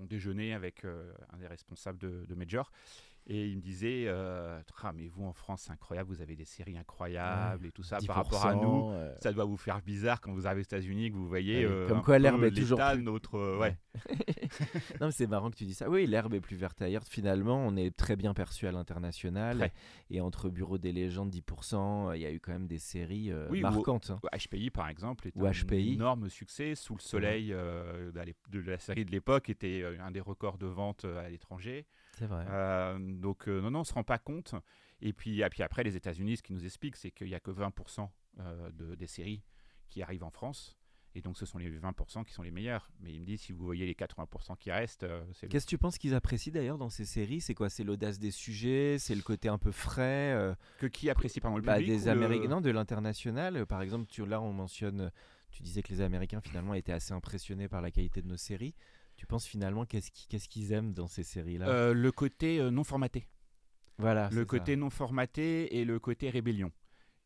on 0.00 0.04
déjeunait 0.06 0.52
avec 0.52 0.84
un 0.84 1.36
des 1.38 1.46
responsables 1.46 1.98
de, 1.98 2.26
de 2.28 2.34
Major. 2.34 2.70
Et 3.30 3.46
il 3.48 3.56
me 3.58 3.60
disait 3.60 4.04
euh, 4.06 4.58
Ah, 4.82 4.92
mais 4.94 5.06
vous 5.08 5.24
en 5.26 5.34
France, 5.34 5.64
c'est 5.66 5.72
incroyable, 5.72 6.08
vous 6.08 6.22
avez 6.22 6.34
des 6.34 6.46
séries 6.46 6.78
incroyables 6.78 7.66
et 7.66 7.72
tout 7.72 7.82
ça 7.82 7.98
par 8.06 8.16
rapport 8.16 8.46
à 8.46 8.54
nous. 8.54 8.90
10%, 8.90 8.92
euh, 8.92 9.14
Ça 9.20 9.32
doit 9.34 9.44
vous 9.44 9.58
faire 9.58 9.82
bizarre 9.82 10.20
quand 10.22 10.32
vous 10.32 10.46
arrivez 10.46 10.60
aux 10.62 10.64
États-Unis, 10.64 11.10
que 11.10 11.16
vous 11.16 11.28
voyez. 11.28 11.66
Ouais, 11.66 11.70
euh, 11.72 11.88
comme 11.88 12.00
quoi 12.02 12.18
l'herbe 12.18 12.42
est 12.44 12.50
toujours 12.52 12.78
plus- 12.78 13.02
notre. 13.02 13.34
euh, 13.36 13.58
ouais. 13.58 13.76
non, 15.00 15.06
mais 15.08 15.12
c'est 15.12 15.26
marrant 15.26 15.50
que 15.50 15.56
tu 15.56 15.64
dis 15.66 15.74
ça. 15.74 15.90
Oui, 15.90 16.06
l'herbe 16.06 16.32
est 16.34 16.40
plus 16.40 16.56
verte 16.56 16.80
ailleurs. 16.80 17.04
Finalement, 17.04 17.56
on 17.66 17.76
est 17.76 17.94
très 17.94 18.16
bien 18.16 18.32
perçu 18.32 18.66
à 18.66 18.72
l'international. 18.72 19.70
Et 20.10 20.20
entre 20.22 20.48
Bureau 20.48 20.78
des 20.78 20.92
légendes, 20.92 21.30
10%, 21.30 22.14
il 22.16 22.22
y 22.22 22.26
a 22.26 22.32
eu 22.32 22.40
quand 22.40 22.52
même 22.52 22.66
des 22.66 22.78
séries 22.78 23.30
euh, 23.30 23.46
Oui, 23.50 23.58
ou- 23.58 23.62
marquantes. 23.62 24.10
hein. 24.10 24.20
HPI, 24.36 24.70
par 24.70 24.88
exemple, 24.88 25.28
est 25.28 25.32
Ou 25.36 25.46
un 25.46 25.50
HPI. 25.52 25.94
énorme 25.94 26.30
succès. 26.30 26.74
Sous 26.74 26.94
le 26.94 27.00
soleil 27.00 27.54
d'aller- 28.14 28.36
de 28.50 28.60
la 28.60 28.78
série 28.78 29.04
de 29.04 29.10
l'époque 29.10 29.50
était 29.50 29.84
un 30.00 30.10
des 30.10 30.20
records 30.20 30.56
de 30.56 30.66
vente 30.66 31.04
à 31.04 31.28
l'étranger. 31.28 31.84
C'est 32.18 32.26
vrai. 32.26 32.44
Euh, 32.48 32.98
donc, 32.98 33.48
euh, 33.48 33.60
non, 33.60 33.70
non, 33.70 33.78
on 33.80 33.82
ne 33.82 33.86
se 33.86 33.94
rend 33.94 34.04
pas 34.04 34.18
compte. 34.18 34.54
Et 35.00 35.12
puis, 35.12 35.40
et 35.42 35.48
puis 35.48 35.62
après, 35.62 35.82
les 35.84 35.96
États-Unis, 35.96 36.38
ce 36.38 36.42
qui 36.42 36.52
nous 36.52 36.64
explique, 36.64 36.96
c'est 36.96 37.10
qu'il 37.10 37.28
n'y 37.28 37.34
a 37.34 37.40
que 37.40 37.50
20% 37.50 38.08
euh, 38.40 38.70
de, 38.72 38.94
des 38.94 39.06
séries 39.06 39.42
qui 39.88 40.02
arrivent 40.02 40.24
en 40.24 40.30
France. 40.30 40.76
Et 41.14 41.22
donc, 41.22 41.36
ce 41.38 41.46
sont 41.46 41.58
les 41.58 41.70
20% 41.70 42.24
qui 42.24 42.32
sont 42.32 42.42
les 42.42 42.50
meilleurs. 42.50 42.90
Mais 43.00 43.12
il 43.12 43.20
me 43.20 43.24
dit, 43.24 43.38
si 43.38 43.52
vous 43.52 43.64
voyez 43.64 43.86
les 43.86 43.94
80% 43.94 44.56
qui 44.58 44.70
restent, 44.70 45.04
euh, 45.04 45.24
c'est 45.32 45.48
Qu'est-ce 45.48 45.64
que 45.66 45.70
tu 45.70 45.78
penses 45.78 45.98
qu'ils 45.98 46.14
apprécient 46.14 46.52
d'ailleurs 46.52 46.78
dans 46.78 46.90
ces 46.90 47.04
séries? 47.04 47.40
C'est 47.40 47.54
quoi? 47.54 47.70
C'est 47.70 47.82
l'audace 47.84 48.18
des 48.18 48.30
sujets? 48.30 48.98
C'est 48.98 49.14
le 49.14 49.22
côté 49.22 49.48
un 49.48 49.58
peu 49.58 49.72
frais 49.72 50.32
euh, 50.34 50.54
que 50.78 50.86
qui 50.86 51.08
apprécie 51.10 51.40
pardon, 51.40 51.56
le 51.56 51.62
bah, 51.62 51.76
public 51.76 51.88
des 51.98 52.04
le- 52.04 52.10
Américains, 52.10 52.48
non, 52.48 52.60
de 52.60 52.70
l'international? 52.70 53.66
Par 53.66 53.82
exemple, 53.82 54.06
tu, 54.06 54.24
là, 54.26 54.40
on 54.40 54.52
mentionne. 54.52 55.10
Tu 55.50 55.62
disais 55.62 55.82
que 55.82 55.88
les 55.88 56.02
Américains 56.02 56.42
finalement 56.42 56.74
étaient 56.74 56.92
assez 56.92 57.14
impressionnés 57.14 57.68
par 57.68 57.80
la 57.80 57.90
qualité 57.90 58.20
de 58.20 58.28
nos 58.28 58.36
séries. 58.36 58.74
Tu 59.18 59.26
penses 59.26 59.46
finalement 59.46 59.84
qu'est-ce 59.84 60.10
qui- 60.10 60.26
qu'est-ce 60.28 60.48
qu'ils 60.48 60.72
aiment 60.72 60.94
dans 60.94 61.08
ces 61.08 61.22
séries-là? 61.24 61.68
Euh, 61.68 61.92
le 61.92 62.10
côté 62.12 62.60
euh, 62.60 62.70
non 62.70 62.84
formaté. 62.84 63.28
Voilà. 63.98 64.30
le 64.30 64.38
ça. 64.42 64.44
côté 64.46 64.76
non 64.76 64.90
formaté 64.90 65.76
et 65.76 65.84
le 65.84 65.98
côté 65.98 66.30
rébellion. 66.30 66.70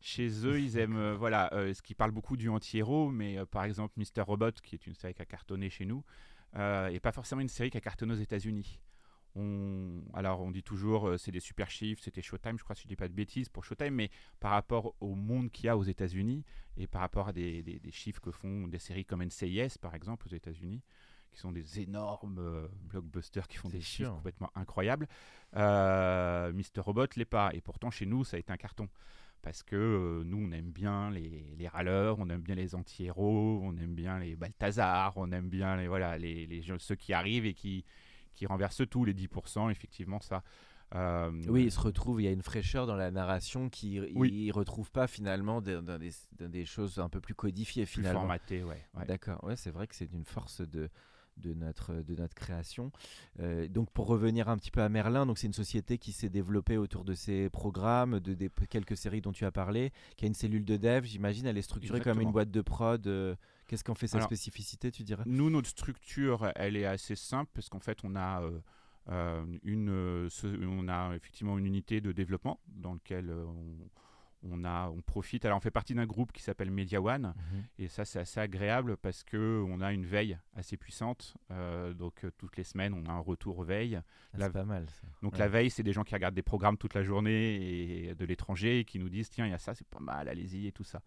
Chez 0.01 0.27
eux, 0.45 0.59
ils 0.59 0.77
aiment, 0.77 0.97
euh, 0.97 1.15
voilà, 1.15 1.53
euh, 1.53 1.71
ce 1.73 1.81
qui 1.83 1.93
parle 1.93 2.11
beaucoup 2.11 2.35
du 2.35 2.49
anti-héros, 2.49 3.09
mais 3.11 3.37
euh, 3.37 3.45
par 3.45 3.63
exemple, 3.63 3.93
Mister 3.97 4.21
Robot, 4.21 4.51
qui 4.63 4.75
est 4.75 4.85
une 4.87 4.95
série 4.95 5.13
qui 5.13 5.21
a 5.21 5.25
cartonné 5.25 5.69
chez 5.69 5.85
nous, 5.85 6.03
et 6.55 6.99
pas 6.99 7.11
forcément 7.11 7.41
une 7.41 7.47
série 7.47 7.69
qui 7.69 7.77
a 7.77 7.81
cartonné 7.81 8.13
aux 8.13 8.17
États-Unis. 8.17 8.79
On, 9.35 10.03
alors, 10.13 10.41
on 10.41 10.51
dit 10.51 10.61
toujours, 10.61 11.13
c'est 11.17 11.31
des 11.31 11.39
super 11.39 11.71
chiffres, 11.71 12.03
c'était 12.03 12.21
Showtime, 12.21 12.57
je 12.59 12.63
crois, 12.63 12.75
si 12.75 12.83
je 12.83 12.87
dis 12.87 12.95
pas 12.95 13.07
de 13.07 13.13
bêtises 13.13 13.49
pour 13.49 13.63
Showtime, 13.65 13.93
mais 13.95 14.11
par 14.39 14.51
rapport 14.51 14.93
au 14.99 15.15
monde 15.15 15.49
qu'il 15.51 15.65
y 15.65 15.69
a 15.69 15.77
aux 15.77 15.83
États-Unis 15.83 16.43
et 16.77 16.85
par 16.85 17.01
rapport 17.01 17.29
à 17.29 17.33
des, 17.33 17.63
des- 17.63 17.79
des 17.79 17.91
chiffres 17.91 18.21
que 18.21 18.29
font 18.31 18.67
des 18.67 18.77
séries 18.77 19.05
comme 19.05 19.23
NCIS, 19.23 19.77
par 19.81 19.95
exemple, 19.95 20.27
aux 20.27 20.35
États-Unis, 20.35 20.83
qui 21.33 21.39
sont 21.39 21.51
des 21.51 21.79
énormes 21.81 22.37
euh, 22.39 22.67
blockbusters 22.89 23.47
qui 23.47 23.57
font 23.57 23.69
des 23.69 23.81
chiffres 23.81 24.09
sûr. 24.09 24.15
complètement 24.15 24.51
incroyables. 24.55 25.07
Euh, 25.55 26.51
Mister 26.53 26.81
Robot 26.81 27.07
l'est 27.15 27.25
pas. 27.25 27.51
Et 27.53 27.61
pourtant, 27.61 27.91
chez 27.91 28.05
nous, 28.05 28.23
ça 28.23 28.37
a 28.37 28.39
été 28.39 28.51
un 28.51 28.57
carton. 28.57 28.87
Parce 29.41 29.61
que 29.61 29.75
euh, 29.75 30.23
nous, 30.23 30.37
on 30.37 30.51
aime 30.53 30.71
bien 30.71 31.11
les, 31.11 31.45
les 31.57 31.67
râleurs, 31.67 32.17
on 32.19 32.29
aime 32.29 32.41
bien 32.41 32.55
les 32.55 32.75
anti-héros, 32.75 33.59
on 33.61 33.75
aime 33.77 33.93
bien 33.93 34.17
les 34.19 34.37
Balthazar, 34.37 35.11
on 35.17 35.31
aime 35.33 35.49
bien 35.49 35.75
les, 35.75 35.87
voilà, 35.89 36.17
les, 36.17 36.45
les 36.47 36.63
ceux 36.79 36.95
qui 36.95 37.11
arrivent 37.11 37.45
et 37.45 37.53
qui, 37.53 37.83
qui 38.33 38.45
renversent 38.45 38.87
tout, 38.89 39.03
les 39.03 39.13
10%, 39.13 39.69
effectivement, 39.69 40.21
ça. 40.21 40.43
Euh, 40.95 41.31
Oui, 41.49 41.63
il 41.65 41.71
se 41.71 41.79
retrouve, 41.79 42.21
il 42.21 42.25
y 42.25 42.27
a 42.27 42.31
une 42.31 42.41
fraîcheur 42.43 42.85
dans 42.87 42.95
la 42.95 43.11
narration 43.11 43.69
qui 43.69 43.99
Oui. 44.15 44.31
il 44.31 44.51
retrouve 44.51 44.91
pas 44.91 45.07
finalement 45.07 45.59
dans, 45.61 45.83
dans 45.83 45.97
des, 45.97 46.11
dans 46.39 46.49
des 46.49 46.65
choses 46.65 46.99
un 46.99 47.09
peu 47.09 47.19
plus 47.19 47.35
codifiées 47.35 47.83
plus 47.85 47.95
finalement. 47.95 48.21
formaté, 48.21 48.63
ouais. 48.63 48.85
ouais. 48.93 49.05
D'accord, 49.05 49.43
ouais, 49.43 49.55
c'est 49.57 49.71
vrai 49.71 49.87
que 49.87 49.95
c'est 49.95 50.11
une 50.13 50.23
force 50.25 50.61
de, 50.61 50.89
de, 51.37 51.53
notre, 51.53 51.93
de 51.93 52.15
notre 52.15 52.35
création. 52.35 52.91
Euh, 53.39 53.67
donc 53.67 53.89
pour 53.91 54.07
revenir 54.07 54.49
un 54.49 54.57
petit 54.57 54.71
peu 54.71 54.81
à 54.81 54.89
Merlin, 54.89 55.25
donc 55.25 55.37
c'est 55.37 55.47
une 55.47 55.53
société 55.53 55.97
qui 55.97 56.11
s'est 56.11 56.29
développée 56.29 56.77
autour 56.77 57.03
de 57.03 57.13
ces 57.13 57.49
programmes, 57.49 58.19
de 58.19 58.33
des, 58.33 58.49
quelques 58.69 58.97
séries 58.97 59.21
dont 59.21 59.31
tu 59.31 59.45
as 59.45 59.51
parlé, 59.51 59.91
qui 60.17 60.25
a 60.25 60.27
une 60.27 60.33
cellule 60.33 60.65
de 60.65 60.77
dev, 60.77 61.03
j'imagine, 61.05 61.45
elle 61.45 61.57
est 61.57 61.61
structurée 61.61 61.99
comme 62.01 62.21
une 62.21 62.31
boîte 62.31 62.51
de 62.51 62.61
prod. 62.61 63.05
euh, 63.07 63.35
Qu'est-ce 63.67 63.83
qu'en 63.83 63.95
fait 63.95 64.07
sa 64.07 64.17
Alors, 64.17 64.27
spécificité, 64.27 64.91
tu 64.91 65.03
dirais? 65.03 65.23
Nous, 65.25 65.49
notre 65.49 65.69
structure, 65.69 66.51
elle 66.55 66.75
est 66.77 66.85
assez 66.85 67.15
simple 67.15 67.49
parce 67.53 67.69
qu'en 67.69 67.79
fait, 67.79 67.97
on 68.03 68.15
a, 68.15 68.43
euh, 69.09 69.45
une, 69.63 70.27
ce- 70.29 70.65
on 70.67 70.87
a 70.87 71.15
effectivement 71.15 71.57
une 71.57 71.65
unité 71.65 71.99
de 72.01 72.11
développement 72.11 72.59
dans 72.67 72.93
lequel 72.93 73.29
euh, 73.29 73.45
on, 73.45 73.75
on, 74.49 74.63
a, 74.65 74.89
on 74.89 75.01
profite. 75.01 75.45
Alors, 75.45 75.57
on 75.57 75.61
fait 75.61 75.71
partie 75.71 75.93
d'un 75.95 76.05
groupe 76.05 76.31
qui 76.31 76.41
s'appelle 76.43 76.69
Media 76.71 77.01
One 77.01 77.33
et 77.77 77.87
ça, 77.87 78.05
c'est 78.05 78.19
assez 78.19 78.39
agréable 78.39 78.97
parce 78.97 79.23
que 79.23 79.63
on 79.69 79.81
a 79.81 79.93
une 79.93 80.05
veille 80.05 80.37
assez 80.55 80.77
puissante. 80.77 81.35
Euh, 81.51 81.93
donc, 81.93 82.23
euh, 82.23 82.31
toutes 82.37 82.57
les 82.57 82.63
semaines, 82.63 82.93
on 82.93 83.05
a 83.09 83.13
un 83.13 83.19
retour 83.19 83.63
veille. 83.63 83.95
Ah, 84.33 84.37
la- 84.37 84.45
C'est 84.47 84.53
pas 84.53 84.63
mal 84.65 84.85
ça. 84.89 85.07
Donc 85.21 85.33
Ouais. 85.33 85.39
la 85.39 85.47
veille, 85.47 85.69
c'est 85.69 85.83
des 85.83 85.93
gens 85.93 86.03
qui 86.03 86.13
regardent 86.13 86.35
des 86.35 86.41
programmes 86.43 86.77
toute 86.77 86.93
la 86.93 87.03
journée 87.03 87.55
et 88.09 88.15
de 88.15 88.25
l'étranger 88.25 88.79
et 88.79 88.85
qui 88.85 88.99
nous 88.99 89.09
disent 89.09 89.29
tiens, 89.29 89.45
il 89.45 89.51
y 89.51 89.55
a 89.55 89.59
ça, 89.59 89.73
c'est 89.75 89.87
pas 89.87 89.99
mal, 89.99 90.27
allez-y 90.29 90.67
et 90.67 90.71
tout 90.71 90.83
ça. 90.83 91.01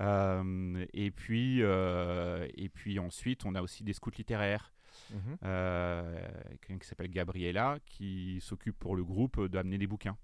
Euh, 0.00 0.84
et 0.92 1.10
puis 1.12 1.62
euh, 1.62 2.48
et 2.54 2.68
puis 2.68 2.98
ensuite, 2.98 3.44
on 3.46 3.54
a 3.54 3.62
aussi 3.62 3.84
des 3.84 3.92
scouts 3.92 4.10
littéraires. 4.18 4.72
Mhm. 5.12 5.36
Quelqu'un 6.60 6.78
qui 6.78 6.86
s'appelle 6.88 7.10
Gabriella 7.10 7.78
qui 7.84 8.38
s'occupe 8.40 8.78
pour 8.78 8.96
le 8.96 9.04
groupe 9.04 9.40
d'amener 9.46 9.78
des 9.78 9.86
bouquins. 9.86 10.16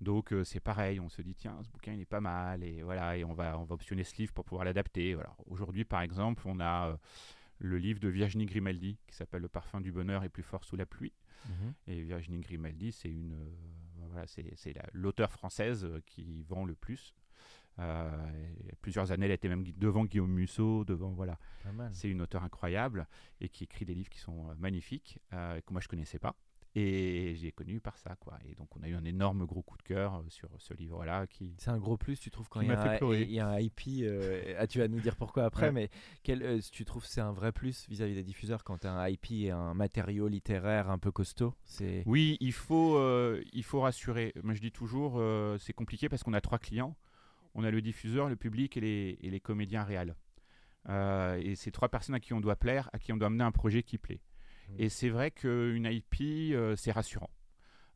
Donc 0.00 0.32
euh, 0.32 0.44
c'est 0.44 0.60
pareil, 0.60 0.98
on 1.00 1.08
se 1.08 1.20
dit 1.22 1.34
tiens 1.34 1.58
ce 1.62 1.68
bouquin 1.68 1.92
il 1.92 2.00
est 2.00 2.06
pas 2.06 2.20
mal 2.22 2.62
et 2.64 2.82
voilà 2.82 3.16
et 3.18 3.24
on 3.24 3.34
va 3.34 3.58
on 3.58 3.64
va 3.64 3.74
optionner 3.74 4.02
ce 4.04 4.16
livre 4.16 4.32
pour 4.32 4.44
pouvoir 4.44 4.64
l'adapter. 4.64 5.14
Voilà. 5.14 5.34
Aujourd'hui 5.46 5.84
par 5.84 6.00
exemple 6.00 6.42
on 6.46 6.58
a 6.60 6.88
euh, 6.90 6.96
le 7.58 7.76
livre 7.78 8.00
de 8.00 8.08
Virginie 8.08 8.46
Grimaldi 8.46 8.98
qui 9.06 9.14
s'appelle 9.14 9.42
Le 9.42 9.48
parfum 9.48 9.80
du 9.82 9.92
bonheur 9.92 10.24
est 10.24 10.30
plus 10.30 10.42
fort 10.42 10.64
sous 10.64 10.76
la 10.76 10.86
pluie. 10.86 11.12
Mhm. 11.48 11.74
Et 11.88 12.02
Virginie 12.02 12.40
Grimaldi, 12.40 12.92
c'est 12.92 13.08
une, 13.10 13.32
euh, 13.32 13.50
voilà, 14.08 14.26
c'est, 14.26 14.52
c'est 14.56 14.72
la- 14.74 14.88
l'auteure 14.92 15.30
française 15.32 15.86
qui 16.06 16.42
vend 16.44 16.64
le 16.64 16.74
plus. 16.74 17.14
Il 17.78 18.66
y 18.66 18.70
a 18.70 18.76
plusieurs 18.82 19.10
années, 19.10 19.24
elle 19.24 19.32
était 19.32 19.48
même 19.48 19.64
devant 19.78 20.04
Guillaume 20.04 20.30
Musso, 20.32 20.84
devant 20.84 21.10
voilà. 21.12 21.38
C'est 21.94 22.10
une 22.10 22.20
auteure 22.20 22.42
incroyable 22.44 23.06
et 23.40 23.48
qui 23.48 23.64
écrit 23.64 23.86
des 23.86 23.94
livres 23.94 24.10
qui 24.10 24.18
sont 24.18 24.54
magnifiques 24.58 25.18
que 25.30 25.62
moi 25.72 25.80
je 25.80 25.88
connaissais 25.88 26.18
pas. 26.18 26.36
Et 26.76 27.34
j'ai 27.34 27.50
connu 27.50 27.80
par 27.80 27.96
ça, 27.98 28.14
quoi. 28.14 28.38
Et 28.48 28.54
donc 28.54 28.68
on 28.76 28.82
a 28.84 28.88
eu 28.88 28.94
un 28.94 29.04
énorme 29.04 29.44
gros 29.44 29.60
coup 29.62 29.76
de 29.76 29.82
cœur 29.82 30.14
euh, 30.14 30.22
sur 30.28 30.48
ce 30.58 30.72
livre-là 30.72 31.26
qui. 31.26 31.52
C'est 31.58 31.70
un 31.70 31.78
gros 31.78 31.96
plus, 31.96 32.20
tu 32.20 32.30
trouves, 32.30 32.48
quand 32.48 32.60
il 32.60 32.68
y, 32.68 32.70
a 32.70 32.80
un- 32.92 32.96
il 33.24 33.32
y 33.32 33.40
a 33.40 33.48
un 33.48 33.58
IP. 33.58 34.02
euh, 34.02 34.54
ah, 34.56 34.68
tu 34.68 34.78
vas 34.78 34.86
nous 34.86 35.00
dire 35.00 35.16
pourquoi 35.16 35.44
après, 35.46 35.66
Ouais. 35.66 35.72
mais 35.72 35.90
quel, 36.22 36.44
euh, 36.44 36.60
tu 36.70 36.84
trouves 36.84 37.04
c'est 37.04 37.20
un 37.20 37.32
vrai 37.32 37.50
plus 37.50 37.88
vis-à-vis 37.88 38.14
des 38.14 38.22
diffuseurs 38.22 38.62
quand 38.62 38.78
tu 38.78 38.86
as 38.86 38.92
un 38.92 39.08
IP 39.08 39.32
et 39.32 39.50
un 39.50 39.74
matériau 39.74 40.28
littéraire 40.28 40.90
un 40.90 40.98
peu 40.98 41.10
costaud? 41.10 41.54
Oui, 42.06 42.36
il 42.38 42.52
faut, 42.52 42.96
euh, 42.98 43.42
il 43.52 43.64
faut 43.64 43.80
rassurer. 43.80 44.32
Moi, 44.44 44.54
je 44.54 44.60
dis 44.60 44.70
toujours, 44.72 45.20
c'est 45.58 45.72
compliqué 45.72 46.08
parce 46.08 46.22
qu'on 46.22 46.34
a 46.34 46.40
trois 46.40 46.58
clients. 46.60 46.96
On 47.56 47.64
a 47.64 47.72
le 47.72 47.82
diffuseur, 47.82 48.28
le 48.28 48.36
public 48.36 48.76
et 48.76 48.80
les, 48.80 49.18
et 49.22 49.28
les 49.30 49.40
comédiens 49.40 49.82
réels. 49.82 50.14
Et 50.88 51.56
c'est 51.56 51.72
trois 51.72 51.88
personnes 51.88 52.14
à 52.14 52.20
qui 52.20 52.32
on 52.32 52.40
doit 52.40 52.54
plaire, 52.54 52.88
à 52.92 53.00
qui 53.00 53.12
on 53.12 53.16
doit 53.16 53.26
amener 53.26 53.42
un 53.44 53.50
projet 53.50 53.82
qui 53.82 53.98
plaît. 53.98 54.20
Et 54.78 54.88
c'est 54.88 55.08
vrai 55.08 55.30
qu'une 55.30 55.86
IP, 55.86 56.52
euh, 56.54 56.76
c'est 56.76 56.92
rassurant. 56.92 57.30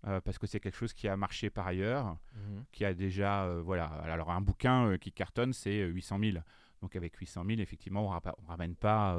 Euh, 0.06 0.20
parce 0.20 0.36
que 0.38 0.46
c'est 0.46 0.60
quelque 0.60 0.76
chose 0.76 0.92
qui 0.92 1.08
a 1.08 1.16
marché 1.16 1.48
par 1.48 1.66
ailleurs, 1.66 2.18
Mhm. 2.34 2.64
qui 2.72 2.84
a 2.84 2.92
déjà, 2.92 3.44
euh, 3.44 3.62
voilà. 3.62 3.86
Alors 3.86 4.30
un 4.30 4.40
bouquin 4.42 4.86
euh, 4.88 4.96
qui 4.98 5.12
cartonne, 5.12 5.52
c'est 5.54 5.80
euh, 5.80 5.86
800 5.88 6.18
000. 6.18 6.38
Donc 6.82 6.94
avec 6.96 7.16
800 7.16 7.44
000, 7.46 7.60
effectivement, 7.60 8.10
on 8.10 8.14
on 8.14 8.46
ramène 8.46 8.74
pas, 8.76 9.16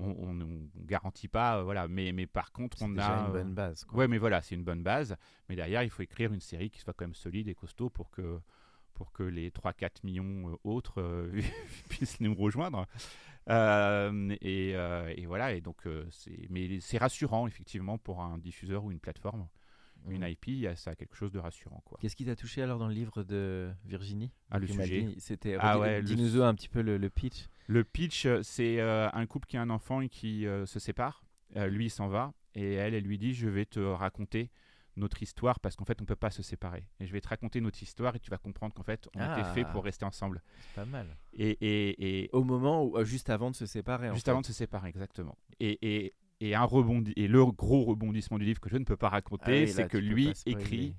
on, 0.00 0.06
on 0.08 0.68
garantit 0.84 1.28
pas, 1.28 1.62
voilà. 1.62 1.86
Mais, 1.86 2.10
mais 2.10 2.26
par 2.26 2.50
contre, 2.50 2.82
on 2.82 2.88
déjà 2.88 3.22
a 3.22 3.26
une 3.26 3.32
bonne 3.32 3.54
base. 3.54 3.84
quoi. 3.84 3.98
Ouais, 4.00 4.08
mais 4.08 4.18
voilà, 4.18 4.42
c'est 4.42 4.56
une 4.56 4.64
bonne 4.64 4.82
base. 4.82 5.16
Mais 5.48 5.54
derrière, 5.54 5.84
il 5.84 5.90
faut 5.90 6.02
écrire 6.02 6.32
une 6.32 6.40
série 6.40 6.70
qui 6.70 6.80
soit 6.80 6.92
quand 6.92 7.04
même 7.04 7.14
solide 7.14 7.46
et 7.46 7.54
costaud 7.54 7.90
pour 7.90 8.10
que, 8.10 8.40
pour 8.94 9.12
que 9.12 9.22
les 9.22 9.50
3-4 9.52 10.02
millions 10.04 10.58
autres 10.64 11.30
puissent 11.88 12.18
nous 12.20 12.34
rejoindre. 12.34 12.86
Euh, 13.48 14.36
et, 14.40 14.72
euh, 14.74 15.12
et 15.16 15.26
voilà, 15.26 15.52
et 15.54 15.60
donc, 15.60 15.86
euh, 15.86 16.06
c'est, 16.10 16.46
mais 16.50 16.80
c'est 16.80 16.98
rassurant, 16.98 17.46
effectivement, 17.46 17.98
pour 17.98 18.20
un 18.22 18.38
diffuseur 18.38 18.84
ou 18.84 18.92
une 18.92 19.00
plateforme. 19.00 19.48
Une 20.08 20.22
Mm. 20.22 20.28
IP, 20.28 20.76
ça 20.76 20.92
a 20.92 20.94
quelque 20.94 21.14
chose 21.14 21.30
de 21.30 21.38
rassurant. 21.38 21.82
Quoi. 21.84 21.98
Qu'est-ce 22.00 22.16
qui 22.16 22.24
t'a 22.24 22.34
touché 22.34 22.62
alors 22.62 22.78
dans 22.78 22.88
le 22.88 22.94
livre 22.94 23.22
de 23.22 23.70
Virginie? 23.84 24.32
Ah, 24.50 24.58
le 24.58 24.66
sujet. 24.66 25.02
dit, 25.02 25.14
C'était. 25.18 25.56
Ah 25.60 25.78
ouais, 25.78 25.98
le 26.00 26.06
Dis-nous 26.06 26.42
un 26.42 26.54
petit 26.54 26.70
peu 26.70 26.80
le, 26.80 26.96
le 26.96 27.10
pitch. 27.10 27.48
Le 27.66 27.84
pitch, 27.84 28.26
c'est 28.40 28.80
un 28.80 29.26
couple 29.26 29.46
qui 29.46 29.58
a 29.58 29.62
un 29.62 29.68
enfant 29.68 30.00
et 30.00 30.08
qui 30.08 30.46
se 30.64 30.78
sépare. 30.78 31.22
Lui, 31.54 31.86
il 31.86 31.90
s'en 31.90 32.08
va 32.08 32.32
et 32.54 32.72
elle, 32.74 32.94
elle 32.94 33.04
lui 33.04 33.18
dit 33.18 33.34
Je 33.34 33.48
vais 33.48 33.66
te 33.66 33.78
raconter 33.80 34.50
notre 35.00 35.22
histoire 35.22 35.58
parce 35.60 35.74
qu'en 35.76 35.84
fait, 35.84 36.00
on 36.00 36.04
peut 36.04 36.14
pas 36.16 36.30
se 36.30 36.42
séparer. 36.42 36.86
Et 37.00 37.06
je 37.06 37.12
vais 37.12 37.20
te 37.20 37.28
raconter 37.28 37.60
notre 37.60 37.82
histoire 37.82 38.14
et 38.14 38.20
tu 38.20 38.30
vas 38.30 38.38
comprendre 38.38 38.74
qu'en 38.74 38.82
fait, 38.84 39.08
on 39.16 39.18
était 39.18 39.42
Ah. 39.42 39.52
fait 39.54 39.64
pour 39.64 39.82
rester 39.84 40.04
ensemble. 40.04 40.42
C'est 40.60 40.74
pas 40.76 40.84
mal. 40.84 41.16
Et, 41.32 41.50
et, 41.60 42.24
et 42.24 42.30
Au 42.32 42.44
moment 42.44 42.84
où, 42.84 42.96
euh, 42.96 43.04
juste 43.04 43.30
avant 43.30 43.50
de 43.50 43.56
se 43.56 43.66
séparer. 43.66 44.08
en 44.10 44.14
juste 44.14 44.26
fait. 44.26 44.30
avant 44.30 44.40
de 44.42 44.46
se 44.46 44.52
séparer, 44.52 44.88
exactement. 44.88 45.36
Et, 45.58 45.78
et, 45.82 46.14
et 46.40 46.54
un 46.54 46.64
rebondi, 46.64 47.12
et 47.16 47.26
le 47.28 47.44
gros 47.46 47.84
rebondissement 47.84 48.38
du 48.38 48.44
livre 48.44 48.60
que 48.60 48.70
je 48.70 48.76
ne 48.76 48.84
peux 48.84 48.96
pas 48.96 49.08
Ah 49.08 49.10
raconter, 49.10 49.64
oui, 49.64 49.68
c'est 49.68 49.88
que 49.88 49.98
lui 49.98 50.32
écrit 50.46 50.94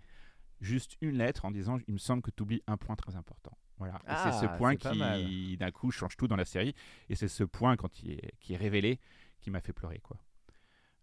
juste 0.59 0.97
une 1.01 1.17
lettre 1.17 1.45
en 1.45 1.51
disant 1.51 1.77
Il 1.87 1.93
me 1.93 1.99
semble 1.99 2.21
que 2.21 2.31
tu 2.31 2.43
oublies 2.43 2.61
un 2.67 2.77
point 2.77 2.95
très 2.95 3.15
important. 3.15 3.57
Voilà. 3.77 3.95
Et 3.95 3.99
Ah, 4.07 4.31
c'est 4.31 4.45
ce 4.45 4.57
point 4.57 4.75
pas 4.75 4.93
mal. 4.93 5.25
qui, 5.25 5.57
d'un 5.57 5.71
coup, 5.71 5.89
change 5.89 6.15
tout 6.17 6.27
dans 6.27 6.35
la 6.35 6.45
série. 6.45 6.75
Et 7.09 7.15
c'est 7.15 7.27
ce 7.27 7.43
point, 7.43 7.75
quand 7.77 8.03
il 8.03 8.11
est, 8.11 8.33
qui 8.39 8.53
est 8.53 8.57
révélé, 8.57 8.99
qui 9.39 9.49
m'a 9.49 9.59
fait 9.61 9.73
pleurer. 9.73 9.99
Quoi. 10.03 10.17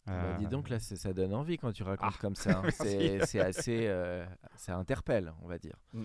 Bah, 0.09 0.39
dis 0.39 0.47
Euh, 0.47 0.49
donc, 0.49 0.69
là, 0.71 0.79
c'est- 0.79 0.97
ça 0.97 1.13
donne 1.13 1.35
envie 1.35 1.59
quand 1.59 1.73
tu 1.73 1.83
racontes 1.83 2.13
Ah, 2.15 2.19
comme 2.21 2.35
ça. 2.35 2.61
hein. 2.61 2.63
C'est 3.33 3.41
assez. 3.41 3.87
euh, 3.87 4.25
ça 4.57 4.77
interpelle, 4.77 5.33
on 5.43 5.49
va 5.49 5.59
dire. 5.59 5.77
Mm. 5.93 6.05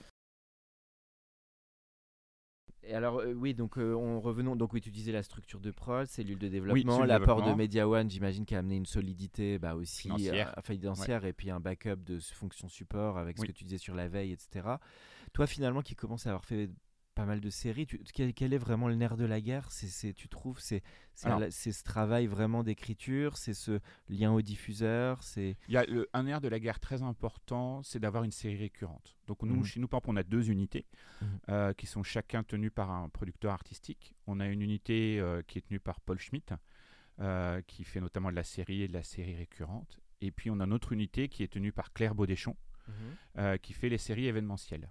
Et 2.86 2.94
alors, 2.94 3.20
euh, 3.22 3.32
oui, 3.34 3.54
donc 3.54 3.78
euh, 3.78 3.94
on 3.94 4.20
revenons. 4.20 4.58
Donc, 4.58 4.74
oui, 4.74 4.82
tu 4.82 4.92
disais 4.92 5.14
la 5.14 5.24
structure 5.24 5.62
de 5.62 5.72
prod, 5.72 6.06
cellule 6.06 6.38
de 6.38 6.50
développement, 6.50 7.04
l'apport 7.06 7.42
de. 7.42 7.54
Media 7.54 7.88
One, 7.88 8.10
j'imagine, 8.10 8.46
qui 8.46 8.56
a 8.56 8.60
amené 8.60 8.76
une 8.76 8.86
solidité 8.86 9.58
bah, 9.58 9.76
aussi 9.76 10.04
Financière. 10.04 10.54
euh, 10.58 10.62
financière 10.62 11.24
et 11.24 11.32
puis 11.32 11.50
un 11.50 11.62
backup 11.62 11.96
de 12.04 12.20
fonction 12.20 12.68
support 12.68 13.18
avec 13.18 13.38
ce 13.38 13.46
que 13.46 13.52
tu 13.54 13.64
disais 13.64 13.78
sur 13.78 13.96
la 13.96 14.10
veille, 14.10 14.34
etc. 14.34 14.68
Toi, 15.32 15.48
finalement, 15.48 15.82
qui 15.82 15.96
commence 15.96 16.28
à 16.28 16.32
avoir 16.32 16.44
fait 16.44 16.70
pas 17.14 17.26
mal 17.26 17.40
de 17.42 17.50
séries, 17.50 17.86
tu- 17.86 18.00
quel, 18.14 18.34
quel 18.34 18.54
est 18.54 18.58
vraiment 18.58 18.88
le 18.88 18.96
nerf 18.96 19.16
de 19.18 19.26
la 19.26 19.40
guerre? 19.40 19.72
C'est, 19.72 20.14
Tu 20.14 20.28
trouves 20.28 20.60
c'est, 20.60 20.82
c'est, 21.14 21.72
ce 21.72 21.84
travail 21.84 22.28
vraiment 22.28 22.64
d'écriture, 22.64 23.38
c'est 23.38 23.54
ce 23.54 23.80
lien 24.10 24.32
au 24.34 24.42
diffuseur, 24.42 25.24
c'est 25.24 25.56
Il 25.68 25.74
y 25.74 25.78
a 25.78 25.86
le- 25.86 26.10
un 26.14 26.26
air 26.26 26.42
de 26.42 26.48
la 26.48 26.60
guerre 26.60 26.80
très 26.80 27.02
important, 27.04 27.84
c'est 27.84 28.00
d'avoir 28.00 28.24
une 28.24 28.32
série 28.32 28.58
récurrente. 28.58 29.16
Donc 29.28 29.44
nous, 29.44 29.56
Mhm. 29.58 29.64
chez 29.64 29.80
nous, 29.80 29.88
par 29.88 30.00
exemple, 30.00 30.14
on 30.14 30.18
a 30.18 30.24
deux 30.24 30.50
unités 30.50 30.86
Mhm. 31.22 31.40
euh, 31.50 31.74
qui 31.74 31.86
sont 31.86 32.04
chacun 32.04 32.44
tenues 32.44 32.72
par 32.72 32.90
un 32.92 33.10
producteur 33.10 33.54
artistique. 33.54 34.16
On 34.28 34.40
a 34.40 34.48
une 34.48 34.62
unité 34.62 35.20
euh, 35.20 35.42
qui 35.44 35.60
est 35.60 35.62
tenue 35.62 35.80
par 35.80 36.02
Paul 36.02 36.18
Schmitt, 36.20 36.54
euh, 37.20 37.62
qui 37.68 37.84
fait 37.84 38.02
notamment 38.02 38.32
de 38.32 38.36
la 38.36 38.44
série 38.44 38.82
et 38.82 38.88
de 38.88 38.94
la 38.94 39.04
série 39.04 39.36
récurrente. 39.36 40.00
Et 40.22 40.32
puis 40.32 40.50
on 40.50 40.60
a 40.60 40.66
une 40.66 40.74
autre 40.74 40.92
unité 40.94 41.30
qui 41.30 41.44
est 41.44 41.48
tenue 41.52 41.72
par 41.72 41.94
Claire 41.94 42.16
Baudéchon, 42.16 42.56
euh, 43.38 43.58
qui 43.58 43.74
fait 43.74 43.90
les 43.90 43.98
séries 44.00 44.26
événementielles. 44.26 44.90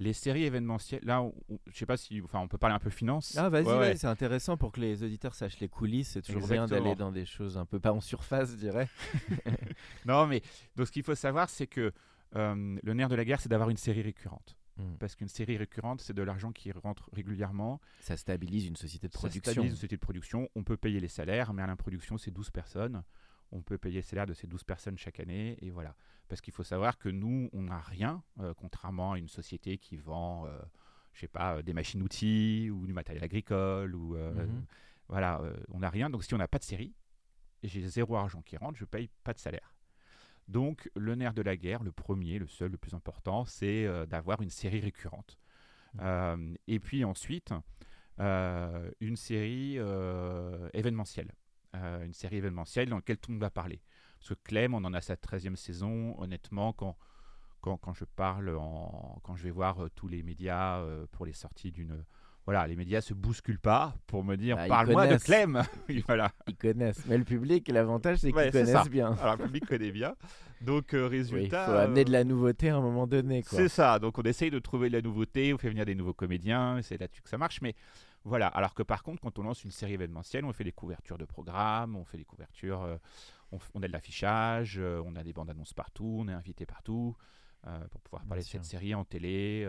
Les 0.00 0.12
séries 0.12 0.44
événementielles, 0.44 1.00
là, 1.04 1.20
on, 1.22 1.34
on- 1.48 1.58
je 1.72 1.76
sais 1.76 1.86
pas 1.86 1.96
si, 1.96 2.20
enfin, 2.22 2.38
on 2.38 2.46
peut 2.48 2.58
parler 2.58 2.76
un 2.76 2.78
peu 2.78 2.90
finance. 2.90 3.34
Ah 3.36 3.48
vas-y, 3.48 3.64
Ouais, 3.64 3.72
ouais. 3.72 3.78
vas-y, 3.78 3.98
c'est 3.98 4.06
intéressant 4.06 4.56
pour 4.56 4.70
que 4.72 4.80
les 4.80 5.02
auditeurs 5.02 5.34
sachent 5.34 5.58
les 5.58 5.68
coulisses. 5.68 6.10
C'est 6.10 6.22
toujours 6.22 6.46
bien 6.46 6.66
d'aller 6.66 6.94
dans 6.94 7.10
des 7.10 7.24
choses 7.26 7.58
un 7.58 7.64
peu 7.66 7.80
pas 7.80 7.92
en 7.92 8.00
surface, 8.00 8.50
je 8.52 8.56
dirais. 8.56 8.88
Non, 10.06 10.26
mais 10.26 10.42
donc 10.76 10.86
ce 10.86 10.92
qu'il 10.92 11.02
faut 11.02 11.14
savoir, 11.14 11.50
c'est 11.50 11.66
que 11.66 11.92
euh, 12.36 12.78
le 12.82 12.94
nerf 12.94 13.08
de 13.08 13.14
la 13.16 13.24
guerre, 13.24 13.40
c'est 13.40 13.48
d'avoir 13.48 13.70
une 13.70 13.76
série 13.76 14.02
récurrente. 14.02 14.56
Mm. 14.76 14.94
Parce 15.00 15.16
qu'une 15.16 15.28
série 15.28 15.56
récurrente, 15.56 16.00
c'est 16.00 16.12
de 16.12 16.22
l'argent 16.22 16.52
qui 16.52 16.70
rentre 16.70 17.10
régulièrement. 17.12 17.80
Ça 18.00 18.16
stabilise 18.16 18.66
une 18.66 18.76
société 18.76 19.08
de 19.08 19.12
Ça 19.12 19.18
production. 19.18 19.52
stabilise 19.52 19.72
une 19.72 19.76
société 19.76 19.96
de 19.96 20.00
production. 20.00 20.48
On 20.54 20.62
peut 20.62 20.76
payer 20.76 21.00
les 21.00 21.08
salaires, 21.08 21.52
mais 21.52 21.62
à 21.62 21.66
l'improduction, 21.66 22.18
c'est 22.18 22.30
12 22.30 22.50
personnes. 22.50 23.02
On 23.50 23.62
peut 23.62 23.78
payer 23.78 23.96
les 23.96 24.02
salaires 24.02 24.26
de 24.26 24.34
ces 24.34 24.46
12 24.46 24.64
personnes 24.64 24.98
chaque 24.98 25.20
année. 25.20 25.56
Et 25.62 25.70
voilà. 25.70 25.94
Parce 26.28 26.40
qu'il 26.40 26.52
faut 26.52 26.62
savoir 26.62 26.98
que 26.98 27.08
nous, 27.08 27.48
on 27.52 27.62
n'a 27.62 27.80
rien, 27.80 28.22
euh, 28.40 28.52
contrairement 28.54 29.12
à 29.12 29.18
une 29.18 29.28
société 29.28 29.78
qui 29.78 29.96
vend, 29.96 30.46
euh, 30.46 30.58
je 31.14 31.20
sais 31.20 31.28
pas, 31.28 31.56
euh, 31.56 31.62
des 31.62 31.72
machines-outils 31.72 32.70
ou 32.70 32.86
du 32.86 32.92
matériel 32.92 33.24
agricole. 33.24 33.94
Ou, 33.94 34.16
euh, 34.16 34.32
Mhm. 34.46 34.64
Voilà, 35.08 35.40
on 35.70 35.78
n'a 35.78 35.88
rien. 35.88 36.10
Donc 36.10 36.22
si 36.22 36.34
on 36.34 36.38
n'a 36.38 36.48
pas 36.48 36.58
de 36.58 36.64
série, 36.64 36.94
et 37.62 37.68
j'ai 37.68 37.80
zéro 37.88 38.14
argent 38.16 38.42
qui 38.42 38.58
rentre, 38.58 38.78
je 38.78 38.84
paye 38.84 39.08
pas 39.24 39.32
de 39.32 39.38
salaire. 39.38 39.74
Donc 40.48 40.90
le 40.94 41.14
nerf 41.14 41.32
de 41.32 41.40
la 41.40 41.56
guerre, 41.56 41.82
le 41.82 41.92
premier, 41.92 42.38
le 42.38 42.46
seul, 42.46 42.70
le 42.72 42.76
plus 42.76 42.92
important, 42.92 43.46
c'est 43.46 43.86
d'avoir 44.06 44.42
une 44.42 44.50
série 44.50 44.80
récurrente. 44.80 45.38
Mhm. 45.94 46.58
Et 46.66 46.78
puis 46.78 47.04
ensuite, 47.04 47.54
une 48.18 49.16
série 49.16 49.78
événementielle. 50.74 51.32
Euh, 51.76 52.04
une 52.04 52.14
série 52.14 52.36
événementielle 52.36 52.88
dans 52.88 52.96
laquelle 52.96 53.18
tout 53.18 53.30
le 53.30 53.34
monde 53.34 53.42
va 53.42 53.50
parler. 53.50 53.82
Parce 54.18 54.30
que 54.30 54.34
Clem, 54.42 54.74
on 54.74 54.84
en 54.84 54.94
a 54.94 55.00
sa 55.00 55.14
13e 55.16 55.54
saison. 55.54 56.14
Honnêtement, 56.18 56.72
quand, 56.72 56.96
quand, 57.60 57.76
quand 57.76 57.92
je 57.94 58.04
parle, 58.04 58.56
en, 58.56 59.20
quand 59.22 59.36
je 59.36 59.44
vais 59.44 59.50
voir 59.50 59.82
euh, 59.84 59.90
tous 59.94 60.08
les 60.08 60.22
médias 60.22 60.78
euh, 60.78 61.06
pour 61.12 61.26
les 61.26 61.32
sorties 61.34 61.70
d'une... 61.70 62.04
Voilà, 62.46 62.66
les 62.66 62.76
médias 62.76 63.02
se 63.02 63.12
bousculent 63.12 63.58
pas 63.60 63.94
pour 64.06 64.24
me 64.24 64.34
dire 64.36 64.56
Bah, 64.56 64.66
parle-moi 64.68 65.06
de. 65.06 65.18
Clem. 65.18 65.62
Voilà. 66.06 66.32
Ils 66.46 66.56
connaissent. 66.56 67.04
Mais 67.06 67.18
le 67.18 67.24
public, 67.24 67.68
l'avantage, 67.68 68.16
c'est 68.20 68.28
qu'ils 68.28 68.36
Ouais, 68.36 68.50
connaissent 68.50 68.70
ça. 68.72 68.84
bien. 68.88 69.12
Alors 69.20 69.36
le 69.36 69.44
public 69.44 69.66
connaît 69.66 69.90
bien. 69.92 70.16
Donc 70.62 70.86
Oui, 70.94 70.98
il 70.98 71.04
résultat. 71.04 71.66
faut 71.66 71.72
amener 71.72 72.06
de 72.06 72.10
la 72.10 72.24
nouveauté 72.24 72.70
à 72.70 72.76
un 72.76 72.80
moment 72.80 73.06
donné. 73.06 73.42
C'est 73.44 73.68
ça. 73.68 73.98
Donc 73.98 74.16
on 74.18 74.22
essaye 74.22 74.50
de 74.50 74.58
trouver 74.58 74.88
de 74.88 74.94
la 74.94 75.02
nouveauté, 75.02 75.52
on 75.52 75.58
fait 75.58 75.68
venir 75.68 75.84
des 75.84 75.94
nouveaux 75.94 76.14
comédiens, 76.14 76.80
c'est 76.80 76.98
là-dessus 76.98 77.20
que 77.20 77.28
ça 77.28 77.36
marche. 77.36 77.60
Mais 77.60 77.74
voilà. 78.24 78.48
Alors 78.48 78.74
que 78.74 78.82
par 78.82 79.02
contre, 79.02 79.20
quand 79.22 79.38
on 79.38 79.42
lance 79.42 79.64
une 79.64 79.70
série 79.70 79.94
événementielle, 79.94 80.44
on 80.44 80.52
fait 80.52 80.64
des 80.64 80.72
couvertures 80.72 81.18
de 81.18 81.24
programmes, 81.24 81.96
on 81.96 82.04
fait 82.04 82.18
des 82.18 82.24
couvertures, 82.24 82.82
euh, 82.82 82.96
on, 83.52 83.82
a 83.82 83.86
de 83.86 83.92
l'affichage, 83.92 84.78
euh, 84.78 85.02
on 85.04 85.16
a 85.16 85.22
des 85.24 85.32
bandes 85.32 85.50
annonces 85.50 85.72
partout, 85.74 86.18
on 86.20 86.28
est 86.28 86.32
invité 86.32 86.66
partout 86.66 87.16
euh, 87.66 87.78
pour 87.88 88.00
pouvoir 88.02 88.22
Bien 88.22 88.28
parler 88.28 88.42
de 88.42 88.48
sûr. 88.48 88.60
cette 88.60 88.70
série 88.70 88.94
en 88.94 89.04
télé. 89.04 89.68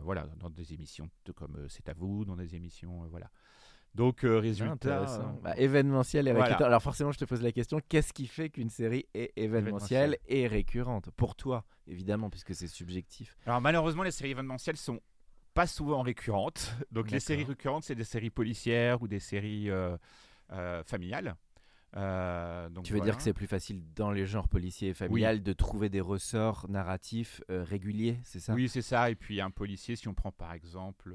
voilà, 0.00 0.26
dans 0.38 0.50
des 0.50 0.72
émissions 0.72 1.08
de- 1.24 1.32
comme 1.32 1.66
C'est 1.68 1.88
à 1.88 1.94
vous, 1.94 2.24
dans 2.24 2.36
des 2.36 2.54
émissions, 2.56 3.06
voilà. 3.08 3.30
Donc 3.94 4.24
euh, 4.24 4.38
Ah, 4.38 4.40
résultat. 4.40 5.20
euh, 5.20 5.32
Bah, 5.42 5.56
événementiel 5.58 6.26
et 6.28 6.32
voilà. 6.32 6.56
Alors 6.56 6.82
forcément, 6.82 7.12
je 7.12 7.18
te 7.18 7.24
pose 7.26 7.42
la 7.42 7.52
question, 7.52 7.78
qu'est-ce 7.88 8.12
qui 8.12 8.26
fait 8.26 8.48
qu'une 8.48 8.70
série 8.70 9.06
est 9.12 9.32
événementielle 9.36 10.16
et 10.26 10.46
récurrente? 10.46 11.10
Pour 11.10 11.34
toi, 11.36 11.64
évidemment, 11.86 12.30
puisque 12.30 12.54
c'est 12.54 12.68
subjectif. 12.68 13.36
Alors 13.44 13.60
malheureusement, 13.60 14.02
les 14.02 14.10
séries 14.10 14.30
événementielles 14.30 14.78
sont 14.78 15.00
pas 15.54 15.66
souvent 15.66 16.02
récurrentes. 16.02 16.74
Donc 16.90 17.10
les 17.10 17.20
séries 17.20 17.44
récurrentes, 17.44 17.84
c'est 17.84 17.94
des 17.94 18.04
séries 18.04 18.30
policières 18.30 19.02
ou 19.02 19.08
des 19.08 19.20
séries 19.20 19.70
euh, 19.70 19.96
euh, 20.52 20.82
familiales. 20.84 21.36
Euh, 21.94 22.70
donc 22.70 22.84
Tu 22.84 22.94
veux 22.94 23.00
voilà. 23.00 23.12
dire 23.12 23.16
que 23.18 23.22
c'est 23.22 23.34
plus 23.34 23.46
facile 23.46 23.82
dans 23.94 24.10
les 24.10 24.24
genres 24.24 24.48
policiers 24.48 24.90
et 24.90 24.94
familial 24.94 25.42
de 25.42 25.52
trouver 25.52 25.90
des 25.90 26.00
ressorts 26.00 26.66
narratifs 26.70 27.42
réguliers, 27.50 28.18
c'est 28.24 28.40
ça? 28.40 28.54
Oui, 28.54 28.70
c'est 28.70 28.80
ça. 28.80 29.10
Et 29.10 29.14
puis 29.14 29.42
un 29.42 29.50
policier, 29.50 29.94
si 29.94 30.08
on 30.08 30.14
prend 30.14 30.32
par 30.32 30.54
exemple 30.54 31.14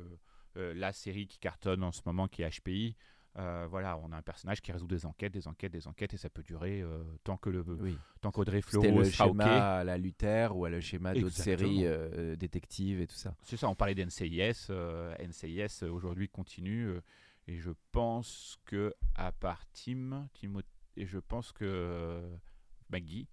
la 0.55 0.93
série 0.93 1.25
qui 1.25 1.39
cartonne 1.39 1.83
en 1.83 1.91
ce 1.91 2.01
moment, 2.05 2.27
qui 2.27 2.43
est 2.43 2.59
HPI, 2.59 2.95
euh, 3.37 3.67
voilà, 3.69 3.97
on 3.99 4.11
a 4.11 4.17
un 4.17 4.21
personnage 4.21 4.61
qui 4.61 4.71
résout 4.71 4.87
des 4.87 5.05
enquêtes, 5.05 5.33
des 5.33 5.47
enquêtes, 5.47 5.71
des 5.71 5.87
enquêtes, 5.87 6.13
et 6.13 6.17
ça 6.17 6.29
peut 6.29 6.41
durer 6.41 6.81
euh, 6.81 7.03
tant 7.23 7.37
que 7.37 7.49
le 7.49 7.61
Oui. 7.61 7.97
tant 8.21 8.31
qu'Audrey 8.31 8.61
Fleurot 8.61 8.99
le 8.99 9.05
sera 9.05 9.27
schéma 9.27 9.77
à 9.77 9.83
la 9.83 9.97
Luther 9.97 10.55
ou 10.55 10.65
à 10.65 10.69
le 10.69 10.79
schéma 10.81 11.13
d'autres 11.13 11.35
séries 11.35 11.85
euh, 11.85 12.35
détectives 12.35 12.99
et 12.99 13.07
tout 13.07 13.15
ça. 13.15 13.35
C'est 13.43 13.57
ça, 13.57 13.69
on 13.69 13.75
parlait 13.75 13.93
d'NCIS. 13.93 14.71
NCIS 14.71 15.83
euh, 15.83 15.91
aujourd'hui 15.91 16.29
continue. 16.29 16.95
et 17.47 17.57
je 17.57 17.71
pense 17.91 18.57
que 18.65 18.93
à 19.15 19.31
part 19.31 19.63
Tim, 19.71 20.27
et 20.95 21.05
je 21.05 21.19
pense 21.19 21.51
que 21.51 22.23
Maggie, 22.89 23.27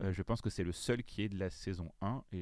je 0.00 0.22
pense 0.22 0.40
que 0.40 0.48
c'est 0.48 0.64
le 0.64 0.72
seul 0.72 1.02
qui 1.02 1.22
est 1.22 1.28
de 1.28 1.38
la 1.38 1.50
saison 1.50 1.92
1. 2.00 2.24
Et 2.32 2.38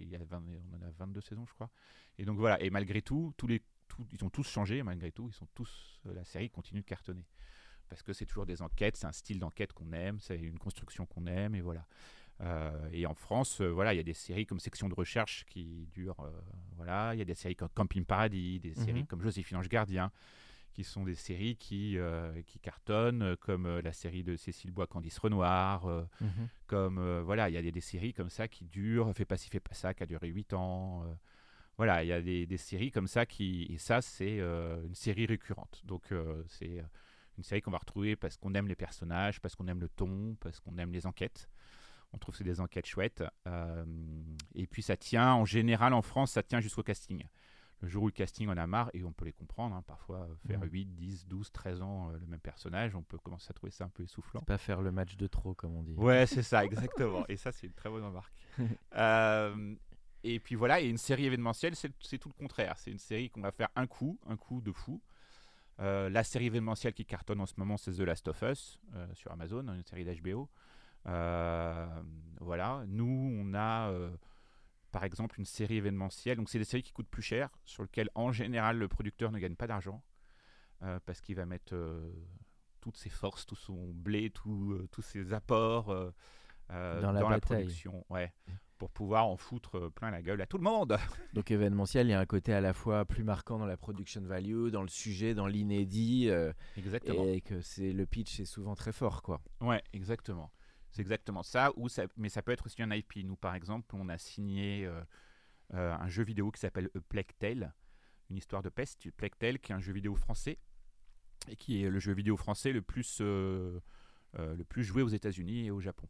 il 0.00 0.08
y 0.08 0.16
a 0.16 0.24
20 0.24 0.42
on 0.72 0.76
en 0.76 0.88
a 0.88 0.90
22 0.98 1.20
saisons, 1.20 1.44
je 1.46 1.52
crois. 1.52 1.68
Et 2.16 2.24
donc 2.24 2.38
voilà, 2.38 2.60
et 2.62 2.70
malgré 2.70 3.02
tout, 3.02 3.34
tous 3.36 3.46
les, 3.46 3.62
tout- 3.90 4.06
ils 4.12 4.24
ont 4.24 4.30
tous 4.30 4.48
changé, 4.48 4.82
malgré 4.82 5.10
tout, 5.12 5.28
ils 5.28 5.34
sont 5.34 5.48
tous, 5.54 6.00
euh, 6.06 6.14
la 6.14 6.24
série 6.24 6.48
continue 6.50 6.80
de 6.80 6.86
cartonner. 6.86 7.26
Parce 7.88 8.02
que 8.02 8.12
c'est 8.12 8.24
toujours 8.26 8.46
des 8.46 8.62
enquêtes, 8.62 8.96
c'est 8.96 9.06
un 9.06 9.12
style 9.12 9.38
d'enquête 9.40 9.72
qu'on 9.72 9.92
aime, 9.92 10.20
c'est 10.20 10.38
une 10.38 10.58
construction 10.58 11.06
qu'on 11.06 11.26
aime, 11.26 11.54
et 11.56 11.60
voilà. 11.60 11.86
Euh, 12.40 12.88
et 12.92 13.04
en 13.04 13.14
France, 13.14 13.60
euh, 13.60 13.68
voilà, 13.68 13.92
il 13.92 13.96
y 13.96 14.00
a 14.00 14.04
des 14.04 14.14
séries 14.14 14.46
comme 14.46 14.60
Section 14.60 14.88
de 14.88 14.94
recherche 14.94 15.44
qui 15.46 15.88
durent, 15.92 16.20
euh, 16.20 16.30
voilà, 16.76 17.14
il 17.14 17.18
y 17.18 17.22
a 17.22 17.24
des 17.24 17.34
séries 17.34 17.56
comme 17.56 17.68
Camping 17.74 18.04
Paradis, 18.04 18.60
des 18.60 18.70
Mhm. 18.70 18.74
séries 18.84 19.06
comme 19.06 19.20
Joséphine 19.22 19.58
Ange 19.58 19.68
Gardien, 19.68 20.10
qui 20.72 20.84
sont 20.84 21.02
des 21.04 21.16
séries 21.16 21.56
qui, 21.56 21.98
qui 22.46 22.60
cartonnent, 22.60 23.36
comme 23.38 23.80
la 23.80 23.92
série 23.92 24.22
de 24.22 24.36
Cécile 24.36 24.70
Bois 24.70 24.86
Candice 24.86 25.18
Renoir, 25.18 25.86
euh, 25.86 26.04
comme 26.68 27.20
voilà, 27.22 27.50
il 27.50 27.54
y 27.54 27.56
a 27.58 27.62
des, 27.62 27.72
des 27.72 27.80
séries 27.80 28.14
comme 28.14 28.30
ça 28.30 28.46
qui 28.46 28.64
durent, 28.66 29.12
Fais 29.16 29.24
pas 29.24 29.36
ci, 29.36 29.50
fais 29.50 29.58
pas 29.60 29.74
ça, 29.74 29.92
qui 29.94 30.04
a 30.04 30.06
duré 30.06 30.28
8 30.28 30.52
ans. 30.54 31.04
Voilà, 31.80 32.04
il 32.04 32.08
y 32.08 32.12
a 32.12 32.20
des, 32.20 32.44
des 32.46 32.56
séries 32.58 32.90
comme 32.90 33.06
ça 33.06 33.24
qui. 33.24 33.66
Et 33.70 33.78
ça, 33.78 34.02
c'est 34.02 34.38
euh, 34.38 34.84
une 34.86 34.94
série 34.94 35.24
récurrente. 35.24 35.80
Donc, 35.86 36.12
euh, 36.12 36.42
c'est 36.46 36.78
euh, 36.80 36.82
une 37.38 37.44
série 37.44 37.62
qu'on 37.62 37.70
va 37.70 37.78
retrouver 37.78 38.16
parce 38.16 38.36
qu'on 38.36 38.52
aime 38.54 38.68
les 38.68 38.74
personnages, 38.76 39.40
parce 39.40 39.54
qu'on 39.56 39.66
aime 39.66 39.80
le 39.80 39.88
ton, 39.88 40.36
parce 40.40 40.60
qu'on 40.60 40.76
aime 40.78 40.92
les 40.92 41.06
enquêtes. 41.06 41.48
On 42.12 42.18
trouve 42.18 42.32
que 42.34 42.38
c'est 42.38 42.44
des 42.44 42.60
enquêtes 42.60 42.86
chouettes. 42.86 43.24
euh, 43.46 43.84
et 44.54 44.66
puis, 44.66 44.82
ça 44.82 44.96
tient, 44.96 45.32
en 45.32 45.44
général, 45.46 45.94
en 45.94 46.02
France, 46.02 46.32
ça 46.32 46.42
tient 46.42 46.60
jusqu'au 46.60 46.82
casting. 46.82 47.24
le 47.82 47.88
jour 47.88 48.02
où 48.02 48.06
le 48.08 48.12
casting 48.12 48.46
en 48.48 48.58
a 48.58 48.66
marre, 48.66 48.90
et 48.92 49.02
on 49.04 49.12
peut 49.12 49.24
les 49.24 49.32
comprendre, 49.32 49.74
hein, 49.74 49.82
parfois 49.86 50.28
faire 50.46 50.60
Mhm. 50.60 50.68
8, 50.70 50.84
10, 50.96 51.26
12, 51.28 51.50
13 51.50 51.80
ans 51.80 52.10
le 52.10 52.26
même 52.26 52.40
personnage, 52.40 52.94
on 52.94 53.02
peut 53.02 53.16
commencer 53.16 53.46
à 53.48 53.54
trouver 53.54 53.70
ça 53.70 53.84
un 53.84 53.88
peu 53.88 54.02
essoufflant. 54.02 54.42
Pas 54.42 54.58
faire 54.58 54.82
le 54.82 54.92
match 54.92 55.16
de 55.16 55.26
trop, 55.26 55.54
comme 55.54 55.74
on 55.76 55.82
dit. 55.82 55.94
Ouais, 55.94 56.26
c'est 56.26 56.42
ça, 56.42 56.62
exactement. 56.66 57.24
Et 57.30 57.38
ça, 57.38 57.52
c'est 57.52 57.66
une 57.68 57.72
très 57.72 57.88
bonne 57.88 58.04
remarque. 58.04 58.34
Et 60.22 60.38
puis 60.38 60.54
voilà, 60.54 60.80
et 60.80 60.88
une 60.88 60.98
série 60.98 61.26
événementielle, 61.26 61.74
c'est 61.74 62.18
tout 62.18 62.28
le 62.28 62.34
contraire. 62.34 62.74
C'est 62.78 62.90
une 62.90 62.98
série 62.98 63.30
qu'on 63.30 63.40
va 63.40 63.52
faire 63.52 63.68
un 63.76 63.86
coup, 63.86 64.18
un 64.26 64.36
coup 64.36 64.60
de 64.60 64.72
fou. 64.72 65.00
Euh, 65.80 66.10
la 66.10 66.24
série 66.24 66.46
événementielle 66.46 66.92
qui 66.92 67.06
cartonne 67.06 67.40
en 67.40 67.46
ce 67.46 67.54
moment, 67.56 67.78
c'est 67.78 67.92
The 67.92 68.00
Last 68.00 68.28
of 68.28 68.42
Us 68.42 68.80
euh, 68.94 69.06
sur 69.14 69.32
Amazon, 69.32 69.66
une 69.68 69.82
série 69.84 70.04
d'HBO. 70.04 70.50
Euh, 71.06 72.02
voilà, 72.40 72.84
nous, 72.86 73.34
on 73.40 73.54
a 73.54 73.88
euh, 73.88 74.14
par 74.92 75.04
exemple 75.04 75.38
une 75.38 75.46
série 75.46 75.76
événementielle. 75.76 76.36
Donc, 76.36 76.50
c'est 76.50 76.58
des 76.58 76.64
séries 76.64 76.82
qui 76.82 76.92
coûtent 76.92 77.08
plus 77.08 77.22
cher, 77.22 77.48
sur 77.64 77.82
lesquelles 77.82 78.10
en 78.14 78.30
général 78.30 78.76
le 78.76 78.88
producteur 78.88 79.32
ne 79.32 79.38
gagne 79.38 79.56
pas 79.56 79.66
d'argent 79.66 80.02
parce 81.04 81.20
qu'il 81.20 81.36
va 81.36 81.44
mettre 81.44 81.76
toutes 82.80 82.96
ses 82.96 83.10
forces, 83.10 83.44
tout 83.44 83.54
son 83.54 83.90
blé, 83.92 84.30
tout, 84.30 84.88
tous 84.90 85.02
ses 85.02 85.34
apports 85.34 85.94
Dans 86.70 87.12
la 87.12 87.38
production. 87.38 88.06
Ouais, 88.08 88.32
pour 88.80 88.90
pouvoir 88.90 89.26
en 89.26 89.36
foutre 89.36 89.76
euh, 89.76 89.90
plein 89.90 90.10
la 90.10 90.22
gueule 90.22 90.40
à 90.40 90.46
tout 90.46 90.56
le 90.56 90.64
monde. 90.64 90.96
Donc 91.34 91.50
événementiel, 91.50 92.06
il 92.06 92.10
y 92.10 92.14
a 92.14 92.18
un 92.18 92.24
côté 92.24 92.54
à 92.54 92.62
la 92.62 92.72
fois 92.72 93.04
plus 93.04 93.22
marquant 93.24 93.58
dans 93.58 93.66
la 93.66 93.76
production 93.76 94.22
value, 94.22 94.68
dans 94.68 94.80
le 94.80 94.88
sujet, 94.88 95.34
dans 95.34 95.46
l'inédit, 95.46 96.30
euh, 96.30 96.50
Exactement. 96.78 97.26
et 97.26 97.42
que 97.42 97.60
c'est 97.60 97.92
le 97.92 98.06
pitch 98.06 98.40
est 98.40 98.46
souvent 98.46 98.74
très 98.74 98.92
fort, 98.92 99.20
quoi. 99.20 99.42
Ouais, 99.60 99.82
exactement. 99.92 100.50
C'est 100.88 101.02
exactement 101.02 101.42
ça, 101.42 101.72
ou 101.76 101.90
ça. 101.90 102.04
Mais 102.16 102.30
ça 102.30 102.40
peut 102.40 102.52
être 102.52 102.64
aussi 102.64 102.82
un 102.82 102.90
IP. 102.90 103.16
Nous, 103.22 103.36
par 103.36 103.54
exemple, 103.54 103.94
on 103.94 104.08
a 104.08 104.16
signé 104.16 104.86
euh, 104.86 105.02
euh, 105.74 105.92
un 105.92 106.08
jeu 106.08 106.24
vidéo 106.24 106.50
qui 106.50 106.60
s'appelle 106.60 106.88
A 106.96 107.00
Plague 107.06 107.32
Tale, 107.38 107.74
une 108.30 108.38
histoire 108.38 108.62
de 108.62 108.70
peste. 108.70 109.06
A 109.06 109.10
Plague 109.14 109.36
Tale, 109.38 109.58
qui 109.58 109.72
est 109.72 109.74
un 109.74 109.80
jeu 109.80 109.92
vidéo 109.92 110.14
français, 110.14 110.58
et 111.48 111.56
qui 111.56 111.84
est 111.84 111.90
le 111.90 112.00
jeu 112.00 112.14
vidéo 112.14 112.38
français 112.38 112.72
le 112.72 112.80
plus, 112.80 113.20
le 113.20 113.82
plus 114.70 114.84
joué 114.84 115.02
aux 115.02 115.08
États-Unis 115.08 115.66
et 115.66 115.70
au 115.70 115.80
Japon. 115.80 116.08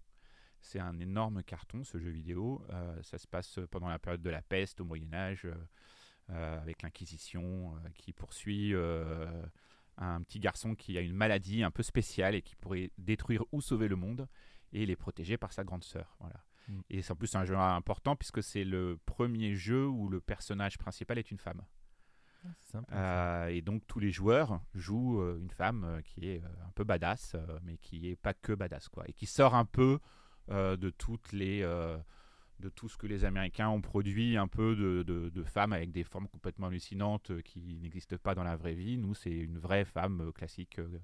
C'est 0.61 0.81
un 0.81 0.99
énorme 0.99 1.43
carton, 1.43 1.85
ce 1.85 1.99
jeu 1.99 2.11
vidéo. 2.11 2.65
Euh, 2.71 3.03
ça 3.03 3.19
se 3.19 3.27
passe 3.27 3.59
pendant 3.71 3.89
la 3.89 3.99
période 3.99 4.23
de 4.23 4.31
la 4.31 4.43
peste, 4.43 4.81
au 4.81 4.85
Moyen-Âge, 4.85 5.47
euh, 5.47 5.55
euh, 6.31 6.61
avec 6.61 6.83
l'Inquisition, 6.83 7.75
euh, 7.75 7.89
qui 7.95 8.13
poursuit 8.13 8.75
un 9.97 10.23
petit 10.23 10.41
garçon 10.41 10.75
qui 10.75 10.97
a 10.97 11.01
une 11.01 11.15
maladie 11.15 11.63
un 11.63 11.71
peu 11.71 11.83
spéciale 11.83 12.35
et 12.35 12.43
qui 12.43 12.57
pourrait 12.57 12.91
détruire 12.99 13.45
ou 13.53 13.61
sauver 13.61 13.89
le 13.89 13.97
monde 13.97 14.29
et 14.73 14.83
il 14.83 14.91
est 14.91 14.97
protégé 14.97 15.37
par 15.37 15.53
sa 15.53 15.65
grande 15.65 15.85
sœur. 15.85 16.17
Voilà. 16.21 16.43
Mm. 16.69 16.81
Et 16.91 17.03
c'est 17.03 17.13
en 17.13 17.17
plus 17.17 17.35
un 17.35 17.45
jeu 17.45 17.57
important 17.57 18.17
puisque 18.17 18.43
c'est 18.43 18.65
le 18.65 18.99
premier 19.07 19.55
jeu 19.55 19.87
où 19.87 20.09
le 20.09 20.21
personnage 20.21 20.79
principal 20.79 21.19
est 21.19 21.31
une 21.31 21.39
femme. 21.39 21.63
Sympa. 22.61 22.95
Euh, 22.95 23.49
et 23.49 23.61
donc 23.61 23.87
tous 23.87 24.01
les 24.01 24.11
joueurs 24.11 24.63
jouent 24.75 25.21
euh, 25.21 25.39
une 25.39 25.51
femme 25.51 25.85
euh, 25.85 26.01
qui 26.01 26.27
est 26.27 26.43
un 26.43 26.71
peu 26.75 26.85
badass, 26.85 27.37
mais 27.63 27.77
qui 27.77 28.09
est 28.09 28.17
pas 28.17 28.33
que 28.33 28.53
badass 28.53 28.89
quoi, 28.89 29.05
et 29.07 29.13
qui 29.13 29.27
sort 29.27 29.55
un 29.55 29.67
peu 29.67 29.99
de 30.51 30.91
toutes 30.91 31.33
les 31.33 31.63
euh, 31.63 31.97
de 32.61 32.69
tout 32.69 32.89
ce 32.91 32.99
que 32.99 33.07
les 33.07 33.25
Américains 33.25 33.69
ont 33.71 33.81
produit, 33.81 34.37
un 34.37 34.47
peu 34.49 34.77
de, 34.77 35.03
de- 35.03 35.31
de 35.31 35.43
femmes 35.45 35.73
avec 35.73 35.93
des 35.93 36.05
formes 36.05 36.29
complètement 36.29 36.67
hallucinantes 36.67 37.31
euh, 37.31 37.41
qui 37.43 37.79
n'existent 37.81 38.19
pas 38.23 38.35
dans 38.35 38.45
la 38.45 38.57
vraie 38.57 38.75
vie. 38.75 38.99
Nous, 38.99 39.15
c'est 39.15 39.31
une 39.31 39.59
vraie 39.59 39.85
femme 39.87 40.21
euh, 40.21 40.33
classique, 40.33 40.79
euh, 40.79 40.99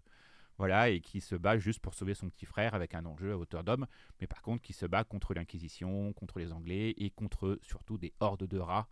voilà, 0.59 0.91
et 0.91 1.01
qui 1.01 1.21
se 1.23 1.35
bat 1.35 1.59
juste 1.59 1.81
pour 1.81 1.95
sauver 1.95 2.15
son 2.15 2.29
petit 2.29 2.45
frère 2.47 2.75
avec 2.75 2.95
un 2.95 3.07
enjeu 3.07 3.33
à 3.33 3.39
hauteur 3.39 3.65
d'homme, 3.65 3.87
mais 4.21 4.27
par 4.27 4.43
contre 4.43 4.63
qui 4.63 4.73
se 4.75 4.85
bat 4.87 5.05
contre 5.05 5.33
l'Inquisition, 5.35 6.13
contre 6.13 6.39
les 6.39 6.53
Anglais 6.53 6.95
et 6.99 7.11
contre 7.11 7.59
surtout 7.63 7.97
des 7.99 8.13
hordes 8.21 8.47
de 8.47 8.59
rats 8.59 8.89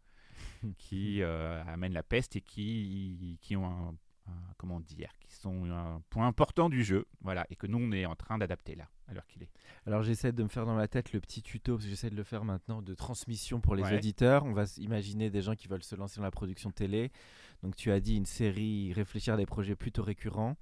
qui 0.79 1.23
euh, 1.23 1.63
amènent 1.67 1.93
la 1.95 2.03
peste 2.03 2.37
et 2.37 2.41
qui, 2.41 3.39
qui 3.43 3.57
ont 3.57 3.67
un- 3.67 3.95
comment 4.57 4.81
dire, 4.81 5.11
qui 5.21 5.35
sont 5.35 5.65
un 5.71 6.01
point 6.11 6.27
important 6.27 6.69
du 6.69 6.83
jeu, 6.85 7.07
voilà, 7.21 7.47
et 7.51 7.57
que 7.57 7.67
nous 7.67 7.79
on 7.79 7.93
est 7.93 8.07
en 8.07 8.15
train 8.17 8.39
d'adapter 8.39 8.75
là, 8.75 8.89
à 9.09 9.15
l'heure 9.15 9.27
qu'il 9.27 9.43
est. 9.43 9.51
Alors 9.87 10.03
j'essaie 10.03 10.33
de 10.33 10.43
me 10.43 10.49
faire 10.49 10.65
dans 10.65 10.75
ma 10.75 10.89
tête 10.89 11.13
le 11.13 11.21
petit 11.21 11.43
tuto, 11.43 11.75
parce 11.75 11.85
que 11.85 11.91
j'essaie 11.91 12.09
de 12.11 12.17
le 12.17 12.23
faire 12.25 12.45
maintenant, 12.45 12.81
de 12.81 12.95
transmission 12.95 13.61
pour 13.61 13.75
les 13.75 13.83
Ouais. 13.83 13.97
auditeurs. 13.97 14.45
On 14.45 14.53
va 14.53 14.65
imaginer 14.79 15.29
des 15.31 15.43
gens 15.43 15.55
qui 15.55 15.69
veulent 15.69 15.83
se 15.83 15.95
lancer 15.97 16.17
dans 16.19 16.25
la 16.25 16.31
production 16.31 16.71
télé. 16.71 17.11
Donc 17.63 17.77
tu 17.77 17.91
as 17.91 18.01
dit 18.01 18.17
une 18.17 18.27
série, 18.27 18.93
réfléchir 18.95 19.35
à 19.35 19.37
des 19.37 19.47
projets 19.47 19.77
plutôt 19.77 20.03
récurrents, 20.03 20.57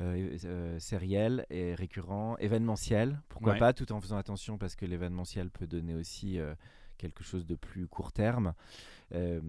euh, 0.00 0.36
euh, 0.44 0.78
sériels 0.80 1.46
et 1.50 1.74
récurrents, 1.74 2.36
événementiels, 2.38 3.20
pourquoi 3.28 3.52
Ouais. 3.52 3.58
pas, 3.58 3.72
tout 3.72 3.92
en 3.92 4.00
faisant 4.00 4.16
attention 4.16 4.58
parce 4.58 4.74
que 4.74 4.86
l'événementiel 4.86 5.50
peut 5.50 5.66
donner 5.68 5.94
aussi 5.94 6.38
euh, 6.40 6.54
quelque 6.98 7.22
chose 7.22 7.46
de 7.46 7.54
plus 7.54 7.86
court 7.86 8.12
terme. 8.12 8.54
Euh, 9.12 9.40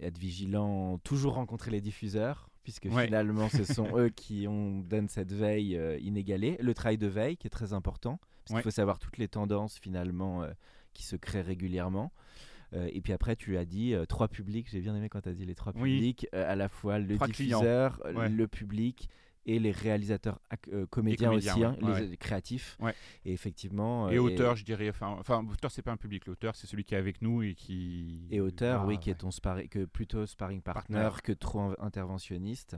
être 0.00 0.18
vigilant, 0.18 0.98
toujours 0.98 1.34
rencontrer 1.34 1.70
les 1.70 1.80
diffuseurs, 1.80 2.50
puisque 2.68 2.94
Ouais. 2.94 3.06
finalement 3.06 3.48
ce 3.48 3.64
sont 3.82 3.96
eux 3.96 4.10
qui 4.10 4.46
ont, 4.46 4.80
donnent 4.80 5.08
cette 5.08 5.32
veille 5.32 5.74
euh, 5.74 5.96
inégalée. 6.00 6.58
Le 6.60 6.74
travail 6.74 6.98
de 6.98 7.06
veille 7.06 7.38
qui 7.38 7.46
est 7.46 7.50
très 7.50 7.72
important, 7.72 8.20
parce 8.44 8.50
Ouais. 8.50 8.56
qu'il 8.56 8.64
faut 8.64 8.74
savoir 8.74 8.98
toutes 8.98 9.16
les 9.16 9.26
tendances 9.28 9.78
finalement 9.78 10.42
euh, 10.42 10.50
qui 10.92 11.02
se 11.02 11.16
créent 11.16 11.40
régulièrement. 11.40 12.12
Euh, 12.74 12.90
et 12.92 13.00
puis 13.00 13.14
après, 13.14 13.36
tu 13.36 13.56
as 13.56 13.64
dit 13.64 13.94
euh, 13.94 14.04
trois 14.04 14.28
publics. 14.28 14.68
J'ai 14.70 14.80
bien 14.80 14.94
aimé 14.94 15.08
quand 15.08 15.22
tu 15.22 15.30
as 15.30 15.32
dit 15.32 15.46
les 15.46 15.54
trois 15.54 15.72
Oui. 15.76 15.94
publics, 15.94 16.26
euh, 16.34 16.44
à 16.52 16.56
la 16.56 16.68
fois 16.68 16.98
le 16.98 17.14
Trois 17.16 17.26
diffuseur, 17.28 18.02
Ouais. 18.14 18.28
le 18.28 18.46
public 18.46 19.08
et 19.48 19.58
les 19.58 19.72
réalisateurs, 19.72 20.38
euh, 20.72 20.86
comédiens, 20.86 21.30
comédiens, 21.30 21.54
aussi, 21.54 21.64
hein, 21.64 21.76
ouais, 21.82 22.02
les 22.02 22.08
ouais. 22.10 22.16
créatifs. 22.18 22.76
Ouais. 22.80 22.94
Et 23.24 23.32
effectivement. 23.32 24.10
Et 24.10 24.16
euh, 24.16 24.20
auteur, 24.22 24.54
je 24.56 24.64
dirais, 24.64 24.90
enfin, 24.90 25.16
enfin 25.18 25.44
auteur 25.50 25.70
c'est 25.70 25.82
pas 25.82 25.90
un 25.92 25.96
public, 25.96 26.26
l'auteur 26.26 26.54
c'est 26.54 26.66
celui 26.66 26.84
qui 26.84 26.94
est 26.94 26.98
avec 26.98 27.22
nous 27.22 27.42
et 27.42 27.54
qui. 27.54 28.28
Et 28.30 28.40
auteur, 28.40 28.82
Ah, 28.82 28.86
oui, 28.86 28.98
qui 28.98 29.08
est 29.10 29.14
ton 29.14 29.30
sparring, 29.30 29.68
que 29.68 29.86
plutôt 29.86 30.26
sparring 30.26 30.60
partner, 30.60 30.96
Partner. 31.00 31.22
que 31.24 31.32
trop 31.32 31.60
in- 31.60 31.76
interventionniste. 31.80 32.76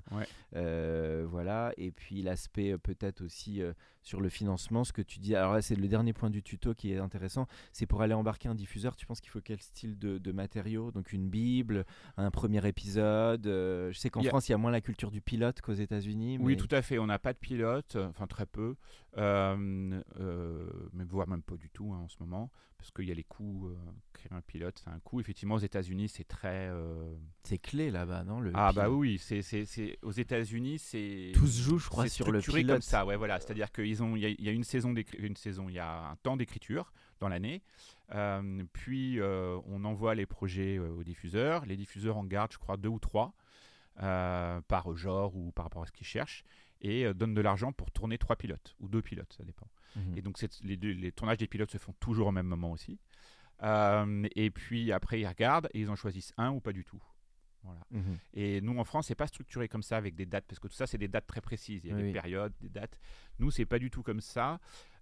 Euh, 0.57 1.27
voilà. 1.29 1.73
Et 1.77 1.91
puis 1.91 2.23
l'aspect 2.23 2.73
euh, 2.73 2.79
peut-être 2.79 3.23
aussi 3.23 3.63
euh, 3.63 3.73
sur 4.03 4.21
le 4.21 4.29
financement, 4.31 4.83
ce 4.85 4.93
que 4.93 5.03
tu 5.03 5.19
dis. 5.19 5.35
Alors 5.37 5.53
là, 5.53 5.63
c'est 5.63 5.75
le 5.75 5.87
dernier 5.87 6.13
point 6.13 6.31
du 6.31 6.43
tuto 6.43 6.75
qui 6.75 6.93
est 6.93 6.99
intéressant. 6.99 7.47
C'est 7.73 7.87
pour 7.87 8.01
aller 8.03 8.15
embarquer 8.15 8.49
un 8.49 8.55
diffuseur. 8.55 8.97
Tu 8.97 9.05
penses 9.07 9.21
qu'il 9.21 9.31
faut 9.31 9.41
quel 9.43 9.61
style 9.61 9.99
de, 9.99 10.19
de 10.19 10.33
matériaux? 10.33 10.91
Donc 10.91 11.13
une 11.13 11.29
bible, 11.29 11.85
un 12.17 12.31
premier 12.31 12.67
épisode. 12.67 13.47
euh, 13.47 13.93
je 13.93 13.99
sais 13.99 14.09
qu'en 14.11 14.21
a- 14.23 14.29
France, 14.29 14.49
il 14.49 14.53
y 14.53 14.55
a 14.55 14.59
moins 14.59 14.71
la 14.71 14.81
culture 14.81 15.11
du 15.11 15.21
pilote 15.21 15.61
qu'aux 15.61 15.75
États-Unis. 15.75 16.39
Oui, 16.41 16.57
tout 16.57 16.69
à 16.71 16.81
fait. 16.83 16.99
On 16.99 17.07
n'a 17.07 17.19
pas 17.19 17.33
de 17.35 17.39
pilote, 17.39 17.97
enfin 17.97 18.27
très 18.27 18.47
peu, 18.47 18.77
euh, 19.19 20.01
euh, 20.19 20.71
mais 20.93 21.05
voire 21.05 21.29
même 21.29 21.43
pas 21.43 21.57
du 21.57 21.69
tout 21.71 21.93
hein, 21.93 21.99
en 22.05 22.09
ce 22.09 22.17
moment, 22.21 22.51
parce 22.81 22.91
qu'il 22.93 23.05
y 23.07 23.11
a 23.11 23.15
les 23.15 23.25
coûts. 23.25 23.69
euh, 23.69 23.77
créer 24.15 24.33
un 24.33 24.41
pilote, 24.41 24.81
c'est 24.83 24.91
un 24.91 24.99
coût. 25.01 25.21
Effectivement, 25.21 25.57
aux 25.57 25.59
États-Unis, 25.61 26.09
c'est 26.09 26.25
très. 26.25 26.69
euh, 26.71 27.15
C'est 27.45 27.59
clé 27.59 27.91
là-bas, 27.91 28.25
non 28.25 28.41
le 28.41 28.51
Ah 28.55 28.73
bah 28.73 28.89
oui, 28.91 29.19
c'est 29.19 29.43
c'est 29.43 29.65
c'est 29.67 29.99
aux 30.03 30.11
États-Unis, 30.11 30.79
c'est. 30.79 31.33
Tout 31.35 31.47
se 31.47 31.63
joue, 31.63 31.79
je 31.79 31.89
crois, 31.89 32.09
sur 32.09 32.33
le 32.33 32.41
pilote. 32.41 32.67
comme 32.77 32.81
ça, 32.83 33.05
ouais, 33.05 33.17
voilà. 33.17 33.39
C'est-à-dire 33.39 33.71
qu'ils 33.71 34.03
ont, 34.03 34.17
il 34.17 34.25
y, 34.25 34.43
y 34.43 34.49
a 34.49 34.53
une 34.53 34.65
saison, 34.65 34.95
une 35.19 35.37
saison, 35.37 35.69
il 35.69 35.75
y 35.75 35.79
a 35.79 36.09
un 36.11 36.17
temps 36.17 36.37
d'écriture 36.37 36.93
dans 37.21 37.29
l'année. 37.29 37.63
Euh, 38.15 38.65
puis 38.73 39.21
on 39.23 39.85
envoie 39.85 40.15
les 40.15 40.27
projets 40.27 40.79
aux 40.79 41.05
diffuseurs. 41.05 41.67
Les 41.67 41.77
diffuseurs 41.77 42.17
en 42.17 42.25
gardent, 42.25 42.53
je 42.53 42.59
crois, 42.59 42.77
deux 42.77 42.89
ou 42.89 42.99
trois 42.99 43.35
par 43.97 44.97
genre 44.97 45.37
ou 45.37 45.53
par 45.53 45.67
rapport 45.67 45.83
à 45.83 45.87
ce 45.87 45.93
qu'ils 45.93 46.07
cherchent 46.07 46.45
et 46.81 47.13
donnent 47.13 47.35
de 47.35 47.41
l'argent 47.43 47.73
pour 47.73 47.91
tourner 47.91 48.17
trois 48.17 48.37
pilotes 48.37 48.75
ou 48.81 48.89
deux 48.89 49.03
pilotes, 49.03 49.33
ça 49.37 49.45
dépend. 49.45 49.67
Mhm. 49.97 50.17
Et 50.19 50.23
donc 50.23 50.39
les, 50.63 50.77
deux- 50.77 50.93
les 50.93 51.13
tournages 51.13 51.39
des 51.39 51.47
pilotes 51.49 51.71
se 51.71 51.79
font 51.79 51.95
toujours 52.01 52.29
au 52.29 52.33
même 52.33 52.47
moment 52.47 52.71
aussi. 52.73 52.99
Euh, 53.63 54.27
et 54.37 54.51
puis 54.51 54.91
après 54.93 55.21
ils 55.21 55.27
regardent 55.27 55.69
et 55.75 55.81
ils 55.81 55.91
en 55.91 55.97
choisissent 55.97 56.33
un 56.39 56.51
ou 56.51 56.61
pas 56.61 56.73
du 56.73 56.85
tout. 56.85 57.03
Voilà. 57.63 57.81
Mhm. 57.91 58.17
Et 58.33 58.61
nous, 58.63 58.79
en 58.79 58.85
France, 58.85 59.09
c'est 59.09 59.15
pas 59.15 59.27
structuré 59.27 59.69
comme 59.69 59.83
ça 59.83 59.99
avec 59.99 60.15
des 60.15 60.25
dates, 60.25 60.47
parce 60.47 60.59
que 60.59 60.67
tout 60.67 60.73
ça, 60.75 60.87
c'est 60.87 60.97
des 60.97 61.09
dates 61.09 61.27
très 61.27 61.43
précises. 61.43 61.85
Il 61.85 61.91
y 61.91 61.93
a 61.93 61.95
Oui, 61.97 62.01
des 62.03 62.07
oui. 62.09 62.13
périodes, 62.15 62.55
des 62.59 62.71
dates. 62.71 62.99
Nous, 63.39 63.51
c'est 63.51 63.67
pas 63.67 63.79
du 63.79 63.91
tout 63.91 64.03
comme 64.03 64.23
ça. 64.23 64.59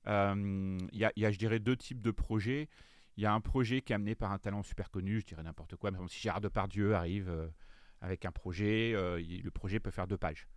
Euh, 0.08 0.76
Il 0.92 0.98
y, 0.98 1.04
a, 1.04 1.12
il 1.14 1.22
y 1.22 1.26
a, 1.26 1.30
je 1.30 1.38
dirais, 1.38 1.60
deux 1.60 1.76
types 1.76 2.02
de 2.02 2.10
projets. 2.10 2.68
Il 3.16 3.22
y 3.22 3.26
a 3.26 3.32
un 3.32 3.40
projet 3.40 3.80
qui 3.80 3.92
est 3.92 3.94
amené 3.94 4.16
par 4.16 4.32
un 4.32 4.38
talent 4.38 4.64
super 4.64 4.90
connu, 4.90 5.20
je 5.20 5.26
dirais 5.26 5.44
n'importe 5.44 5.76
quoi. 5.76 5.90
Exemple, 5.90 6.10
si 6.10 6.18
Gérard 6.20 6.40
Depardieu 6.40 6.94
arrive 6.96 7.28
euh, 7.28 7.46
avec 8.00 8.24
un 8.24 8.32
projet, 8.32 8.90
il- 9.22 9.42
le 9.42 9.50
projet 9.52 9.78
peut 9.78 9.92
faire 9.92 10.08
deux 10.08 10.18
pages. 10.18 10.48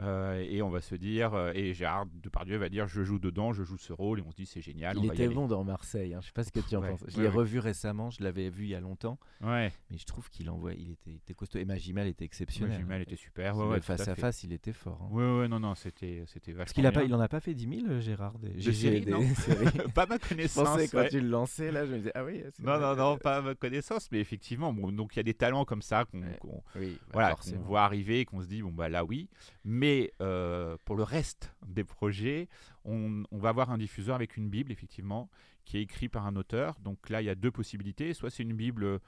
Euh, 0.00 0.44
et 0.48 0.60
on 0.62 0.70
va 0.70 0.80
se 0.80 0.94
dire, 0.94 1.34
euh, 1.34 1.52
et 1.54 1.72
Gérard 1.72 2.06
Depardieu 2.22 2.56
va 2.58 2.68
dire, 2.68 2.86
je 2.86 3.02
joue 3.02 3.18
dedans, 3.18 3.52
je 3.52 3.62
joue 3.62 3.78
ce 3.78 3.92
rôle, 3.92 4.18
et 4.18 4.22
on 4.26 4.30
se 4.30 4.36
dit, 4.36 4.46
c'est 4.46 4.60
génial. 4.60 4.96
Il 4.98 5.06
était 5.06 5.28
bon 5.28 5.46
dans 5.46 5.64
Marseille. 5.64 6.14
Hein. 6.14 6.20
Je 6.20 6.26
sais 6.26 6.32
pas 6.32 6.44
ce 6.44 6.52
que 6.52 6.60
tu 6.60 6.76
en 6.76 6.82
Ouais, 6.82 6.90
penses. 6.90 7.04
Je 7.08 7.16
ouais, 7.16 7.22
l'ai 7.22 7.28
ouais. 7.28 7.34
revu 7.34 7.58
récemment. 7.58 8.10
Je 8.10 8.22
l'avais 8.22 8.50
vu 8.50 8.64
il 8.64 8.70
y 8.70 8.74
a 8.74 8.80
longtemps. 8.80 9.18
Mais 9.40 9.70
je 9.96 10.04
trouve 10.04 10.28
qu'il 10.30 10.50
envoie, 10.50 10.74
il 10.74 10.90
était, 10.90 11.10
il 11.10 11.16
était 11.16 11.34
costaud. 11.34 11.58
Et 11.58 11.64
Magimel 11.64 12.06
était 12.08 12.24
exceptionnel. 12.24 12.78
Jumel 12.78 13.02
était 13.02 13.16
super. 13.16 13.58
À 13.58 13.80
face 13.80 14.06
à 14.08 14.14
face, 14.14 14.42
il 14.44 14.52
était 14.52 14.72
fort. 14.72 15.00
hein. 15.02 15.08
Ouais, 15.14 15.38
ouais, 15.40 15.48
non, 15.48 15.60
non, 15.60 15.74
c'était 15.74 16.24
c'était 16.26 16.52
vachement 16.52 16.64
Parce 16.64 16.72
qu'il 16.72 16.86
a 16.86 16.92
pas, 16.92 17.04
il 17.04 17.14
en 17.14 17.20
a 17.20 17.28
pas 17.28 17.40
fait 17.40 17.54
10 17.54 17.80
000, 17.80 17.90
euh, 17.90 18.00
Gérard. 18.00 18.38
Des, 18.38 18.60
séries, 18.72 19.00
des 19.02 19.10
non. 19.10 19.22
séries. 19.34 19.66
pas 19.94 20.06
ma 20.06 20.16
Je 20.22 20.28
connaissance. 20.28 20.64
pensais 20.68 20.88
quand 20.88 21.06
tu 21.08 21.20
le 21.20 21.28
lançais 21.28 21.70
là, 21.72 21.86
je 21.86 21.92
me 21.92 21.98
disais 21.98 22.12
ah 22.14 22.24
oui. 22.24 22.42
c'est 22.54 22.62
Non, 22.62 22.78
non, 22.78 22.94
non, 22.96 23.16
pas 23.18 23.40
ma 23.42 23.54
connaissance, 23.54 24.08
mais 24.12 24.20
effectivement, 24.20 24.72
bon, 24.72 24.92
donc 24.92 25.14
il 25.14 25.18
y 25.18 25.20
a 25.20 25.24
des 25.24 25.34
talents 25.34 25.64
comme 25.64 25.82
ça 25.82 26.04
qu'on 26.04 26.20
bah, 26.20 26.80
voilà, 27.12 27.34
voit 27.64 27.82
arriver 27.82 28.20
et 28.20 28.24
qu'on 28.24 28.42
se 28.42 28.46
dit, 28.46 28.62
bon, 28.62 28.72
bah 28.72 28.88
là, 28.88 29.04
oui. 29.04 29.28
Mais 29.76 30.10
euh, 30.22 30.78
pour 30.86 30.96
le 30.96 31.02
reste 31.02 31.54
des 31.66 31.84
projets, 31.84 32.48
on, 32.84 33.24
on 33.30 33.38
va 33.38 33.50
avoir 33.50 33.70
un 33.70 33.76
diffuseur 33.78 34.14
avec 34.14 34.38
une 34.38 34.48
Bible, 34.48 34.72
effectivement, 34.72 35.28
qui 35.66 35.76
est 35.76 35.82
écrit 35.82 36.08
par 36.08 36.24
un 36.26 36.34
auteur. 36.36 36.78
Donc 36.80 37.10
là, 37.10 37.20
il 37.20 37.26
y 37.26 37.30
a 37.30 37.34
deux 37.34 37.50
possibilités. 37.50 38.14
Soit 38.14 38.30
c'est 38.30 38.42
une 38.42 38.54
Bible 38.56 39.00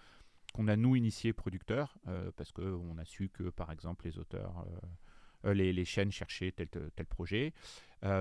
qu'on 0.53 0.69
a 0.69 0.77
nous 0.77 0.95
initié 0.95 1.33
producteurs, 1.33 1.97
parce 2.37 2.53
qu'on 2.53 2.99
a 2.99 3.05
su 3.05 3.29
que 3.31 3.51
par 3.51 3.71
exemple 3.71 4.07
les 4.07 4.19
auteurs, 4.19 4.67
les, 5.45 5.73
les, 5.73 5.85
chaînes 5.85 6.11
cherchaient 6.11 6.53
tel, 6.53 6.69
tel 6.69 7.07
projet, 7.07 7.53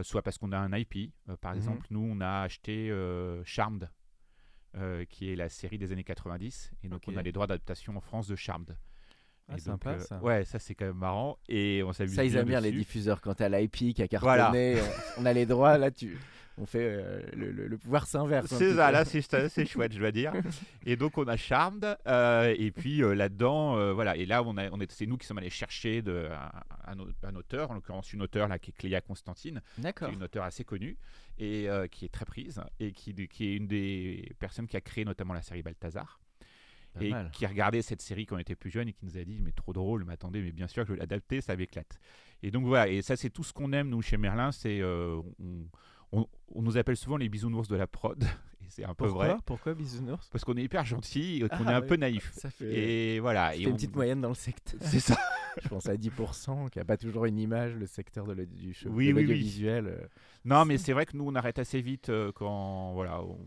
soit 0.03 0.21
parce 0.21 0.37
qu'on 0.37 0.51
a 0.51 0.57
un 0.59 0.71
IP. 0.77 1.11
par 1.41 1.51
Mhm. 1.51 1.57
exemple, 1.57 1.87
nous 1.89 2.01
on 2.01 2.19
a 2.21 2.41
acheté 2.41 2.91
Charmed, 3.45 3.89
qui 5.09 5.31
est 5.31 5.35
la 5.37 5.49
série 5.49 5.77
des 5.77 5.91
années 5.93 6.03
90, 6.03 6.73
et 6.83 6.89
donc 6.89 7.03
on 7.07 7.15
a 7.17 7.21
les 7.23 7.31
droits 7.31 7.47
d'adaptation 7.47 7.95
en 7.95 8.01
France 8.01 8.27
de 8.27 8.35
Charmed. 8.35 8.77
Ah, 9.49 9.55
Et 9.55 9.59
sympa, 9.59 9.93
donc, 9.93 10.01
euh, 10.01 10.05
ça. 10.05 10.19
Ouais, 10.21 10.43
ça 10.43 10.59
c'est 10.59 10.75
quand 10.75 10.85
même 10.85 10.97
marrant, 10.97 11.37
et 11.47 11.81
on 11.83 11.93
s'amuse 11.93 12.13
Ça, 12.15 12.25
ils 12.25 12.35
aiment 12.35 12.47
bien 12.47 12.59
les 12.59 12.71
diffuseurs. 12.71 13.21
Quand 13.21 13.33
t'as 13.33 13.47
l'IP 13.47 13.93
qui 13.93 14.01
a 14.03 14.07
Voilà. 14.19 14.43
cartonné, 14.43 14.77
on, 15.17 15.21
on 15.21 15.25
a 15.25 15.31
les 15.33 15.45
droits. 15.45 15.77
Là, 15.77 15.89
tu, 15.89 16.17
on 16.57 16.65
fait 16.65 16.79
euh, 16.81 17.21
le, 17.33 17.51
le- 17.51 17.67
le 17.67 17.77
pouvoir 17.77 18.07
s'inverse. 18.07 18.51
un 18.51 18.57
C'est 18.57 18.73
ça, 18.75 18.91
là 18.91 19.05
c'est 19.05 19.21
c'est 19.49 19.65
chouette, 19.65 19.93
je 19.93 19.99
dois 19.99 20.11
dire. 20.11 20.33
Et 20.85 20.95
donc 20.97 21.17
on 21.17 21.27
a 21.27 21.37
Charmed, 21.37 21.97
euh, 22.07 22.53
et 22.57 22.71
puis 22.71 23.01
euh, 23.03 23.13
là-dedans, 23.13 23.77
euh, 23.77 23.93
voilà, 23.93 24.17
et 24.17 24.25
là 24.25 24.41
on 24.43 24.57
a, 24.57 24.69
on 24.71 24.81
est, 24.81 24.91
c'est 24.91 25.05
nous 25.05 25.17
qui 25.17 25.25
sommes 25.27 25.37
allés 25.37 25.49
chercher 25.49 26.01
de, 26.01 26.27
un, 26.85 26.91
un 26.93 26.99
au- 26.99 27.07
un 27.23 27.35
auteur, 27.35 27.71
en 27.71 27.75
l'occurrence 27.75 28.11
une 28.11 28.23
auteure 28.23 28.47
là 28.49 28.57
qui 28.59 28.71
est 28.71 28.73
Cléa 28.73 28.99
Constantine, 29.01 29.61
qui 29.75 29.81
D'accord. 29.81 30.09
est 30.09 30.13
une 30.13 30.23
auteure 30.23 30.43
assez 30.45 30.63
connue 30.65 30.97
et 31.37 31.69
euh, 31.69 31.87
qui 31.87 32.05
est 32.05 32.09
très 32.11 32.25
prise 32.25 32.59
et 32.79 32.91
qui, 32.91 33.13
qui 33.27 33.47
est 33.49 33.55
une 33.55 33.67
des 33.67 34.31
personnes 34.39 34.67
qui 34.67 34.75
a 34.77 34.81
créé 34.81 35.05
notamment 35.05 35.33
la 35.35 35.41
série 35.43 35.61
Balthazar. 35.61 36.19
Et 37.01 37.09
mal. 37.11 37.29
qui 37.31 37.45
regardait 37.45 37.81
cette 37.81 38.01
série 38.01 38.25
quand 38.25 38.35
on 38.35 38.39
était 38.39 38.55
plus 38.55 38.69
jeune 38.69 38.87
et 38.87 38.93
qui 38.93 39.05
nous 39.05 39.17
a 39.17 39.23
dit 39.23 39.39
mais 39.41 39.51
trop 39.51 39.73
drôle 39.73 40.03
mais 40.05 40.13
attendez 40.13 40.41
mais 40.41 40.51
bien 40.51 40.67
sûr 40.67 40.83
que 40.83 40.89
je 40.89 40.93
vais 40.93 40.99
l'adapter 40.99 41.41
ça 41.41 41.55
m'éclate 41.55 41.99
et 42.43 42.51
donc 42.51 42.65
voilà 42.65 42.87
et 42.87 43.01
ça 43.01 43.15
c'est 43.15 43.29
tout 43.29 43.43
ce 43.43 43.53
qu'on 43.53 43.71
aime 43.73 43.89
nous 43.89 44.01
chez 44.01 44.17
Merlin 44.17 44.51
c'est 44.51 44.79
euh, 44.81 45.21
on, 45.39 45.65
on- 46.19 46.27
on 46.55 46.61
nous 46.61 46.77
appelle 46.77 46.95
souvent 46.97 47.17
les 47.17 47.27
bisounours 47.29 47.67
de 47.67 47.75
la 47.75 47.87
prod 47.87 48.23
et 48.61 48.65
c'est 48.69 48.85
un 48.85 48.93
peu 48.93 49.07
vrai 49.07 49.35
Pourquoi 49.45 49.73
bisounours? 49.73 50.29
Parce 50.29 50.45
qu'on 50.45 50.55
est 50.57 50.63
hyper 50.63 50.85
gentil 50.85 51.37
et 51.43 51.49
qu'on 51.49 51.65
Ah 51.67 51.71
est 51.71 51.75
un 51.75 51.81
oui. 51.81 51.87
peu 51.87 51.95
naïf 51.97 52.31
Ça 52.33 52.49
fait, 52.49 53.15
et 53.15 53.19
voilà 53.19 53.49
ça 53.49 53.55
et 53.55 53.59
fait 53.59 53.65
on- 53.67 53.69
une 53.71 53.75
petite 53.75 53.95
moyenne 53.95 54.21
dans 54.21 54.29
le 54.29 54.35
secteur. 54.35 54.79
c'est 54.81 54.99
ça 55.01 55.17
Je 55.63 55.69
pense 55.69 55.87
à 55.89 55.95
10%, 55.95 56.69
qui 56.69 56.79
a 56.79 56.85
pas 56.85 56.97
toujours 56.97 57.25
une 57.25 57.39
image, 57.39 57.73
le 57.73 57.87
secteur 57.87 58.27
de 58.27 58.45
du 58.45 58.75
show, 58.75 58.89
Oui, 58.91 59.07
de 59.07 59.13
oui, 59.13 59.21
oui. 59.21 59.21
l'audiovisuel. 59.23 59.87
euh. 59.87 59.97
non 60.45 60.65
mais 60.65 60.77
c'est 60.77 60.93
vrai 60.93 61.05
que 61.07 61.17
nous 61.17 61.25
on 61.27 61.33
arrête 61.33 61.57
assez 61.59 61.81
vite 61.81 62.09
euh, 62.09 62.31
quand 62.31 62.93
voilà 62.93 63.23
on, 63.23 63.39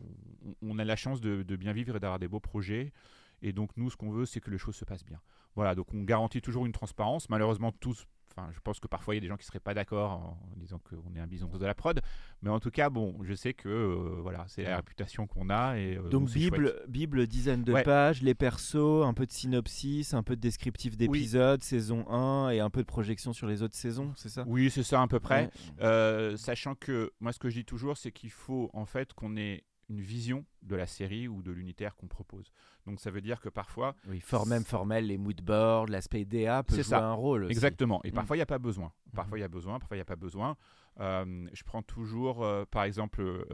on 0.63 0.79
a 0.81 0.85
la 0.85 0.97
chance 0.97 1.21
de, 1.21 1.45
de 1.45 1.57
bien 1.57 1.73
vivre 1.73 1.97
et 1.97 2.01
d'avoir 2.01 2.19
des 2.19 2.27
beaux 2.29 2.41
projets 2.41 2.93
et 3.43 3.53
donc 3.53 3.71
nous 3.77 3.91
ce 3.91 3.97
qu'on 3.97 4.11
veut 4.11 4.27
c'est 4.27 4.41
que 4.41 4.51
les 4.51 4.59
choses 4.59 4.77
se 4.77 4.85
passent 4.85 5.05
bien. 5.05 5.21
Voilà 5.55 5.75
donc 5.75 5.93
on 5.95 6.03
garantit 6.03 6.41
toujours 6.41 6.67
une 6.67 6.73
transparence. 6.73 7.29
Malheureusement 7.29 7.73
tous 7.73 8.07
enfin 8.33 8.49
je 8.53 8.61
pense 8.61 8.79
que 8.79 8.87
parfois 8.87 9.15
il 9.15 9.17
y 9.17 9.19
a 9.19 9.23
des 9.23 9.27
gens 9.27 9.37
qui 9.37 9.45
seraient 9.45 9.59
pas 9.59 9.75
d'accord 9.75 10.13
en 10.13 10.39
disant 10.57 10.79
qu'on 10.79 11.13
est 11.17 11.19
un 11.19 11.27
bison 11.27 11.49
de 11.49 11.67
la 11.67 11.75
prod. 11.75 12.01
Mais 12.43 12.51
en 12.51 12.61
tout 12.61 12.71
cas 12.71 12.89
bon 12.89 13.17
je 13.25 13.35
sais 13.35 13.55
que 13.55 13.69
euh, 13.69 14.21
voilà 14.23 14.45
c'est 14.47 14.63
la 14.63 14.77
réputation 14.77 15.27
qu'on 15.27 15.51
a 15.51 15.77
et 15.79 15.97
euh, 15.97 16.09
Donc 16.09 16.31
Bible, 16.31 16.69
chouette. 16.69 16.85
Bible, 16.91 17.27
dizaine 17.27 17.65
de 17.65 17.73
Ouais. 17.73 17.83
pages, 17.83 18.23
les 18.23 18.35
persos, 18.37 19.05
un 19.05 19.15
peu 19.15 19.27
de 19.27 19.33
synopsis, 19.33 20.15
un 20.15 20.23
peu 20.23 20.37
de 20.37 20.41
descriptif 20.41 20.97
d'épisodes, 20.97 21.61
saison 21.65 22.09
1 22.09 22.51
et 22.51 22.61
un 22.61 22.71
peu 22.71 22.83
de 22.83 22.87
projection 22.87 23.33
sur 23.33 23.49
les 23.49 23.63
autres 23.63 23.77
saisons, 23.77 24.13
c'est 24.17 24.29
ça? 24.29 24.45
Oui 24.47 24.71
c'est 24.71 24.85
ça 24.85 25.03
à 25.03 25.09
peu 25.09 25.19
près. 25.19 25.47
Ouais. 25.47 25.51
Euh, 25.83 26.37
sachant 26.37 26.77
que 26.77 27.13
moi 27.19 27.33
ce 27.33 27.41
que 27.41 27.49
je 27.51 27.57
dis 27.57 27.65
toujours 27.65 27.97
c'est 27.97 28.13
qu'il 28.13 28.31
faut 28.31 28.71
en 28.75 28.87
fait 28.87 29.13
qu'on 29.13 29.37
ait 29.37 29.65
une 29.91 30.01
vision 30.01 30.47
de 30.63 30.77
la 30.77 30.87
série 30.87 31.29
ou 31.29 31.43
de 31.43 31.51
l'unitaire 31.51 31.95
qu'on 31.97 32.07
propose 32.07 32.53
donc 32.87 32.99
ça 33.01 33.11
veut 33.11 33.21
dire 33.21 33.41
que 33.41 33.49
parfois 33.51 33.95
Oui, 34.09 34.21
for- 34.21 34.47
même 34.47 34.65
formel, 34.65 35.07
les 35.07 35.19
moodboards, 35.19 35.87
l'aspect 35.89 36.25
DA 36.25 36.63
peut 36.63 36.75
jouer 36.77 36.83
ça. 36.85 37.05
un 37.07 37.13
rôle. 37.13 37.45
aussi. 37.45 37.53
Exactement. 37.53 38.01
Et 38.05 38.11
Mm. 38.11 38.15
parfois, 38.15 38.37
il 38.37 38.39
n'y 38.39 38.43
a 38.43 38.47
pas 38.47 38.59
besoin. 38.59 38.93
Parfois, 39.15 39.37
il 39.39 39.43
y 39.43 39.45
a 39.45 39.49
besoin, 39.49 39.79
parfois, 39.79 39.97
il 39.97 39.99
n'y 39.99 40.03
a 40.03 40.07
pas 40.07 40.17
besoin. 40.17 40.57
Euh, 41.01 41.47
je 41.53 41.63
prends 41.63 41.83
toujours, 41.83 42.43
euh, 42.43 42.65
par 42.71 42.85
exemple, 42.85 43.21
euh, 43.21 43.45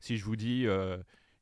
si 0.00 0.16
je 0.18 0.24
vous 0.24 0.36
dis, 0.36 0.66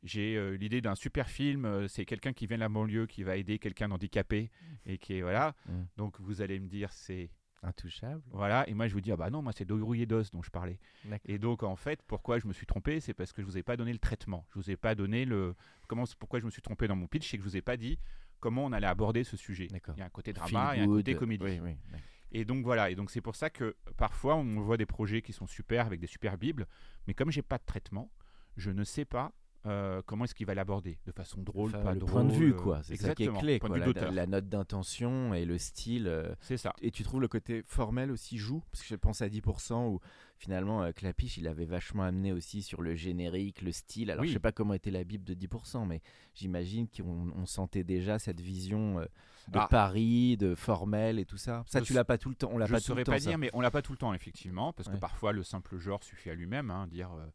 j'ai 0.03 0.57
l'idée 0.59 0.81
d'un 0.81 0.94
super 0.94 1.29
film, 1.29 1.88
c'est 1.88 2.05
quelqu'un 2.05 2.33
qui 2.33 2.46
vient 2.46 2.57
de 2.59 2.61
la 2.62 2.68
banlieue, 2.68 3.07
qui 3.07 3.22
va 3.25 3.37
aider 3.37 3.59
quelqu'un 3.59 3.88
d'handicapé, 3.88 4.51
et 4.85 4.99
qui 4.99 5.14
est, 5.14 5.22
voilà. 5.22 5.55
Mm. 5.66 5.72
Donc, 5.96 6.20
vous 6.20 6.42
allez 6.42 6.61
me 6.61 6.68
dire, 6.68 6.92
c'est, 6.92 7.31
Intouchable. 7.62 8.23
voilà. 8.31 8.69
Et 8.69 8.75
moi, 8.75 8.87
je 8.87 8.95
vous 8.95 9.01
dis, 9.01 9.11
ah 9.12 9.16
bah 9.16 9.31
non, 9.31 9.42
moi, 9.42 9.53
c'est 9.53 9.64
Dogrouillé 9.64 10.07
d'os 10.07 10.31
dont 10.31 10.42
je 10.42 10.51
parlais. 10.51 10.79
Et 11.25 11.38
donc, 11.38 11.62
en 11.62 11.77
fait, 11.77 12.03
pourquoi 12.07 12.38
je 12.38 12.47
me 12.47 12.53
suis 12.53 12.66
trompé 12.66 13.01
C'est 13.01 13.14
parce 13.14 13.33
que 13.33 13.42
je 13.42 13.47
vous 13.47 13.59
ai 13.59 13.62
pas 13.62 13.77
donné 13.77 13.92
le 13.92 13.99
traitement. 13.99 14.47
Je 14.51 14.59
vous 14.59 14.71
ai 14.71 14.77
pas 14.77 14.95
donné 14.95 15.25
le, 15.25 15.55
comment, 15.88 16.05
pourquoi 16.19 16.40
je 16.40 16.45
me 16.45 16.51
suis 16.51 16.62
trompé 16.62 16.87
dans 16.87 16.97
mon 16.97 17.07
pitch, 17.07 17.31
c'est 17.31 17.37
que 17.38 17.42
je 17.42 17.49
vous 17.49 17.57
ai 17.57 17.62
pas 17.62 17.77
dit 17.77 17.99
comment 18.40 18.64
on 18.64 18.73
allait 18.73 18.87
aborder 18.87 19.25
ce 19.25 19.37
sujet. 19.37 19.66
Il 19.71 19.99
y 19.99 20.03
a 20.03 20.05
un 20.05 20.11
côté 20.11 20.33
drama 20.33 20.77
et 20.77 20.81
un 20.81 20.87
côté 20.87 21.14
comédie. 21.14 21.45
Oui, 21.45 21.61
oui. 21.61 21.77
d'accord. 21.90 22.07
Et 22.33 22.45
donc 22.45 22.64
voilà, 22.64 22.90
et 22.90 22.95
donc 22.95 23.11
c'est 23.11 23.21
pour 23.21 23.37
ça 23.37 23.51
que 23.51 23.77
parfois 23.97 24.37
on 24.37 24.61
voit 24.61 24.77
des 24.77 24.87
projets 24.87 25.23
qui 25.23 25.33
sont 25.33 25.47
super 25.47 25.87
avec 25.87 26.01
des 26.01 26.07
super 26.07 26.37
bibles, 26.37 26.66
mais 27.07 27.14
comme 27.14 27.31
j'ai 27.31 27.42
pas 27.42 27.59
de 27.59 27.64
traitement, 27.64 28.11
je 28.57 28.71
ne 28.71 28.85
sais 28.85 29.05
pas 29.05 29.33
euh, 29.66 30.02
comment 30.07 30.24
est-ce 30.24 30.35
qu'il 30.35 30.46
va 30.46 30.55
l'aborder? 30.55 30.98
De 31.07 31.12
façon 31.12 31.42
drôle, 31.42 31.70
Enfin, 31.70 31.83
pas 31.83 31.92
le 31.94 32.00
drôle. 32.00 32.11
point 32.12 32.24
de 32.24 32.33
vue, 32.33 32.52
euh, 32.52 32.57
quoi. 32.57 32.83
C'est 32.83 32.96
ça 32.96 33.14
qui 33.14 33.24
est 33.24 33.38
clé, 33.38 33.59
quoi. 33.59 33.76
La, 34.11 34.26
note 34.26 34.48
d'intention 34.48 35.35
et 35.35 35.44
le 35.44 35.59
style. 35.59 36.07
euh, 36.09 36.35
C'est 36.40 36.57
ça. 36.57 36.72
Et 36.83 36.90
tu 36.90 37.02
trouves 37.02 37.20
le 37.20 37.29
côté 37.29 37.62
formel 37.66 38.11
aussi 38.11 38.38
joue? 38.38 38.62
Parce 38.70 38.83
que 38.83 38.88
je 38.88 38.94
pense 38.96 39.22
à 39.22 39.29
10% 39.29 39.88
où 39.88 40.00
finalement 40.38 40.83
euh, 40.83 40.92
Clapiche 40.92 41.38
il 41.38 41.48
avait 41.48 41.64
vachement 41.64 42.02
amené 42.02 42.33
aussi 42.33 42.61
sur 42.62 42.83
le 42.83 42.94
générique, 42.94 43.62
le 43.62 43.72
style. 43.72 44.11
Alors 44.11 44.22
Oui. 44.22 44.29
je 44.29 44.35
sais 44.35 44.38
pas 44.38 44.52
comment 44.52 44.74
était 44.74 44.90
la 44.90 45.02
Bible 45.05 45.24
de 45.24 45.35
10%, 45.35 45.87
mais 45.87 46.02
j'imagine 46.35 46.87
qu'on 46.88 47.31
on 47.35 47.46
sentait 47.46 47.85
déjà 47.85 48.18
cette 48.18 48.40
vision 48.40 48.98
euh, 49.00 49.05
de 49.48 49.59
Ah. 49.59 49.68
Paris, 49.70 50.37
de 50.37 50.55
formel 50.55 51.18
et 51.18 51.24
tout 51.24 51.38
ça. 51.38 51.64
Ça 51.66 51.81
Je 51.81 51.85
tu 51.85 51.92
l'as 51.94 52.05
pas 52.05 52.18
tout 52.18 52.29
le 52.29 52.35
temps, 52.35 52.50
on 52.52 52.59
l'a 52.59 52.66
pas 52.66 52.72
tout 52.72 52.74
le 52.74 52.81
saurais 52.81 53.05
temps. 53.05 53.12
pas 53.12 53.18
ça. 53.20 53.31
dire, 53.31 53.38
mais 53.38 53.50
on 53.55 53.61
l'a 53.61 53.70
pas 53.70 53.81
tout 53.83 53.92
le 53.92 53.98
temps 53.98 54.12
effectivement, 54.12 54.72
parce 54.72 54.88
Ouais. 54.88 54.94
que 54.96 55.00
parfois 55.00 55.33
le 55.33 55.42
simple 55.42 55.79
genre 55.79 56.02
suffit 56.05 56.29
à 56.31 56.35
lui-même, 56.35 56.70
hein, 56.70 56.87
dire 56.88 57.12
euh, 57.12 57.20
euh, 57.22 57.31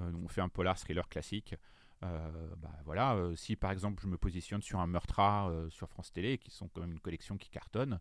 on 0.00 0.28
fait 0.28 0.40
un 0.40 0.48
polar 0.48 0.78
thriller 0.78 1.08
classique. 1.08 1.54
euh, 2.04 2.54
bah, 2.58 2.70
voilà, 2.84 3.14
euh, 3.14 3.36
si 3.36 3.56
par 3.56 3.70
exemple 3.70 4.02
je 4.02 4.08
me 4.08 4.16
positionne 4.18 4.62
sur 4.62 4.80
un 4.80 4.86
meurtra 4.86 5.48
euh, 5.50 5.70
sur 5.70 5.88
France 5.88 6.12
Télé, 6.12 6.38
qui 6.38 6.50
sont 6.50 6.68
quand 6.68 6.80
même 6.80 6.92
une 6.92 7.00
collection 7.00 7.36
qui 7.36 7.48
cartonne, 7.50 8.00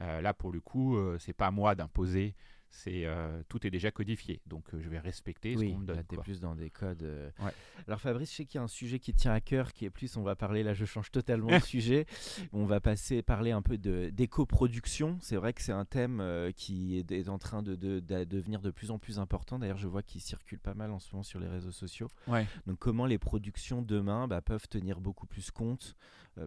euh, 0.00 0.20
là 0.22 0.32
pour 0.34 0.52
le 0.52 0.60
coup, 0.60 0.96
euh, 0.96 1.18
c'est 1.18 1.34
pas 1.34 1.48
à 1.48 1.50
moi 1.50 1.74
d'imposer, 1.74 2.34
c'est 2.74 3.04
euh, 3.04 3.42
tout 3.48 3.66
est 3.66 3.70
déjà 3.70 3.90
codifié, 3.90 4.40
donc 4.46 4.64
euh, 4.74 4.80
je 4.80 4.88
vais 4.88 4.98
respecter 4.98 5.54
Oui, 5.56 5.68
ce 5.68 5.72
qu'on 5.74 5.78
me 5.80 5.86
là 5.86 5.94
donne. 5.96 6.04
t'es 6.04 6.16
quoi. 6.16 6.24
plus 6.24 6.40
dans 6.40 6.54
des 6.54 6.70
codes. 6.70 7.02
euh. 7.02 7.30
Ouais. 7.40 7.52
Alors 7.86 8.00
Fabrice, 8.00 8.30
je 8.30 8.36
sais 8.36 8.44
qu'il 8.46 8.58
y 8.58 8.60
a 8.60 8.64
un 8.64 8.68
sujet 8.68 8.98
qui 8.98 9.12
tient 9.12 9.32
à 9.32 9.40
cœur, 9.42 9.72
qui 9.74 9.84
est 9.84 9.90
plus, 9.90 10.16
on 10.16 10.22
va 10.22 10.34
parler, 10.36 10.62
là 10.62 10.72
je 10.74 10.84
change 10.86 11.10
totalement 11.10 11.50
de 11.50 11.58
sujet, 11.64 12.06
on 12.52 12.64
va 12.64 12.80
passer, 12.80 13.20
parler 13.22 13.50
un 13.50 13.60
peu 13.62 13.76
de- 13.78 14.10
d'éco-production. 14.10 15.18
C'est 15.20 15.36
vrai 15.36 15.52
que 15.52 15.62
c'est 15.62 15.72
un 15.72 15.84
thème 15.84 16.22
qui 16.56 16.98
est, 16.98 17.12
est 17.12 17.28
en 17.28 17.38
train 17.38 17.62
de, 17.62 17.74
de- 17.76 18.00
de 18.00 18.24
devenir 18.24 18.60
de 18.62 18.70
plus 18.70 18.90
en 18.90 18.98
plus 18.98 19.18
important. 19.18 19.58
D'ailleurs, 19.58 19.76
je 19.78 19.86
vois 19.88 20.02
qu'il 20.02 20.20
circule 20.20 20.58
pas 20.58 20.74
mal 20.74 20.90
en 20.92 20.98
ce 20.98 21.12
moment 21.12 21.22
sur 21.22 21.40
les 21.40 21.48
réseaux 21.48 21.72
sociaux. 21.72 22.08
Ouais. 22.26 22.46
Donc 22.66 22.78
comment 22.78 23.06
les 23.06 23.18
productions 23.18 23.82
demain 23.82 24.26
bah, 24.28 24.40
peuvent 24.40 24.68
tenir 24.68 25.00
beaucoup 25.00 25.26
plus 25.26 25.50
compte 25.50 25.94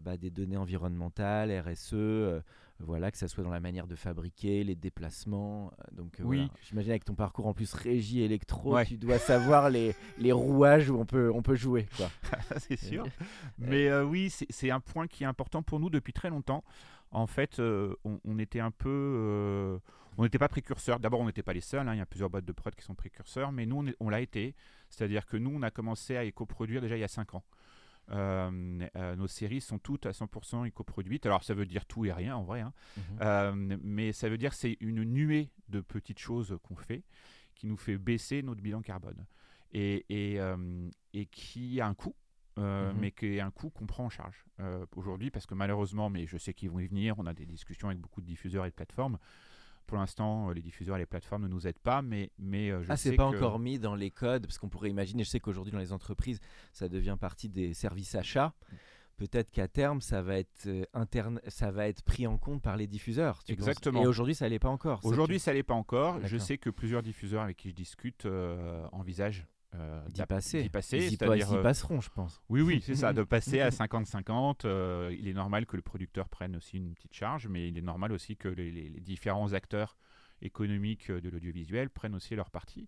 bah, 0.01 0.17
des 0.17 0.31
données 0.31 0.57
environnementales, 0.57 1.51
RSE, 1.67 2.41
voilà, 2.79 3.09
que 3.11 3.17
ça 3.17 3.27
soit 3.27 3.43
dans 3.43 3.49
la 3.51 3.59
manière 3.59 3.87
de 3.87 3.95
fabriquer, 3.95 4.63
les 4.63 4.75
déplacements. 4.75 5.71
euh, 5.79 5.95
Donc 5.95 6.19
euh, 6.19 6.23
Oui. 6.23 6.37
voilà. 6.37 6.51
j'imagine 6.61 6.91
avec 6.91 7.05
ton 7.05 7.15
parcours 7.15 7.47
en 7.47 7.53
plus 7.53 7.73
régie 7.73 8.21
électro, 8.21 8.75
Ouais. 8.75 8.85
tu 8.85 8.97
dois 8.97 9.17
savoir 9.19 9.69
les, 9.69 9.95
les 10.17 10.31
rouages 10.31 10.89
où 10.89 10.97
on 10.99 11.05
peut, 11.05 11.31
on 11.33 11.41
peut 11.41 11.55
jouer. 11.55 11.87
Quoi. 11.97 12.09
c'est 12.57 12.77
sûr. 12.79 13.05
Mais 13.57 13.87
euh, 13.87 14.03
oui, 14.03 14.29
c'est 14.29 14.47
c'est 14.49 14.71
un 14.71 14.79
point 14.81 15.07
qui 15.07 15.23
est 15.23 15.27
important 15.27 15.63
pour 15.63 15.79
nous 15.79 15.89
depuis 15.89 16.13
très 16.13 16.29
longtemps. 16.29 16.63
En 17.11 17.27
fait, 17.27 17.59
euh, 17.59 17.95
on, 18.03 18.19
on 18.25 18.39
était 18.39 18.59
un 18.59 18.71
peu. 18.71 18.89
euh, 18.89 19.77
on 20.17 20.23
n'était 20.23 20.39
pas 20.39 20.47
précurseurs. 20.49 20.99
D'abord, 20.99 21.19
on 21.21 21.25
n'était 21.27 21.43
pas 21.43 21.53
les 21.53 21.61
seuls. 21.61 21.87
hein, 21.87 21.93
Il 21.93 21.97
y 21.97 22.01
a 22.01 22.05
plusieurs 22.05 22.29
boîtes 22.29 22.45
de 22.45 22.51
prod 22.51 22.73
qui 22.75 22.83
sont 22.83 22.95
précurseurs. 22.95 23.51
Mais 23.53 23.65
nous, 23.65 23.77
on, 23.77 23.87
est- 23.87 23.95
on 23.99 24.09
l'a 24.09 24.19
été. 24.21 24.55
C'est-à-dire 24.89 25.25
que 25.25 25.37
nous, 25.37 25.51
on 25.53 25.61
a 25.61 25.71
commencé 25.71 26.15
à 26.17 26.23
éco-produire 26.23 26.81
déjà 26.81 26.97
il 26.97 27.01
y 27.01 27.03
a 27.05 27.07
5 27.09 27.35
ans. 27.35 27.43
Euh, 28.11 28.87
euh, 28.95 29.15
nos 29.15 29.27
séries 29.27 29.61
sont 29.61 29.79
toutes 29.79 30.05
à 30.05 30.11
100% 30.11 30.65
éco-produites. 30.65 31.25
Alors, 31.25 31.43
ça 31.43 31.53
veut 31.53 31.65
dire 31.65 31.85
tout 31.85 32.05
et 32.05 32.11
rien 32.13 32.35
en 32.35 32.43
vrai. 32.43 32.61
hein. 32.61 32.73
Mhm. 32.97 33.03
Euh, 33.21 33.77
mais 33.83 34.11
ça 34.13 34.29
veut 34.29 34.37
dire 34.37 34.51
que 34.51 34.57
c'est 34.57 34.77
une 34.79 35.03
nuée 35.03 35.49
de 35.69 35.81
petites 35.81 36.19
choses 36.19 36.57
qu'on 36.63 36.75
fait 36.75 37.03
qui 37.55 37.67
nous 37.67 37.77
fait 37.77 37.97
baisser 37.97 38.43
notre 38.43 38.61
bilan 38.61 38.81
carbone 38.81 39.25
et, 39.73 40.05
et, 40.09 40.39
et 41.13 41.25
qui 41.27 41.79
a 41.81 41.87
un 41.87 41.93
coût. 41.93 42.15
euh, 42.57 42.93
Mhm. 42.93 42.99
mais 43.01 43.11
qui 43.11 43.25
est 43.35 43.41
un 43.41 43.51
coût 43.51 43.69
qu'on 43.69 43.85
prend 43.85 44.05
en 44.05 44.09
charge 44.09 44.45
euh, 44.61 44.85
aujourd'hui 44.95 45.29
parce 45.29 45.45
que 45.45 45.55
malheureusement, 45.55 46.09
mais 46.09 46.25
je 46.25 46.37
sais 46.37 46.53
qu'ils 46.53 46.69
vont 46.69 46.79
y 46.79 46.87
venir, 46.87 47.15
on 47.19 47.25
a 47.25 47.33
des 47.33 47.45
discussions 47.45 47.89
avec 47.89 47.99
beaucoup 47.99 48.21
de 48.21 48.25
diffuseurs 48.27 48.65
et 48.65 48.69
de 48.69 48.73
plateformes. 48.75 49.17
Pour 49.87 49.97
l'instant, 49.97 50.49
euh, 50.49 50.53
les 50.53 50.61
diffuseurs 50.61 50.95
et 50.95 50.99
les 50.99 51.05
plateformes 51.05 51.43
ne 51.43 51.47
nous 51.47 51.67
aident 51.67 51.79
pas, 51.79 52.01
mais, 52.01 52.31
mais 52.39 52.71
euh, 52.71 52.81
je 52.83 52.91
Ah, 52.91 52.97
sais 52.97 53.11
c'est 53.11 53.15
pas 53.15 53.29
que- 53.31 53.35
encore 53.37 53.59
mis 53.59 53.77
dans 53.79 53.95
les 53.95 54.11
codes, 54.11 54.45
parce 54.45 54.57
qu'on 54.57 54.69
pourrait 54.69 54.89
imaginer, 54.89 55.23
je 55.23 55.29
sais 55.29 55.39
qu'aujourd'hui 55.39 55.71
dans 55.71 55.79
les 55.79 55.93
entreprises, 55.93 56.39
ça 56.73 56.89
devient 56.89 57.17
partie 57.19 57.49
des 57.49 57.73
services 57.73 58.15
achats. 58.15 58.53
Peut-être 59.17 59.49
qu'à 59.49 59.69
terme, 59.69 60.01
ça 60.01 60.21
va, 60.21 60.39
être, 60.39 60.65
euh, 60.67 60.83
interne, 60.93 61.39
ça 61.47 61.71
va 61.71 61.87
être 61.87 62.01
pris 62.03 62.27
en 62.27 62.37
compte 62.37 62.61
par 62.61 62.75
les 62.75 62.85
diffuseurs. 62.85 63.41
tu 63.45 63.55
penses? 63.55 63.67
Exactement. 63.67 64.03
Et 64.03 64.07
aujourd'hui, 64.07 64.35
ça 64.35 64.49
l'est 64.49 64.59
pas 64.59 64.67
encore. 64.69 65.01
ça, 65.01 65.07
Aujourd'hui, 65.07 65.37
tu- 65.37 65.43
ça 65.43 65.53
l'est 65.53 65.63
pas 65.63 65.73
encore. 65.73 66.19
Je 66.25 66.37
sais 66.37 66.57
que 66.57 66.69
plusieurs 66.69 67.01
diffuseurs 67.01 67.41
avec 67.43 67.55
qui 67.55 67.69
je 67.69 67.75
discute 67.75 68.25
euh, 68.25 68.85
envisagent 68.91 69.45
euh, 69.79 70.01
d'y 70.09 70.21
passer. 70.23 70.63
d'y 70.63 70.69
passer, 70.69 70.97
Ils 70.97 71.13
ils 71.13 71.39
y 71.39 71.43
euh, 71.53 71.61
passeront, 71.61 72.01
je 72.01 72.09
pense. 72.09 72.41
Oui, 72.49 72.61
oui, 72.61 72.81
c'est 72.83 72.95
ça, 72.95 73.13
de 73.13 73.23
passer 73.23 73.61
à 73.61 73.69
50-50. 73.69 74.61
euh, 74.65 75.15
il 75.17 75.27
est 75.27 75.33
normal 75.33 75.65
que 75.65 75.75
le 75.75 75.81
producteur 75.81 76.29
prenne 76.29 76.55
aussi 76.55 76.77
une 76.77 76.93
petite 76.93 77.13
charge, 77.13 77.47
mais 77.47 77.67
il 77.67 77.77
est 77.77 77.81
normal 77.81 78.11
aussi 78.11 78.37
que 78.37 78.47
les, 78.47 78.89
différents 79.01 79.53
acteurs 79.53 79.97
économiques 80.41 81.11
de 81.11 81.29
l'audiovisuel 81.29 81.89
prennent 81.89 82.15
aussi 82.15 82.35
leur 82.35 82.49
partie. 82.49 82.87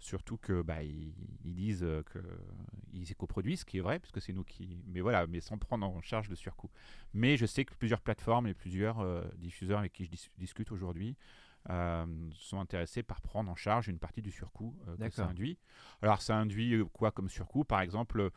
Surtout 0.00 0.36
que 0.36 0.62
bah, 0.62 0.82
ils, 0.84 1.12
ils 1.44 1.54
disent 1.54 1.84
qu'ils 2.12 3.10
éco-produisent, 3.10 3.60
ce 3.60 3.64
qui 3.64 3.78
est 3.78 3.80
vrai, 3.80 3.98
puisque 3.98 4.20
c'est 4.20 4.32
nous 4.32 4.44
qui. 4.44 4.84
Mais 4.86 5.00
voilà, 5.00 5.26
mais 5.26 5.40
sans 5.40 5.58
prendre 5.58 5.86
en 5.86 6.00
charge 6.02 6.28
le 6.28 6.36
surcoût. 6.36 6.70
Mais 7.14 7.36
je 7.36 7.46
sais 7.46 7.64
que 7.64 7.74
plusieurs 7.74 8.00
plateformes 8.00 8.46
et 8.46 8.54
plusieurs 8.54 9.00
euh, 9.00 9.24
diffuseurs 9.38 9.80
avec 9.80 9.92
qui 9.92 10.04
je 10.04 10.10
dis- 10.10 10.30
discute 10.38 10.70
aujourd'hui 10.70 11.16
sont 12.34 12.60
intéressés 12.60 13.02
par 13.02 13.20
prendre 13.20 13.50
en 13.50 13.56
charge 13.56 13.88
une 13.88 13.98
partie 13.98 14.22
du 14.22 14.30
surcoût 14.30 14.74
euh, 14.88 14.96
que 14.96 15.14
ça 15.14 15.26
induit. 15.26 15.58
Alors 16.02 16.22
ça 16.22 16.36
induit 16.36 16.74
euh, 16.74 16.84
quoi 16.86 17.10
comme 17.12 17.28
surcoût? 17.28 17.64
Par 17.64 17.80
exemple, 17.80 18.30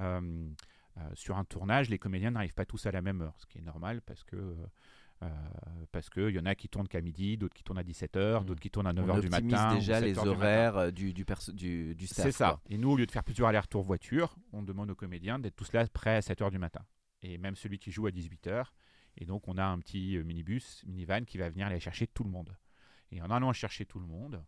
euh, 0.00 0.48
euh, 0.98 1.00
sur 1.14 1.36
un 1.36 1.44
tournage, 1.44 1.88
les 1.90 1.98
comédiens 1.98 2.30
n'arrivent 2.30 2.54
pas 2.54 2.64
tous 2.66 2.86
à 2.86 2.90
la 2.92 3.02
même 3.02 3.20
heure, 3.22 3.34
ce 3.38 3.46
qui 3.46 3.58
est 3.58 3.62
normal 3.62 4.02
parce 4.02 4.22
que 4.24 4.56
euh, 5.22 5.28
parce 5.92 6.10
qu'il 6.10 6.28
y 6.28 6.38
en 6.38 6.44
a 6.44 6.54
qui 6.54 6.68
tournent 6.68 6.88
qu'à 6.88 7.00
midi, 7.00 7.38
d'autres 7.38 7.54
qui 7.54 7.64
tournent 7.64 7.78
à 7.78 7.82
17h, 7.82 8.42
Mm. 8.42 8.44
d'autres 8.44 8.60
qui 8.60 8.70
tournent 8.70 8.86
à 8.86 8.90
On 8.90 8.94
9h 8.94 9.20
du 9.22 9.28
matin. 9.30 9.72
ou 9.72 9.74
déjà 9.76 9.94
7 10.00 10.04
les 10.04 10.18
horaires 10.18 10.76
euh, 10.76 10.90
du, 10.90 11.14
du. 11.14 11.24
C'est 12.06 12.32
ça. 12.32 12.60
Et 12.68 12.76
nous, 12.76 12.90
au 12.90 12.96
lieu 12.96 13.06
de 13.06 13.10
faire 13.10 13.24
plusieurs 13.24 13.48
allers-retours 13.48 13.82
voiture, 13.82 14.36
on 14.52 14.62
demande 14.62 14.90
aux 14.90 14.94
comédiens 14.94 15.38
d'être 15.38 15.56
tous 15.56 15.72
là 15.72 15.86
prêts 15.88 16.16
à 16.16 16.20
7h 16.20 16.50
du 16.50 16.58
matin. 16.58 16.84
Et 17.22 17.38
même 17.38 17.56
celui 17.56 17.78
qui 17.78 17.90
joue 17.90 18.06
à 18.06 18.10
18h. 18.10 18.66
Et 19.16 19.24
donc, 19.24 19.48
on 19.48 19.56
a 19.56 19.64
un 19.64 19.78
petit 19.78 20.18
euh, 20.18 20.22
minibus, 20.22 20.84
minivan 20.86 21.24
qui 21.24 21.38
va 21.38 21.48
venir 21.48 21.66
aller 21.68 21.80
chercher 21.80 22.06
tout 22.06 22.22
le 22.22 22.28
monde. 22.30 22.54
Et 23.12 23.22
en 23.22 23.30
allant 23.30 23.52
chercher 23.52 23.86
tout 23.86 23.98
le 24.00 24.06
monde, 24.06 24.44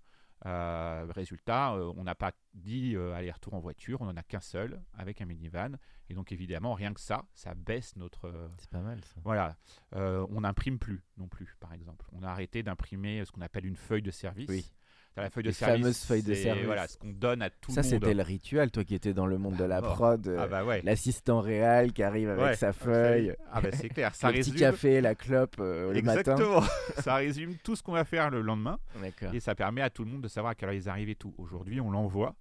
euh, 0.47 1.07
résultat, 1.11 1.75
euh, 1.75 1.93
on 1.97 2.05
n'a 2.05 2.15
pas 2.15 2.33
10 2.55 2.95
euh, 2.97 3.13
allers-retours 3.13 3.55
en 3.55 3.59
voiture, 3.61 4.01
on 4.01 4.05
n'en 4.07 4.17
a 4.17 4.23
qu'un 4.23 4.41
seul 4.41 4.81
avec 4.95 5.21
un 5.21 5.27
minivan. 5.27 5.73
Et 6.09 6.15
donc, 6.15 6.31
évidemment, 6.33 6.75
rien 6.75 6.95
que 6.95 7.01
ça, 7.01 7.25
ça 7.35 7.55
baisse 7.55 7.97
notre. 7.97 8.27
euh, 8.27 8.49
C'est 8.59 8.71
pas 8.71 8.81
mal 8.81 9.03
ça. 9.05 9.21
voilà. 9.25 9.57
On 9.93 10.41
n'imprime 10.43 10.79
plus 10.79 11.03
non 11.17 11.27
plus, 11.29 11.57
par 11.61 11.73
exemple. 11.73 12.07
On 12.13 12.23
a 12.23 12.29
arrêté 12.29 12.63
d'imprimer 12.63 13.25
ce 13.25 13.33
qu'on 13.33 13.41
appelle 13.41 13.67
une 13.67 13.77
feuille 13.77 14.03
de 14.03 14.11
service. 14.13 14.49
Oui. 14.49 14.65
La 15.23 15.31
feuille 15.31 15.43
de 15.45 15.49
Les 15.49 15.53
service. 15.55 15.81
fameuses 15.83 16.05
feuilles 16.05 16.23
de 16.23 16.35
service. 16.35 16.65
Voilà, 16.65 16.89
ce 16.89 16.97
qu'on 16.97 17.11
donne 17.11 17.43
à 17.43 17.51
tout 17.51 17.71
Ça, 17.73 17.83
le 17.83 17.87
monde. 17.89 17.95
c'était 18.01 18.15
le 18.15 18.23
rituel, 18.23 18.71
toi 18.71 18.85
qui 18.85 18.95
étais 18.95 19.13
dans 19.15 19.27
le 19.27 19.39
monde 19.39 19.57
de 19.57 19.65
la 19.65 19.81
Bah, 19.81 19.89
prod. 19.89 20.27
euh, 20.29 20.39
Ah 20.41 20.47
bah 20.47 20.65
ouais. 20.65 20.81
L'assistant 20.83 21.41
réel 21.41 21.93
qui 21.93 22.03
arrive 22.03 22.31
avec 22.31 22.43
Ouais, 22.45 22.57
sa 22.57 22.69
absolument. 22.69 22.95
feuille, 23.03 23.37
Ah 23.53 23.61
bah 23.61 23.69
c'est 23.73 23.89
clair, 23.89 24.15
ça 24.15 24.31
le 24.33 24.39
petit 24.39 24.53
café, 24.55 25.01
la 25.01 25.15
clope 25.15 25.57
euh, 25.61 25.93
le 25.93 26.03
matin. 26.03 26.21
Exactement. 26.21 26.63
ça 26.99 27.17
résume 27.17 27.55
tout 27.65 27.77
ce 27.77 27.83
qu'on 27.83 27.93
va 27.93 28.05
faire 28.05 28.31
le 28.31 28.41
lendemain 28.41 28.79
et 29.33 29.41
ça 29.41 29.55
permet 29.55 29.83
à 29.83 29.91
tout 29.91 30.05
le 30.05 30.11
monde 30.11 30.23
de 30.23 30.29
savoir 30.29 30.53
à 30.53 30.55
quelle 30.55 30.69
heure 30.71 30.75
ils 30.75 30.89
arrivent 30.89 31.09
et 31.11 31.15
tout. 31.17 31.35
Aujourd'hui, 31.39 31.81
on 31.81 31.91
l'envoie 31.91 32.35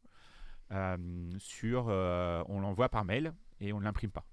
euh, 0.71 0.97
sur, 1.39 1.88
euh, 1.89 2.43
on 2.47 2.59
l'envoie 2.59 2.89
par 2.89 3.05
mail 3.05 3.34
et 3.61 3.71
on 3.73 3.80
ne 3.80 3.84
l'imprime 3.86 4.11
pas. 4.11 4.25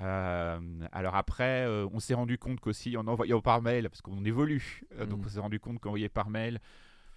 Euh, 0.00 0.58
alors 0.92 1.14
après, 1.14 1.66
euh, 1.66 1.86
on 1.92 2.00
s'est 2.00 2.14
rendu 2.14 2.36
compte 2.38 2.58
qu'aussi 2.60 2.96
en 2.96 3.06
envoyant 3.06 3.40
par 3.40 3.62
mail, 3.62 3.88
parce 3.88 4.02
qu'on 4.02 4.24
évolue, 4.24 4.82
euh, 4.98 5.06
donc 5.06 5.20
Mm. 5.20 5.24
on 5.24 5.28
s'est 5.28 5.40
rendu 5.40 5.60
compte 5.60 5.78
qu'envoyer 5.78 6.08
par 6.08 6.30
mail, 6.30 6.58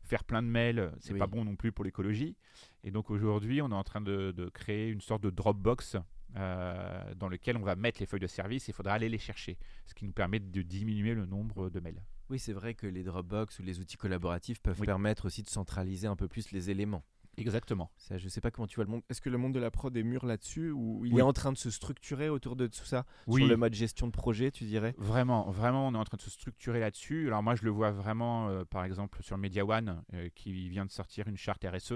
faire 0.07 0.23
plein 0.23 0.41
de 0.41 0.47
mails, 0.47 0.91
c'est 0.99 1.13
Oui. 1.13 1.19
pas 1.19 1.27
bon 1.27 1.45
non 1.45 1.55
plus 1.55 1.71
pour 1.71 1.85
l'écologie. 1.85 2.35
Et 2.83 2.91
donc 2.91 3.09
aujourd'hui, 3.11 3.61
on 3.61 3.69
est 3.69 3.75
en 3.75 3.83
train 3.83 4.01
de, 4.01 4.31
de 4.31 4.49
créer 4.49 4.89
une 4.89 5.01
sorte 5.01 5.21
de 5.23 5.29
Dropbox 5.29 5.97
euh, 6.35 7.13
dans 7.15 7.29
lequel 7.29 7.57
on 7.57 7.61
va 7.63 7.75
mettre 7.75 7.99
les 7.99 8.05
feuilles 8.05 8.19
de 8.19 8.27
service. 8.27 8.67
Il 8.67 8.73
faudra 8.73 8.93
aller 8.93 9.09
les 9.09 9.17
chercher, 9.17 9.57
ce 9.85 9.93
qui 9.93 10.05
nous 10.05 10.11
permet 10.13 10.39
de 10.39 10.61
diminuer 10.61 11.13
le 11.13 11.25
nombre 11.25 11.69
de 11.69 11.79
mails. 11.79 12.01
Oui, 12.29 12.39
c'est 12.39 12.53
vrai 12.53 12.73
que 12.73 12.87
les 12.87 13.03
Dropbox 13.03 13.59
ou 13.59 13.63
les 13.63 13.79
outils 13.79 13.95
collaboratifs 13.95 14.59
peuvent 14.59 14.79
Oui. 14.81 14.85
permettre 14.85 15.25
aussi 15.25 15.43
de 15.43 15.49
centraliser 15.49 16.07
un 16.07 16.17
peu 16.17 16.27
plus 16.27 16.51
les 16.51 16.69
éléments. 16.69 17.03
Exactement. 17.37 17.91
Ça, 17.97 18.17
je 18.17 18.27
sais 18.29 18.41
pas 18.41 18.51
comment 18.51 18.67
tu 18.67 18.75
vois 18.75 18.85
le 18.85 18.91
monde. 18.91 19.01
Est-ce 19.09 19.21
que 19.21 19.29
le 19.29 19.37
monde 19.37 19.53
de 19.53 19.59
la 19.59 19.69
prod 19.71 19.95
est 19.95 20.03
mûr 20.03 20.25
là-dessus 20.25 20.71
ou 20.71 21.05
il 21.05 21.13
Oui. 21.13 21.19
est 21.19 21.23
en 21.23 21.33
train 21.33 21.51
de 21.51 21.57
se 21.57 21.69
structurer 21.71 22.29
autour 22.29 22.55
de 22.55 22.67
tout 22.67 22.83
ça? 22.85 23.05
Oui. 23.27 23.41
Sur 23.41 23.47
le 23.49 23.57
mode 23.57 23.73
gestion 23.73 24.07
de 24.07 24.11
projet, 24.11 24.51
tu 24.51 24.63
dirais? 24.65 24.95
Vraiment, 24.97 25.49
vraiment, 25.51 25.87
on 25.87 25.93
est 25.93 25.97
en 25.97 26.03
train 26.03 26.17
de 26.17 26.21
se 26.21 26.29
structurer 26.31 26.79
là-dessus. 26.79 27.27
Alors 27.27 27.43
moi, 27.43 27.55
je 27.55 27.63
le 27.63 27.69
vois 27.69 27.91
vraiment, 27.91 28.49
euh, 28.49 28.65
par 28.65 28.83
exemple, 28.83 29.21
sur 29.23 29.37
Media 29.37 29.65
One, 29.65 30.01
euh, 30.13 30.29
qui 30.35 30.69
vient 30.69 30.85
de 30.85 30.91
sortir 30.91 31.27
une 31.27 31.37
charte 31.37 31.63
RSE. 31.65 31.93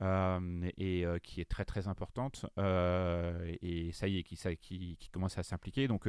euh, 0.00 0.70
et 0.76 1.04
euh, 1.04 1.18
qui 1.18 1.40
est 1.40 1.44
très 1.44 1.64
très 1.64 1.88
importante 1.88 2.46
euh, 2.56 3.52
et 3.62 3.90
ça 3.90 4.06
y 4.06 4.18
est 4.18 4.22
qui, 4.22 4.36
ça- 4.36 4.54
qui, 4.54 4.96
qui 5.00 5.08
commence 5.10 5.38
à 5.38 5.42
s'impliquer 5.42 5.88
donc 5.88 6.08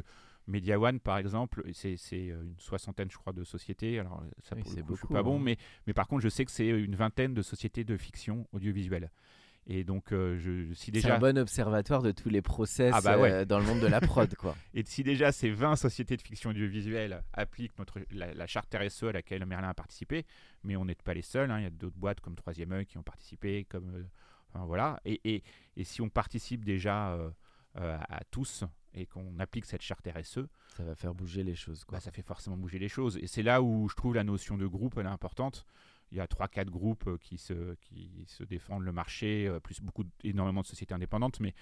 Media 0.49 0.79
One 0.79 0.99
par 0.99 1.17
exemple 1.17 1.63
c'est 1.73 1.95
c'est, 1.97 2.29
euh, 2.31 2.43
une 2.43 2.59
soixantaine 2.59 3.09
je 3.11 3.17
crois 3.17 3.33
de 3.33 3.43
sociétés 3.43 3.99
alors 3.99 4.23
ça 4.43 4.55
Oui, 4.55 4.63
pour 4.63 4.71
le 4.71 4.75
c'est 4.77 4.81
coup, 4.83 4.93
je 4.93 4.97
suis 4.97 5.01
beaucoup, 5.03 5.13
pas 5.13 5.23
bon 5.23 5.37
hein. 5.37 5.41
mais, 5.43 5.57
mais 5.87 5.93
par 5.93 6.07
contre 6.07 6.21
je 6.23 6.29
sais 6.29 6.43
que 6.43 6.51
c'est 6.51 6.67
une 6.67 6.95
vingtaine 6.95 7.33
de 7.33 7.41
sociétés 7.41 7.83
de 7.83 7.95
fiction 7.97 8.47
audiovisuelle 8.51 9.11
et 9.71 9.83
donc 9.83 10.11
euh, 10.11 10.37
je 10.39 10.73
si 10.73 10.85
C'est 10.85 10.91
déjà 10.91 11.17
un 11.17 11.19
bon 11.19 11.37
observatoire 11.37 12.01
de 12.01 12.11
tous 12.11 12.29
les 12.29 12.41
process 12.41 12.91
Ah 12.95 13.01
bah 13.01 13.19
ouais. 13.19 13.31
euh, 13.31 13.45
dans 13.45 13.59
le 13.59 13.65
monde 13.65 13.79
de 13.81 13.85
la 13.87 14.01
prod, 14.01 14.33
quoi. 14.35 14.55
Et 14.73 14.83
si 14.83 15.03
déjà 15.03 15.31
ces 15.31 15.51
20 15.51 15.75
sociétés 15.75 16.17
de 16.17 16.21
fiction 16.23 16.49
audiovisuelle 16.49 17.21
appliquent 17.33 17.77
notre, 17.77 17.99
la, 18.09 18.33
la 18.33 18.47
charte 18.47 18.73
RSE 18.75 19.03
à 19.03 19.11
laquelle 19.11 19.45
Merlin 19.45 19.69
a 19.69 19.73
participé, 19.75 20.25
mais 20.63 20.75
on 20.75 20.85
n'est 20.85 20.95
pas 20.95 21.13
les 21.13 21.21
seuls, 21.21 21.51
hein, 21.51 21.59
il 21.59 21.63
y 21.63 21.67
a 21.67 21.69
d'autres 21.69 21.97
boîtes 21.97 22.19
comme 22.19 22.33
Troisième 22.35 22.71
œil 22.71 22.87
qui 22.87 22.97
ont 22.97 23.03
participé, 23.03 23.65
comme 23.65 23.91
euh, 23.93 24.03
enfin, 24.51 24.65
voilà. 24.65 24.99
Et, 25.05 25.19
et, 25.23 25.43
et 25.77 25.83
si 25.83 26.01
on 26.01 26.09
participe 26.09 26.65
déjà 26.65 27.15
à 27.75 28.23
tous 28.31 28.65
et 28.93 29.05
qu'on 29.05 29.39
applique 29.39 29.65
cette 29.65 29.81
charte 29.81 30.07
RSE, 30.07 30.39
Ça 30.75 30.83
va 30.83 30.95
faire 30.95 31.13
bouger 31.13 31.43
les 31.43 31.55
choses, 31.55 31.83
quoi. 31.83 31.97
bah, 31.97 32.01
ça 32.01 32.11
fait 32.11 32.21
forcément 32.23 32.57
bouger 32.57 32.79
les 32.79 32.89
choses. 32.89 33.17
Et 33.17 33.27
c'est 33.27 33.43
là 33.43 33.61
où 33.61 33.87
je 33.87 33.95
trouve 33.95 34.15
la 34.15 34.23
notion 34.23 34.57
de 34.57 34.65
groupe 34.65 34.97
elle 34.97 35.05
est 35.05 35.09
importante. 35.09 35.65
Il 36.11 36.17
y 36.17 36.21
a 36.21 36.25
3-4 36.25 36.65
groupes 36.65 37.05
euh, 37.07 37.17
qui 37.17 37.37
se, 37.37 37.75
qui 37.81 38.25
se 38.27 38.43
défendent 38.43 38.83
le 38.83 38.91
marché, 38.91 39.47
euh, 39.47 39.59
plus 39.59 39.79
beaucoup, 39.79 40.03
énormément 40.23 40.61
de 40.61 40.65
sociétés 40.65 40.95
indépendantes, 40.95 41.39
mais 41.39 41.53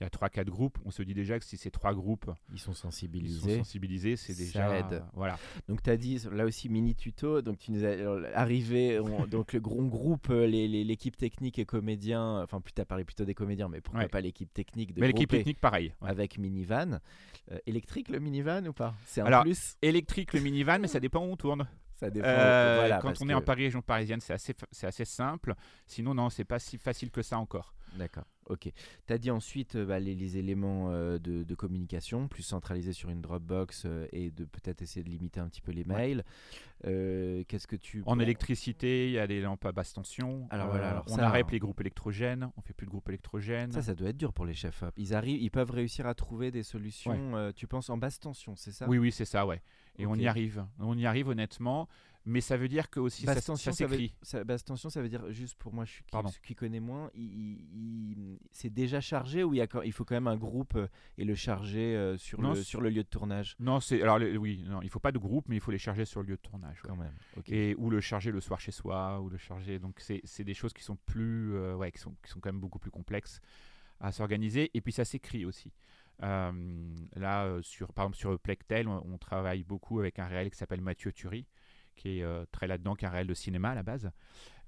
il 0.00 0.04
y 0.04 0.06
a 0.06 0.10
3-4 0.10 0.44
groupes. 0.46 0.78
On 0.84 0.90
se 0.90 1.02
dit 1.02 1.14
déjà 1.14 1.38
que 1.38 1.44
si 1.44 1.56
ces 1.56 1.70
trois 1.70 1.94
groupes 1.94 2.30
Ils 2.52 2.58
sont 2.58 2.72
ils 2.72 2.74
sont 2.74 2.82
sensibilisés. 2.82 3.58
sensibilisés, 3.58 4.16
c'est 4.16 4.32
Ça 4.34 4.42
déjà 4.44 4.78
aide. 4.78 5.04
voilà. 5.14 5.38
Donc 5.68 5.82
tu 5.82 5.90
as 5.90 5.96
dit 5.96 6.20
là 6.32 6.44
aussi 6.44 6.68
mini 6.68 6.94
tuto, 6.94 7.42
donc 7.42 7.58
tu 7.58 7.70
nous 7.70 7.84
as 7.84 7.90
alors, 7.90 8.18
arrivé, 8.34 8.98
on- 8.98 9.26
donc 9.26 9.52
le 9.52 9.60
gros 9.60 9.84
groupe, 9.84 10.30
euh, 10.30 10.46
les- 10.46 10.66
les- 10.68 10.84
l'équipe 10.84 11.16
technique 11.16 11.58
et 11.58 11.64
comédiens, 11.64 12.42
enfin 12.42 12.60
plus 12.60 12.72
tu 12.72 12.80
as 12.80 12.84
parlé 12.84 13.04
plutôt 13.04 13.24
des 13.24 13.34
comédiens, 13.34 13.68
mais 13.68 13.80
pourquoi 13.80 14.02
Ouais. 14.02 14.08
pas 14.08 14.20
l'équipe 14.20 14.52
technique 14.52 14.94
de 14.94 15.00
Mais 15.00 15.06
l'équipe 15.06 15.30
technique 15.30 15.60
pareil. 15.60 15.92
ouais. 16.02 16.10
avec 16.10 16.38
minivan. 16.38 16.98
Euh, 17.52 17.58
électrique 17.66 18.08
le 18.08 18.18
minivan 18.20 18.66
ou 18.66 18.72
pas? 18.72 18.94
C'est 19.06 19.20
un 19.20 19.26
Alors, 19.26 19.42
plus? 19.42 19.76
Électrique 19.82 20.32
le 20.32 20.40
minivan, 20.40 20.78
mais 20.80 20.88
ça 20.88 20.98
dépend 21.00 21.20
où 21.26 21.30
on 21.30 21.36
tourne. 21.36 21.68
Ça 21.96 22.10
dépend. 22.10 22.26
Euh, 22.26 22.76
voilà, 22.80 22.98
quand 22.98 23.14
on 23.20 23.28
est 23.28 23.34
en 23.34 23.42
Paris 23.42 23.64
région 23.64 23.82
parisienne, 23.82 24.20
c'est 24.20 24.32
assez 24.32 24.54
c'est 24.70 24.86
assez 24.86 25.04
simple. 25.04 25.54
Sinon 25.86 26.14
non, 26.14 26.30
c'est 26.30 26.44
pas 26.44 26.58
si 26.58 26.78
facile 26.78 27.10
que 27.10 27.22
ça 27.22 27.38
encore. 27.38 27.74
D'accord, 27.96 28.24
ok. 28.46 28.72
Tu 29.06 29.12
as 29.12 29.18
dit 29.18 29.30
ensuite 29.30 29.76
euh, 29.76 29.86
bah, 29.86 30.00
les, 30.00 30.16
les 30.16 30.36
éléments 30.36 30.90
euh, 30.90 31.20
de, 31.20 31.44
de 31.44 31.54
communication, 31.54 32.26
plus 32.26 32.42
centralisés 32.42 32.92
sur 32.92 33.08
une 33.08 33.20
Dropbox 33.20 33.84
euh, 33.86 34.08
et 34.10 34.32
de 34.32 34.44
peut-être 34.44 34.82
essayer 34.82 35.04
de 35.04 35.08
limiter 35.08 35.38
un 35.38 35.48
petit 35.48 35.60
peu 35.60 35.70
les 35.70 35.84
mails. 35.84 36.24
Qu'est-ce 36.82 37.68
que 37.68 37.76
tu. 37.76 38.02
En 38.06 38.16
bon, 38.16 38.22
électricité, 38.22 39.06
il 39.06 39.12
y 39.12 39.18
a 39.20 39.28
des 39.28 39.40
lampes 39.40 39.64
à 39.64 39.70
basse 39.70 39.92
tension. 39.92 40.48
Alors 40.50 40.70
voilà, 40.70 40.90
alors 40.90 41.04
on 41.06 41.14
ça, 41.14 41.28
arrête 41.28 41.46
hein. 41.46 41.50
les 41.52 41.60
groupes 41.60 41.80
électrogènes, 41.80 42.50
on 42.56 42.60
fait 42.62 42.74
plus 42.74 42.86
de 42.86 42.90
groupes 42.90 43.08
électrogènes. 43.08 43.70
Ça, 43.70 43.82
ça 43.82 43.94
doit 43.94 44.08
être 44.08 44.16
dur 44.16 44.32
pour 44.32 44.44
les 44.44 44.54
chefs. 44.54 44.82
op. 44.82 44.92
Ils 44.96 45.14
arrivent, 45.14 45.40
ils 45.40 45.50
peuvent 45.50 45.70
réussir 45.70 46.08
à 46.08 46.14
trouver 46.14 46.50
des 46.50 46.64
solutions. 46.64 47.52
tu 47.54 47.68
penses 47.68 47.90
en 47.90 47.96
basse 47.96 48.18
tension, 48.18 48.56
c'est 48.56 48.72
ça? 48.72 48.88
Oui, 48.88 48.98
oui, 48.98 49.12
c'est 49.12 49.24
ça, 49.24 49.46
ouais. 49.46 49.62
Et 49.98 50.06
on 50.06 50.14
y 50.16 50.26
arrive. 50.26 50.66
On 50.78 50.96
y 50.98 51.06
arrive 51.06 51.28
honnêtement, 51.28 51.88
mais 52.26 52.40
ça 52.40 52.56
veut 52.56 52.68
dire 52.68 52.88
que 52.90 52.98
aussi 53.00 53.24
ça, 53.26 53.34
Basse 53.34 53.44
ça 53.44 53.52
tension, 53.52 53.72
ça, 53.72 53.86
veut, 53.86 53.96
s'écrit. 53.98 54.44
basse 54.44 54.64
tension, 54.64 54.88
ça 54.90 55.02
veut 55.02 55.08
dire 55.08 55.30
juste 55.30 55.56
pour 55.56 55.72
moi, 55.74 55.84
je 55.84 55.92
suis 55.92 56.04
qui, 56.04 56.40
qui 56.42 56.54
connais 56.54 56.80
moins, 56.80 57.10
il, 57.14 57.22
il- 57.22 58.12
il- 58.12 58.38
c'est 58.50 58.70
déjà 58.70 59.00
chargé 59.00 59.44
ou 59.44 59.52
il, 59.54 59.58
y 59.58 59.60
a, 59.60 59.66
quand- 59.66 59.82
il 59.82 59.92
faut 59.92 60.04
quand 60.04 60.14
même 60.16 60.26
un 60.26 60.36
groupe 60.36 60.74
euh, 60.74 60.88
et 61.18 61.24
le 61.24 61.34
charger 61.34 61.94
euh, 61.94 62.16
sur, 62.16 62.40
Non, 62.40 62.54
le, 62.54 62.62
sur 62.62 62.80
le 62.80 62.88
lieu 62.90 63.02
de 63.04 63.08
tournage? 63.08 63.56
Non, 63.60 63.78
c'est 63.78 64.00
alors 64.02 64.18
le- 64.18 64.36
oui, 64.38 64.64
non, 64.66 64.80
il 64.82 64.88
faut 64.88 65.00
pas 65.00 65.12
de 65.12 65.18
groupe, 65.18 65.44
mais 65.48 65.56
il 65.56 65.60
faut 65.60 65.70
les 65.70 65.78
charger 65.78 66.06
sur 66.06 66.22
le 66.22 66.28
lieu 66.28 66.36
de 66.36 66.40
tournage. 66.42 66.78
ouais. 66.82 66.88
quand 66.88 66.96
même. 66.96 67.12
et 67.46 67.74
ou 67.78 67.90
le 67.90 68.00
charger 68.00 68.32
le 68.32 68.40
soir 68.40 68.58
chez 68.58 68.72
soi 68.72 69.20
ou 69.20 69.28
le 69.28 69.36
charger 69.36 69.78
donc 69.78 70.00
c'est 70.00 70.20
c'est 70.24 70.44
des 70.44 70.54
choses 70.54 70.72
qui 70.72 70.82
sont 70.82 70.96
plus 71.06 71.54
euh, 71.54 71.76
ouais 71.76 71.92
qui 71.92 71.98
sont 71.98 72.14
qui 72.24 72.30
sont 72.30 72.40
quand 72.40 72.48
même 72.50 72.60
beaucoup 72.60 72.78
plus 72.78 72.90
complexes 72.90 73.40
à 74.00 74.10
s'organiser 74.12 74.70
et 74.74 74.80
puis 74.80 74.92
ça 74.92 75.04
s'écrit 75.04 75.44
aussi 75.44 75.72
là 76.20 77.44
euh, 77.44 77.62
sur 77.62 77.92
par 77.92 78.04
exemple 78.06 78.16
sur 78.18 78.38
Plectel 78.38 78.88
on, 78.88 79.04
on 79.12 79.18
travaille 79.18 79.62
beaucoup 79.64 80.00
avec 80.00 80.18
un 80.18 80.26
réel 80.26 80.50
qui 80.50 80.56
s'appelle 80.56 80.80
Mathieu 80.80 81.12
Thury 81.12 81.46
qui 81.96 82.18
est 82.18 82.22
euh, 82.22 82.44
très 82.52 82.66
là-dedans 82.66 82.94
qui 82.94 83.04
est 83.04 83.08
un 83.08 83.12
réel 83.12 83.26
de 83.26 83.34
cinéma 83.34 83.70
à 83.70 83.74
la 83.74 83.82
base 83.82 84.10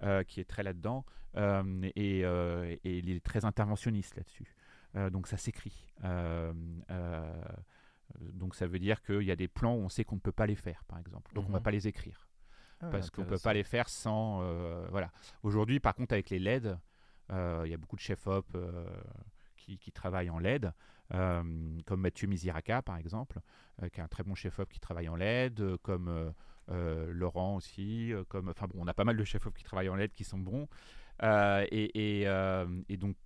euh, 0.02 0.22
qui 0.24 0.40
est 0.40 0.44
très 0.44 0.62
là-dedans 0.62 1.04
euh, 1.36 1.90
et, 1.96 2.24
euh, 2.24 2.74
et 2.84 2.98
il 2.98 3.10
est 3.10 3.24
très 3.24 3.44
interventionniste 3.44 4.16
là-dessus. 4.16 4.54
Euh, 4.94 5.10
donc 5.10 5.26
ça 5.26 5.36
s'écrit. 5.36 5.86
Euh, 6.04 6.52
euh, 6.90 7.42
donc 8.32 8.54
ça 8.54 8.66
veut 8.66 8.78
dire 8.78 9.02
qu'il 9.02 9.22
y 9.22 9.30
a 9.30 9.36
des 9.36 9.48
plans 9.48 9.74
où 9.74 9.80
on 9.80 9.88
sait 9.90 10.04
qu'on 10.04 10.14
ne 10.14 10.20
peut 10.20 10.32
pas 10.32 10.46
les 10.46 10.54
faire 10.56 10.82
par 10.84 10.98
exemple. 10.98 11.34
Donc 11.34 11.46
on 11.48 11.52
va 11.52 11.58
Mhm. 11.58 11.64
pas 11.64 11.70
les 11.72 11.88
écrire. 11.88 12.26
Ah, 12.80 12.88
parce 12.90 13.10
qu'on 13.10 13.22
peut 13.22 13.34
intéressant. 13.34 13.44
pas 13.44 13.54
les 13.54 13.64
faire 13.64 13.88
sans 13.88 14.40
euh, 14.42 14.86
voilà. 14.90 15.10
Aujourd'hui 15.42 15.80
par 15.80 15.94
contre 15.94 16.12
avec 16.14 16.30
les 16.30 16.38
LED 16.38 16.78
euh, 17.30 17.62
il 17.66 17.70
y 17.70 17.74
a 17.74 17.76
beaucoup 17.76 17.96
de 17.96 18.00
chefs 18.00 18.26
op 18.26 18.46
euh, 18.54 18.86
qui, 19.56 19.78
qui 19.78 19.92
travaillent 19.92 20.30
en 20.30 20.38
LED 20.38 20.66
euh, 20.66 20.70
comme 21.10 22.00
Mathieu 22.00 22.26
Misiraka 22.28 22.82
par 22.82 22.96
exemple 22.96 23.40
euh, 23.82 23.88
qui 23.88 24.00
est 24.00 24.02
un 24.02 24.08
très 24.08 24.22
bon 24.24 24.34
chef 24.34 24.58
op 24.58 24.68
qui 24.72 24.80
travaille 24.80 25.08
en 25.08 25.16
LED 25.16 25.60
euh, 25.60 25.76
comme 25.82 26.08
euh, 26.08 26.30
euh, 26.70 27.12
Laurent 27.12 27.56
aussi 27.56 28.12
euh, 28.12 28.24
comme 28.28 28.48
enfin 28.48 28.66
bon 28.66 28.78
on 28.82 28.86
a 28.88 28.94
pas 28.94 29.04
mal 29.04 29.16
de 29.16 29.24
chefs 29.24 29.46
op 29.46 29.54
qui 29.56 29.64
travaillent 29.64 29.88
en 29.88 29.96
LED 29.96 30.12
qui 30.12 30.24
sont 30.24 30.38
bons 30.38 30.68
Euh, 31.22 31.64
et, 31.70 32.20
et, 32.20 32.28
euh, 32.28 32.66
et 32.90 32.98
donc 32.98 33.16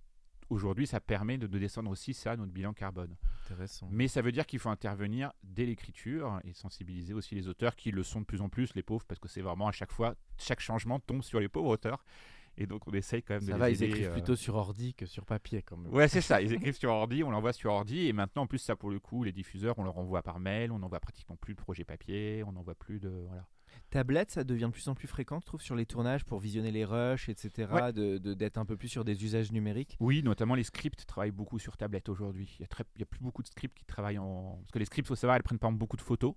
aujourd'hui 0.49 0.87
ça 0.87 1.01
permet 1.01 1.37
de, 1.37 1.45
de 1.45 1.59
descendre 1.59 1.91
aussi 1.91 2.13
ça 2.13 2.37
notre 2.37 2.53
bilan 2.53 2.71
carbone 2.73 3.15
Intéressant. 3.45 3.89
mais 3.91 4.07
ça 4.07 4.21
veut 4.21 4.31
dire 4.31 4.45
qu'il 4.45 4.59
faut 4.59 4.69
intervenir 4.69 5.33
dès 5.43 5.65
l'écriture 5.65 6.39
et 6.45 6.53
sensibiliser 6.53 7.13
aussi 7.13 7.35
les 7.35 7.47
auteurs 7.49 7.75
qui 7.75 7.91
le 7.91 8.03
sont 8.03 8.21
de 8.21 8.25
plus 8.25 8.41
en 8.41 8.47
plus, 8.47 8.73
les 8.75 8.83
pauvres, 8.83 9.05
parce 9.05 9.19
que 9.19 9.27
c'est 9.27 9.41
vraiment 9.41 9.67
à 9.67 9.73
chaque 9.73 9.91
fois, 9.91 10.15
chaque 10.37 10.61
changement 10.61 10.99
tombe 11.01 11.21
sur 11.21 11.39
les 11.41 11.49
pauvres 11.49 11.69
auteurs. 11.69 12.05
Et 12.57 12.67
donc 12.67 12.87
on 12.87 12.91
essaye 12.91 13.23
quand 13.23 13.33
même 13.35 13.41
Ça 13.41 13.53
de 13.53 13.57
va, 13.57 13.69
les 13.69 13.75
ils 13.75 13.83
aider, 13.83 13.93
écrivent 13.93 14.09
euh, 14.09 14.13
plutôt 14.13 14.35
sur 14.35 14.55
ordi 14.55 14.93
que 14.93 15.05
sur 15.05 15.25
papier 15.25 15.61
quand 15.61 15.77
même. 15.77 15.91
Ouais, 15.93 16.07
c'est 16.07 16.21
ça. 16.21 16.41
Ils 16.41 16.53
écrivent 16.53 16.77
sur 16.77 16.91
ordi, 16.91 17.23
on 17.23 17.31
l'envoie 17.31 17.53
sur 17.53 17.71
ordi. 17.71 18.07
Et 18.07 18.13
maintenant, 18.13 18.43
en 18.43 18.47
plus, 18.47 18.59
ça 18.59 18.75
pour 18.75 18.89
le 18.89 18.99
coup, 18.99 19.23
les 19.23 19.31
diffuseurs, 19.31 19.79
on 19.79 19.83
leur 19.83 19.97
envoie 19.97 20.21
par 20.21 20.39
mail. 20.39 20.71
On 20.71 20.79
n'envoie 20.79 20.99
pratiquement 20.99 21.35
plus 21.37 21.53
de 21.55 21.59
projets 21.61 21.85
papier. 21.85 22.43
On 22.45 22.51
n'envoie 22.51 22.75
plus 22.75 22.99
de. 22.99 23.09
Voilà. 23.27 23.47
Tablette, 23.89 24.31
ça 24.31 24.43
devient 24.43 24.65
de 24.65 24.71
plus 24.71 24.87
en 24.89 24.95
plus 24.95 25.07
fréquent, 25.07 25.39
je 25.41 25.45
trouve, 25.45 25.61
sur 25.61 25.75
les 25.75 25.85
tournages 25.85 26.23
pour 26.25 26.39
visionner 26.39 26.71
les 26.71 26.83
rushs, 26.85 27.29
etc. 27.29 27.69
Ouais. 27.71 27.93
de- 27.93 28.17
D'être 28.33 28.57
un 28.57 28.65
peu 28.65 28.75
plus 28.77 28.87
sur 28.89 29.03
des 29.05 29.23
usages 29.23 29.51
numériques? 29.51 29.95
Oui, 29.99 30.21
notamment 30.23 30.55
les 30.55 30.63
scripts 30.63 31.05
travaillent 31.05 31.31
beaucoup 31.31 31.57
sur 31.59 31.77
tablette 31.77 32.09
aujourd'hui. 32.09 32.53
Il 32.59 32.63
y 32.63 32.65
a 32.65 32.83
il 32.97 33.03
a 33.03 33.05
plus 33.05 33.19
beaucoup 33.21 33.41
de 33.41 33.47
scripts 33.47 33.77
qui 33.77 33.85
travaillent 33.85 34.17
en. 34.19 34.57
Parce 34.61 34.71
que 34.71 34.79
les 34.79 34.85
scripts, 34.85 35.07
faut 35.07 35.15
savoir, 35.15 35.35
elles 35.37 35.43
prennent 35.43 35.57
par 35.59 35.69
exemple 35.69 35.79
beaucoup 35.79 35.97
de 35.97 36.01
photos. 36.01 36.33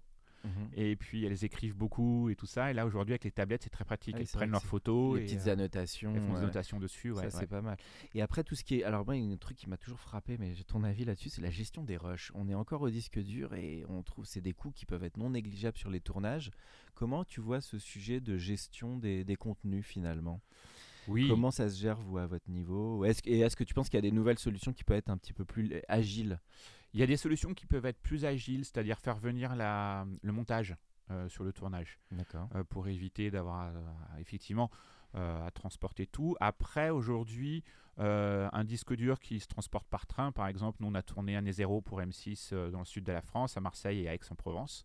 Et 0.77 0.97
puis 0.97 1.25
elles 1.25 1.45
écrivent 1.45 1.77
beaucoup 1.77 2.29
et 2.31 2.37
tout 2.37 2.47
ça. 2.47 2.71
Et 2.71 2.75
là, 2.75 2.87
aujourd'hui, 2.87 3.13
avec 3.13 3.25
les 3.25 3.31
tablettes, 3.31 3.63
c'est 3.63 3.71
très 3.71 3.85
pratique. 3.85 4.15
Ah 4.17 4.21
elles 4.21 4.27
prennent 4.27 4.51
leurs 4.51 4.65
photos. 4.65 5.17
les 5.17 5.23
et, 5.23 5.25
petites 5.25 5.47
euh, 5.47 5.53
annotations. 5.53 6.15
Elles 6.15 6.23
font 6.23 6.35
des 6.35 6.41
annotations 6.41 6.79
dessus. 6.79 7.11
Ouais, 7.11 7.17
ça, 7.17 7.25
ouais. 7.25 7.31
c'est 7.31 7.47
pas 7.47 7.63
mal. 7.63 7.77
Et 8.15 8.23
après, 8.23 8.45
tout 8.45 8.55
ce 8.55 8.65
qui 8.65 8.81
est. 8.81 8.85
Alors, 8.85 9.05
moi, 9.05 9.17
il 9.17 9.25
y 9.25 9.31
a 9.31 9.33
un 9.33 9.37
truc 9.37 9.57
qui 9.57 9.69
m'a 9.69 9.77
toujours 9.77 10.01
frappé, 10.01 10.37
mais 10.39 10.55
j'ai 10.55 10.65
ton 10.65 10.85
avis 10.85 11.05
là-dessus, 11.05 11.31
c'est 11.31 11.43
la 11.43 11.51
gestion 11.51 11.83
des 11.83 11.97
rushs. 11.97 12.33
On 12.35 12.49
est 12.49 12.55
encore 12.55 12.83
au 12.83 12.91
disque 12.91 13.19
dur 13.19 13.55
et 13.55 13.85
on 13.89 14.03
trouve 14.03 14.25
c'est 14.27 14.41
des 14.41 14.53
coûts 14.53 14.73
qui 14.73 14.87
peuvent 14.87 15.05
être 15.05 15.17
non 15.17 15.31
négligeables 15.31 15.79
sur 15.79 15.91
les 15.91 16.01
tournages. 16.01 16.51
Comment 16.95 17.25
tu 17.25 17.41
vois 17.41 17.61
ce 17.61 17.79
sujet 17.79 18.21
de 18.21 18.37
gestion 18.37 18.97
des, 18.99 19.25
des 19.25 19.37
contenus 19.37 19.85
finalement? 19.85 20.41
Oui. 21.09 21.29
Comment 21.29 21.51
ça 21.51 21.69
se 21.69 21.81
gère, 21.81 22.01
vous, 22.01 22.19
à 22.19 22.27
votre 22.27 22.51
niveau? 22.51 23.05
Et 23.05 23.41
est-ce 23.41 23.57
que 23.57 23.65
tu 23.65 23.75
penses 23.75 23.89
qu'il 23.89 23.99
y 23.99 23.99
a 23.99 24.03
des 24.03 24.13
nouvelles 24.13 24.39
solutions 24.39 24.73
qui 24.73 24.85
peuvent 24.85 24.97
être 24.97 25.11
un 25.11 25.19
petit 25.19 25.33
peu 25.33 25.45
plus 25.45 25.83
agiles? 25.89 26.41
Il 26.95 27.01
y 27.01 27.03
a 27.03 27.07
des 27.07 27.17
solutions 27.17 27.55
qui 27.55 27.67
peuvent 27.67 27.87
être 27.87 28.01
plus 28.01 28.25
agiles, 28.25 28.65
c'est-à-dire 28.65 29.01
faire 29.01 29.19
venir 29.19 29.57
la, 29.57 30.07
le 30.23 30.33
montage 30.33 30.77
euh, 31.11 31.29
sur 31.29 31.43
le 31.43 31.53
tournage. 31.53 31.99
Euh, 32.55 32.63
pour 32.63 32.87
éviter 32.87 33.33
d'avoir 33.33 33.73
effectivement 34.21 34.71
euh, 35.17 35.45
à 35.45 35.51
transporter 35.51 36.07
tout. 36.07 36.37
Après, 36.41 36.91
aujourd'hui, 36.91 37.65
un 37.99 38.65
disque 38.65 38.95
dur 38.95 39.21
qui 39.21 39.39
se 39.41 39.47
transporte 39.47 39.87
par 39.89 40.07
train, 40.07 40.33
par 40.33 40.47
exemple, 40.47 40.79
nous 40.81 40.89
on 40.89 40.95
a 40.95 41.03
tourné 41.03 41.37
un 41.37 41.43
E0 41.43 41.83
pour 41.83 42.01
M6 42.01 42.51
euh, 42.53 42.71
dans 42.71 42.81
le 42.81 42.85
sud 42.85 43.05
de 43.05 43.13
la 43.13 43.23
France, 43.23 43.57
à 43.57 43.61
Marseille 43.61 44.03
et 44.03 44.09
à 44.09 44.15
Aix-en-Provence, 44.15 44.85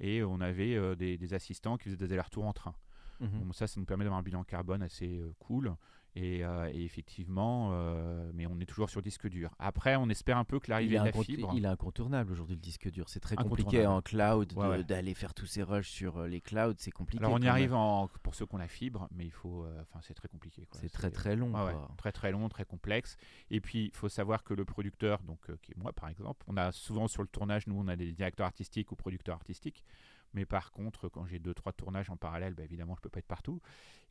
et 0.00 0.22
on 0.22 0.40
avait 0.40 0.96
des, 0.96 1.16
des 1.16 1.34
assistants 1.34 1.76
qui 1.76 1.84
faisaient 1.84 1.96
des 1.96 2.12
allers-retours 2.12 2.44
en 2.44 2.52
train. 2.52 2.74
Bon, 3.20 3.52
ça, 3.52 3.66
ça 3.66 3.78
nous 3.78 3.86
permet 3.86 4.04
d'avoir 4.04 4.20
un 4.20 4.22
bilan 4.22 4.44
carbone 4.44 4.82
assez 4.82 5.18
euh, 5.18 5.32
cool. 5.38 5.74
Et, 6.14 6.44
euh, 6.44 6.70
et 6.70 6.84
effectivement, 6.84 7.70
euh, 7.72 8.30
mais 8.34 8.46
on 8.46 8.60
est 8.60 8.66
toujours 8.66 8.90
sur 8.90 9.00
disque 9.00 9.28
dur. 9.28 9.50
Après, 9.58 9.96
on 9.96 10.10
espère 10.10 10.36
un 10.36 10.44
peu 10.44 10.60
que 10.60 10.70
l'arrivée 10.70 10.98
de 10.98 11.04
la 11.04 11.12
fibre. 11.12 11.54
il 11.56 11.64
est 11.64 11.68
incontournable 11.68 12.32
aujourd'hui 12.32 12.54
le 12.54 12.60
disque 12.60 12.90
dur. 12.90 13.08
C'est 13.08 13.20
très 13.20 13.34
compliqué 13.34 13.86
en 13.86 14.02
cloud 14.02 14.52
ouais. 14.54 14.84
d'aller 14.84 15.14
faire 15.14 15.32
tous 15.32 15.46
ces 15.46 15.62
rushs 15.62 15.88
sur 15.88 16.24
les 16.24 16.42
clouds. 16.42 16.74
C'est 16.76 16.90
compliqué. 16.90 17.24
Alors 17.24 17.36
on 17.36 17.40
y 17.40 17.48
arrive 17.48 17.72
en, 17.72 18.08
pour 18.22 18.34
ceux 18.34 18.44
qui 18.44 18.54
ont 18.54 18.58
la 18.58 18.68
fibre, 18.68 19.08
mais 19.10 19.24
il 19.24 19.30
faut, 19.30 19.66
enfin 19.80 20.00
c'est 20.02 20.12
très 20.12 20.28
compliqué. 20.28 20.68
C'est 20.72 20.92
très 20.92 21.10
très 21.10 21.34
long. 21.34 21.52
Ouais, 21.54 21.72
très 21.96 22.12
très 22.12 22.30
long, 22.30 22.46
très 22.50 22.66
complexe. 22.66 23.16
Et 23.50 23.62
puis 23.62 23.86
il 23.86 23.96
faut 23.96 24.10
savoir 24.10 24.44
que 24.44 24.52
le 24.52 24.66
producteur, 24.66 25.22
donc 25.22 25.40
qui 25.62 25.72
est 25.72 25.78
moi 25.78 25.94
par 25.94 26.10
exemple, 26.10 26.44
on 26.46 26.58
a 26.58 26.72
souvent 26.72 27.08
sur 27.08 27.22
le 27.22 27.28
tournage, 27.28 27.66
nous 27.66 27.76
on 27.78 27.88
a 27.88 27.96
des 27.96 28.12
directeurs 28.12 28.46
artistiques 28.46 28.92
ou 28.92 28.96
producteurs 28.96 29.36
artistiques. 29.36 29.82
Mais 30.34 30.46
par 30.46 30.70
contre, 30.72 31.08
quand 31.08 31.26
j'ai 31.26 31.38
deux 31.38 31.54
trois 31.54 31.72
tournages 31.72 32.10
en 32.10 32.16
parallèle, 32.16 32.54
bah, 32.54 32.64
évidemment 32.64 32.94
je 32.96 33.00
peux 33.00 33.10
pas 33.10 33.18
être 33.18 33.26
partout. 33.26 33.60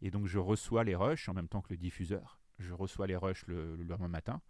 Et 0.02 0.12
donc 0.12 0.28
je 0.28 0.38
reçois 0.40 0.84
les 0.84 0.96
rushs 0.96 1.28
en 1.30 1.34
même 1.34 1.48
temps 1.48 1.62
que 1.62 1.70
le 1.72 1.78
diffuseur. 1.78 2.40
Je 2.60 2.74
reçois 2.74 3.08
les 3.08 3.16
rushs 3.16 3.46
le, 3.48 3.76
le 3.76 3.84
lendemain 3.84 4.08
matin. 4.08 4.42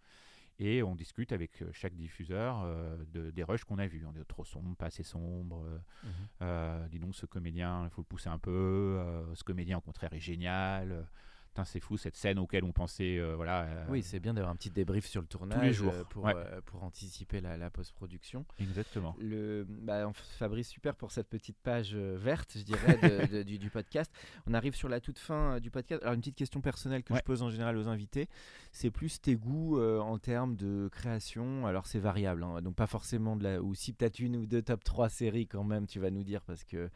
Et 0.58 0.82
on 0.82 0.94
discute 0.94 1.32
avec 1.32 1.62
euh, 1.62 1.70
chaque 1.72 1.94
diffuseur 1.96 2.60
euh, 2.62 3.02
de, 3.06 3.30
des 3.30 3.42
rushs 3.42 3.64
qu'on 3.64 3.78
a 3.78 3.86
vus. 3.86 4.04
On 4.06 4.14
est 4.14 4.24
trop 4.24 4.44
sombre, 4.44 4.76
pas 4.76 4.86
assez 4.86 5.02
sombre. 5.02 5.64
euh, 5.64 5.78
euh, 6.42 6.88
dis 6.88 6.98
donc, 6.98 7.14
ce 7.14 7.24
comédien, 7.24 7.84
il 7.84 7.90
faut 7.90 8.02
le 8.02 8.06
pousser 8.06 8.28
un 8.28 8.38
peu. 8.38 9.00
ce 9.34 9.42
comédien, 9.44 9.78
au 9.78 9.80
contraire, 9.80 10.12
est 10.12 10.20
génial. 10.20 11.08
C'est 11.64 11.80
fou 11.80 11.96
cette 11.96 12.16
scène 12.16 12.38
auquel 12.38 12.64
on 12.64 12.72
pensait. 12.72 13.18
euh, 13.18 13.36
voilà, 13.36 13.62
euh, 13.62 13.84
Oui, 13.90 14.02
c'est 14.02 14.20
bien 14.20 14.32
d'avoir 14.34 14.52
un 14.52 14.56
petit 14.56 14.70
débrief 14.70 15.06
sur 15.06 15.20
le 15.20 15.26
tournage 15.26 15.74
jours, 15.74 15.92
pour, 16.10 16.24
ouais. 16.24 16.34
euh, 16.36 16.60
pour 16.64 16.82
anticiper 16.82 17.40
la, 17.40 17.56
la 17.56 17.70
post-production. 17.70 18.44
exactement. 18.58 19.14
Le, 19.20 19.66
bah, 19.68 20.10
Fabrice, 20.38 20.68
super 20.68 20.94
pour 20.94 21.12
cette 21.12 21.28
petite 21.28 21.58
page 21.58 21.94
verte, 21.94 22.52
je 22.56 22.62
dirais, 22.62 22.96
de- 22.96 23.26
de- 23.38 23.42
du, 23.42 23.58
du 23.58 23.70
podcast. 23.70 24.10
On 24.46 24.54
arrive 24.54 24.74
sur 24.74 24.88
la 24.88 25.00
toute 25.00 25.18
fin 25.18 25.60
du 25.60 25.70
podcast. 25.70 26.02
Alors, 26.02 26.14
une 26.14 26.20
petite 26.20 26.36
question 26.36 26.60
personnelle 26.60 27.02
que 27.02 27.12
Ouais. 27.12 27.18
je 27.18 27.24
pose 27.24 27.42
en 27.42 27.50
général 27.50 27.76
aux 27.76 27.88
invités, 27.88 28.28
c'est 28.72 28.90
plus 28.90 29.20
tes 29.20 29.36
goûts 29.36 29.78
en 29.80 30.18
termes 30.18 30.56
de 30.56 30.88
création? 30.90 31.66
Alors, 31.66 31.86
c'est 31.86 31.98
variable, 31.98 32.42
hein, 32.44 32.62
donc 32.62 32.74
pas 32.76 32.86
forcément 32.86 33.36
de 33.36 33.44
la. 33.44 33.60
Ou 33.62 33.74
si 33.74 33.92
peut-être 33.92 34.18
une 34.20 34.36
ou 34.36 34.46
deux 34.46 34.62
top 34.62 34.82
3 34.84 35.08
séries 35.08 35.46
quand 35.46 35.64
même, 35.64 35.86
tu 35.86 36.00
vas 36.00 36.10
nous 36.10 36.22
dire, 36.24 36.42
parce 36.42 36.64
que. 36.64 36.88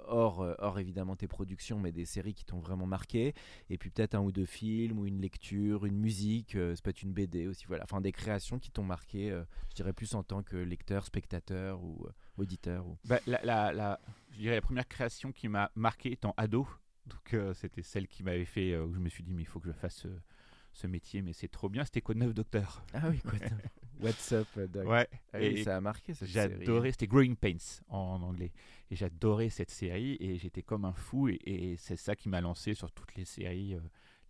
Euh, 0.00 0.04
Hors, 0.08 0.54
hors 0.58 0.78
évidemment 0.78 1.16
tes 1.16 1.28
productions, 1.28 1.78
mais 1.78 1.92
des 1.92 2.04
séries 2.04 2.34
qui 2.34 2.44
t'ont 2.44 2.58
vraiment 2.60 2.86
marqué. 2.86 3.34
Et 3.68 3.78
puis 3.78 3.90
peut-être 3.90 4.14
un 4.14 4.20
ou 4.20 4.32
deux 4.32 4.46
films, 4.46 4.98
ou 4.98 5.06
une 5.06 5.20
lecture, 5.20 5.86
une 5.86 5.96
musique, 5.98 6.54
euh, 6.56 6.74
ça 6.74 6.82
peut 6.82 6.90
être 6.90 7.02
une 7.02 7.12
BD 7.12 7.46
aussi. 7.46 7.64
Voilà, 7.66 7.84
enfin 7.84 8.00
des 8.00 8.12
créations 8.12 8.58
qui 8.58 8.70
t'ont 8.70 8.84
marqué, 8.84 9.30
euh, 9.30 9.44
je 9.70 9.74
dirais 9.76 9.92
plus 9.92 10.14
en 10.14 10.22
tant 10.22 10.42
que 10.42 10.56
lecteur, 10.56 11.04
spectateur 11.04 11.82
ou 11.82 12.06
euh, 12.06 12.12
auditeur. 12.38 12.86
Ou... 12.86 12.96
Bah, 13.04 13.20
la, 13.26 13.40
la- 13.44 13.72
la- 13.72 14.00
je 14.32 14.38
dirais 14.38 14.54
la 14.56 14.60
première 14.62 14.88
création 14.88 15.32
qui 15.32 15.48
m'a 15.48 15.70
marqué 15.74 16.12
étant 16.12 16.34
ado, 16.36 16.66
donc 17.06 17.36
c'était 17.54 17.82
celle 17.82 18.06
qui 18.06 18.22
m'avait 18.22 18.44
fait, 18.44 18.76
où 18.78 18.92
je 18.94 18.98
me 19.00 19.08
suis 19.08 19.24
dit, 19.24 19.34
mais 19.34 19.42
il 19.42 19.46
faut 19.46 19.58
que 19.60 19.66
je 19.66 19.72
fasse 19.72 20.06
ce, 20.72 20.86
métier, 20.86 21.20
mais 21.22 21.32
c'est 21.32 21.48
trop 21.48 21.68
bien, 21.68 21.84
c'était 21.84 22.00
Code 22.00 22.18
9 22.18 22.32
Docteur. 22.34 22.84
Ah 22.94 23.08
oui, 23.10 23.18
quoi. 23.18 23.32
What's 24.00 24.32
up, 24.32 24.48
euh, 24.56 24.66
Doc? 24.66 24.84
Ouais, 24.84 25.08
Ah 25.32 25.38
oui, 25.38 25.56
et 25.56 25.56
ça 25.58 25.76
a 25.76 25.80
marqué 25.80 26.14
cette 26.14 26.28
série. 26.32 26.54
hein. 26.54 26.56
j'adorais, 26.64 26.92
c'était 26.92 27.06
Growing 27.06 27.36
Pains 27.36 27.56
en 27.88 28.22
anglais, 28.22 28.52
et 28.90 28.96
j'adorais 28.96 29.50
cette 29.50 29.70
série, 29.70 30.16
et 30.20 30.38
j'étais 30.38 30.62
comme 30.62 30.84
un 30.84 30.92
fou, 30.94 31.28
et, 31.28 31.38
et 31.44 31.76
c'est 31.76 31.96
ça 31.96 32.16
qui 32.16 32.28
m'a 32.28 32.40
lancé 32.40 32.74
sur 32.74 32.90
toutes 32.92 33.14
les 33.14 33.24
séries, 33.26 33.74
euh, 33.74 33.80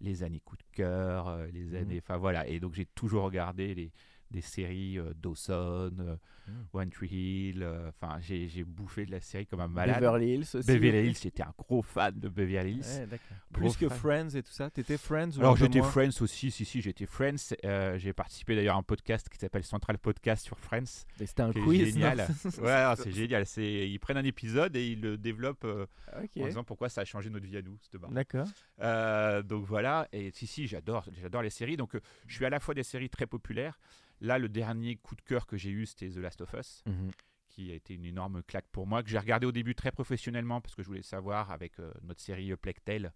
les 0.01 0.23
années 0.23 0.41
coup 0.41 0.57
de 0.57 0.65
cœur, 0.73 1.29
euh, 1.29 1.47
les 1.47 1.75
Mhm. 1.75 1.77
années, 1.77 1.99
enfin 2.03 2.17
voilà, 2.17 2.47
et 2.49 2.59
donc 2.59 2.75
j'ai 2.75 2.87
toujours 2.87 3.25
regardé 3.25 3.75
les, 3.75 3.93
des 4.31 4.41
séries 4.43 4.99
euh, 4.99 5.13
Dawson, 5.15 5.93
euh, 6.01 6.17
Mhm. 6.49 6.67
One 6.73 6.91
Tree 6.91 7.09
Hill, 7.09 7.63
euh, 7.63 7.91
enfin 7.91 8.19
j'ai 8.21 8.49
j'ai 8.49 8.65
bouffé 8.65 9.07
de 9.07 9.11
la 9.13 9.21
série 9.21 9.47
comme 9.47 9.61
un 9.61 9.69
malade. 9.69 9.97
Beverly 10.01 10.35
Hills 10.35 10.47
aussi. 10.55 10.67
Beverly 10.67 11.09
Hills, 11.09 11.19
j'étais 11.23 11.43
un 11.43 11.53
gros 11.57 11.83
fan 11.83 12.19
de 12.19 12.29
Beverly 12.29 12.73
Hills. 12.73 12.81
Ouais, 13.01 13.07
d'accord. 13.07 13.37
Gros 13.53 13.61
Plus 13.61 13.77
que 13.77 13.89
fan. 13.89 13.99
Friends 13.99 14.29
et 14.37 14.43
tout 14.43 14.51
ça. 14.51 14.71
T'étais 14.71 14.97
Friends 14.97 15.31
ou 15.37 15.41
Alors 15.41 15.57
j'étais 15.57 15.83
Friends 15.83 16.21
aussi, 16.23 16.51
si 16.51 16.65
si 16.65 16.81
j'étais 16.81 17.07
Friends. 17.07 17.55
Euh, 17.65 17.99
j'ai 17.99 18.13
participé 18.13 18.57
d'ailleurs 18.57 18.77
à 18.77 18.79
un 18.79 18.83
podcast 18.83 19.29
qui 19.29 19.39
s'appelle 19.39 19.63
Central 19.65 19.99
Podcast 19.99 20.45
sur 20.45 20.59
Friends. 20.59 21.05
C'était 21.19 21.43
un 21.43 21.53
qui 21.53 21.59
est 21.59 21.63
quiz. 21.63 21.93
génial. 21.95 22.19
ouais, 22.63 22.95
c'est 22.97 23.13
génial. 23.13 23.47
C'est 23.47 23.89
ils 23.89 23.99
prennent 24.01 24.17
un 24.19 24.25
épisode 24.25 24.75
et 24.77 24.89
ils 24.89 25.01
le 25.01 25.19
développent 25.19 25.65
euh, 25.65 25.87
Ok. 26.21 26.31
en 26.43 26.47
disant 26.47 26.65
pourquoi 26.65 26.89
ça 26.89 27.03
a 27.03 27.05
changé 27.05 27.31
notre 27.31 27.47
vie 27.47 27.59
à 27.59 27.63
nous. 27.63 27.77
C'était 27.83 27.99
marrant. 27.99 28.13
D'accord. 28.13 28.47
Euh, 28.81 29.43
donc 29.43 29.67
voilà, 29.67 30.09
et 30.13 30.31
si, 30.33 30.47
si, 30.47 30.67
j'adore, 30.67 31.05
j'adore 31.21 31.43
les 31.43 31.51
séries. 31.51 31.77
Donc 31.77 31.95
euh, 31.95 32.01
je 32.27 32.35
suis 32.35 32.45
à 32.45 32.51
la 32.51 32.59
fois 32.61 32.75
des 32.75 32.83
séries 32.83 33.11
très 33.11 33.27
populaires. 33.27 33.79
Là, 34.21 34.39
le 34.39 34.49
dernier 34.49 34.97
coup 34.97 35.15
de 35.17 35.23
cœur 35.23 35.47
que 35.47 35.57
j'ai 35.57 35.71
eu, 35.71 35.87
c'était 35.87 36.09
The 36.11 36.17
Last 36.17 36.41
of 36.43 36.53
Us, 36.55 36.83
Mhm. 36.87 37.11
qui 37.49 37.71
a 37.71 37.75
été 37.75 37.95
une 37.95 38.05
énorme 38.05 38.43
claque 38.43 38.69
pour 38.71 38.87
moi, 38.87 39.03
que 39.03 39.09
j'ai 39.09 39.19
regardé 39.19 39.47
au 39.47 39.53
début 39.53 39.75
très 39.75 39.91
professionnellement 39.93 40.61
parce 40.61 40.75
que 40.75 40.83
je 40.83 40.87
voulais 40.89 41.03
savoir 41.03 41.51
avec 41.51 41.79
euh, 41.81 41.93
notre 42.03 42.21
série 42.21 42.53
euh, 42.53 42.57
Tale 42.85 43.13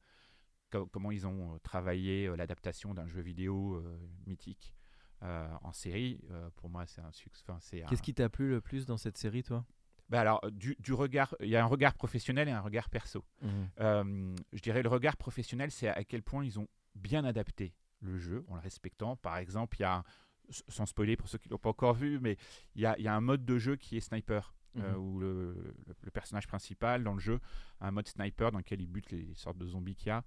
co- 0.71 0.87
comment 0.87 1.11
ils 1.11 1.27
ont 1.27 1.55
euh, 1.55 1.59
travaillé 1.59 2.27
euh, 2.27 2.37
l'adaptation 2.37 2.95
d'un 2.95 3.07
jeu 3.07 3.21
vidéo 3.21 3.83
mythique 4.27 4.75
en 5.21 5.73
série. 5.73 6.21
Pour 6.57 6.69
moi, 6.69 6.85
c'est 6.87 7.01
un 7.01 7.13
succès. 7.13 7.45
Un- 7.51 7.87
Qu'est-ce 7.87 8.03
qui 8.03 8.13
t'a 8.13 8.29
plu 8.29 8.51
le 8.51 8.61
plus 8.61 8.85
dans 8.85 8.99
cette 8.99 9.17
série, 9.17 9.43
toi? 9.43 9.65
Bah 10.11 10.21
alors, 10.21 10.41
du, 10.51 10.77
du 10.81 10.93
regard, 10.93 11.35
il 11.41 11.49
y 11.49 11.57
a 11.57 11.63
un 11.65 11.67
regard 11.67 11.95
professionnel 11.95 12.47
et 12.49 12.51
un 12.51 12.61
regard 12.61 12.91
perso. 12.91 13.25
Mhm. 13.41 13.69
Euh, 13.81 14.37
je 14.53 14.61
dirais 14.61 14.83
le 14.83 14.91
regard 14.91 15.17
professionnel, 15.17 15.71
c'est 15.71 15.89
à 15.89 16.05
quel 16.05 16.23
point 16.23 16.45
ils 16.45 16.59
ont 16.59 16.69
bien 16.95 17.25
adapté 17.25 17.73
le 18.01 18.19
jeu 18.19 18.45
en 18.49 18.57
le 18.57 18.61
respectant. 18.61 19.17
Par 19.17 19.39
exemple, 19.39 19.79
il 19.79 19.83
y 19.83 19.87
a, 19.87 20.05
sans 20.51 20.87
spoiler 20.87 21.17
pour 21.17 21.29
ceux 21.29 21.39
qui 21.39 21.49
ne 21.49 21.53
l'ont 21.53 21.59
pas 21.59 21.71
encore 21.71 21.95
vu, 21.95 22.19
mais 22.21 22.37
il 22.75 22.83
y 22.83 22.87
a, 22.87 22.97
il 22.99 23.05
y 23.05 23.09
a 23.09 23.15
un 23.15 23.21
mode 23.21 23.45
de 23.45 23.59
jeu 23.59 23.77
qui 23.77 23.97
est 23.97 24.01
sniper. 24.01 24.55
euh, 24.77 24.91
Mhm. 24.95 24.97
où 24.99 25.21
le, 25.21 25.33
le- 25.53 25.75
le 26.03 26.11
personnage 26.11 26.49
principal 26.49 27.05
dans 27.05 27.13
le 27.15 27.21
jeu 27.21 27.39
a 27.81 27.87
un 27.87 27.93
mode 27.93 28.09
sniper 28.09 28.51
dans 28.51 28.59
lequel 28.59 28.81
il 28.81 28.89
bute 28.89 29.09
les 29.13 29.33
sortes 29.35 29.57
de 29.57 29.69
zombies 29.69 29.95
qu'il 29.95 30.09
y 30.09 30.11
a 30.11 30.25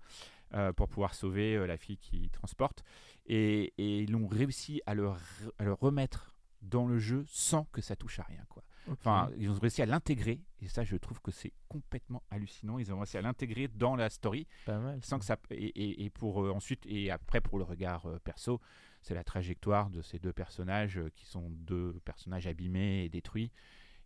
euh, 0.54 0.72
pour 0.72 0.88
pouvoir 0.88 1.16
sauver 1.16 1.58
euh, 1.58 1.68
la 1.68 1.76
fille 1.76 1.98
qui 1.98 2.30
transporte. 2.30 2.82
Et, 3.26 3.74
et 3.78 4.00
ils 4.04 4.16
ont 4.16 4.26
réussi 4.26 4.82
à 4.86 4.94
le, 4.94 5.08
re- 5.10 5.52
à 5.58 5.66
le 5.66 5.74
remettre 5.74 6.34
dans 6.62 6.88
le 6.88 6.98
jeu 6.98 7.26
sans 7.28 7.66
que 7.74 7.82
ça 7.82 7.98
touche 7.98 8.20
à 8.20 8.24
rien. 8.24 8.42
Quoi. 8.48 8.64
Enfin, 8.90 9.30
ils 9.38 9.50
ont 9.50 9.60
réussi 9.60 9.82
à 9.82 9.86
l'intégrer, 9.86 10.40
et 10.62 10.70
ça, 10.70 10.86
je 10.86 10.96
trouve 10.96 11.20
que 11.20 11.30
c'est 11.32 11.52
complètement 11.68 12.24
hallucinant. 12.32 12.80
Ils 12.80 12.94
ont 12.94 13.00
réussi 13.00 13.18
à 13.18 13.22
l'intégrer 13.22 13.68
dans 13.68 13.98
la 13.98 14.10
story, 14.10 14.48
pas 14.66 14.80
mal. 14.80 15.04
sans 15.04 15.20
que 15.20 15.26
ça. 15.26 15.36
Et, 15.52 15.66
et- 15.66 16.06
et 16.06 16.10
pour 16.10 16.38
ensuite, 16.38 16.86
et 16.86 17.12
après, 17.12 17.42
pour 17.42 17.58
le 17.58 17.66
regard 17.66 18.08
perso, 18.24 18.62
c'est 19.08 19.16
la 19.16 19.24
trajectoire 19.24 19.90
de 19.90 20.02
ces 20.02 20.20
deux 20.20 20.34
personnages 20.34 20.98
euh, 20.98 21.10
qui 21.16 21.26
sont 21.26 21.50
deux 21.50 21.94
personnages 22.04 22.46
abîmés 22.46 23.06
et 23.06 23.10
détruits, 23.10 23.52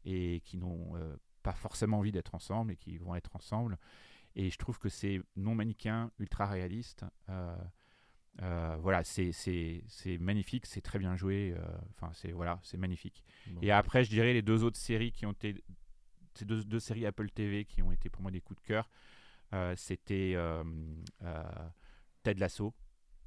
et 0.05 0.41
qui 0.45 0.57
n'ont 0.57 0.95
euh, 0.95 1.15
pas 1.41 1.53
forcément 1.53 1.99
envie 1.99 2.11
d'être 2.11 2.35
ensemble, 2.35 2.73
et 2.73 2.75
qui 2.75 2.97
vont 2.99 3.15
être 3.15 3.35
ensemble. 3.35 3.79
Et 4.35 4.51
je 4.51 4.57
trouve 4.57 4.77
que 4.77 4.89
c'est 4.89 5.19
non 5.35 5.55
manichéen, 5.55 6.11
ultra 6.19 6.45
réaliste. 6.45 7.03
Euh, 7.29 7.57
euh, 8.43 8.77
voilà, 8.79 9.03
c'est 9.03 9.83
magnifique, 10.19 10.67
c'est 10.67 10.81
très 10.81 10.99
bien 10.99 11.17
joué. 11.17 11.55
Enfin, 11.95 12.13
c'est 12.13 12.31
voilà, 12.31 12.59
c'est 12.63 12.77
magnifique. 12.77 13.25
Bon. 13.47 13.59
Et 13.61 13.71
après, 13.71 14.03
je 14.05 14.09
dirais 14.09 14.33
les 14.33 14.41
deux 14.41 14.63
autres 14.63 14.77
séries 14.77 15.11
qui 15.11 15.25
ont 15.25 15.33
été. 15.33 15.61
Ces 16.35 16.45
deux, 16.45 16.63
deux 16.63 16.79
séries 16.79 17.05
Apple 17.05 17.29
TV 17.29 17.65
qui 17.65 17.81
ont 17.81 17.91
été 17.91 18.09
pour 18.09 18.21
moi 18.21 18.31
des 18.31 18.39
coups 18.39 18.61
de 18.61 18.67
cœur. 18.67 18.89
C'était 19.75 20.37
Ted 22.23 22.39
Lasso, 22.39 22.73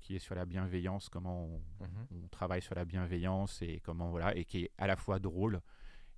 qui 0.05 0.17
est 0.17 0.19
sur 0.19 0.35
la 0.35 0.45
bienveillance, 0.45 1.09
comment 1.09 1.45
on, 1.47 1.63
Mhm. 1.85 2.23
on 2.25 2.29
travaille 2.29 2.61
sur 2.63 2.75
la 2.75 2.85
bienveillance 2.85 3.63
et 3.63 3.81
comment 3.81 4.11
voilà, 4.11 4.37
et 4.37 4.45
qui 4.45 4.65
est 4.65 4.71
à 4.77 4.87
la 4.87 4.97
fois 4.97 5.19
drôle 5.19 5.61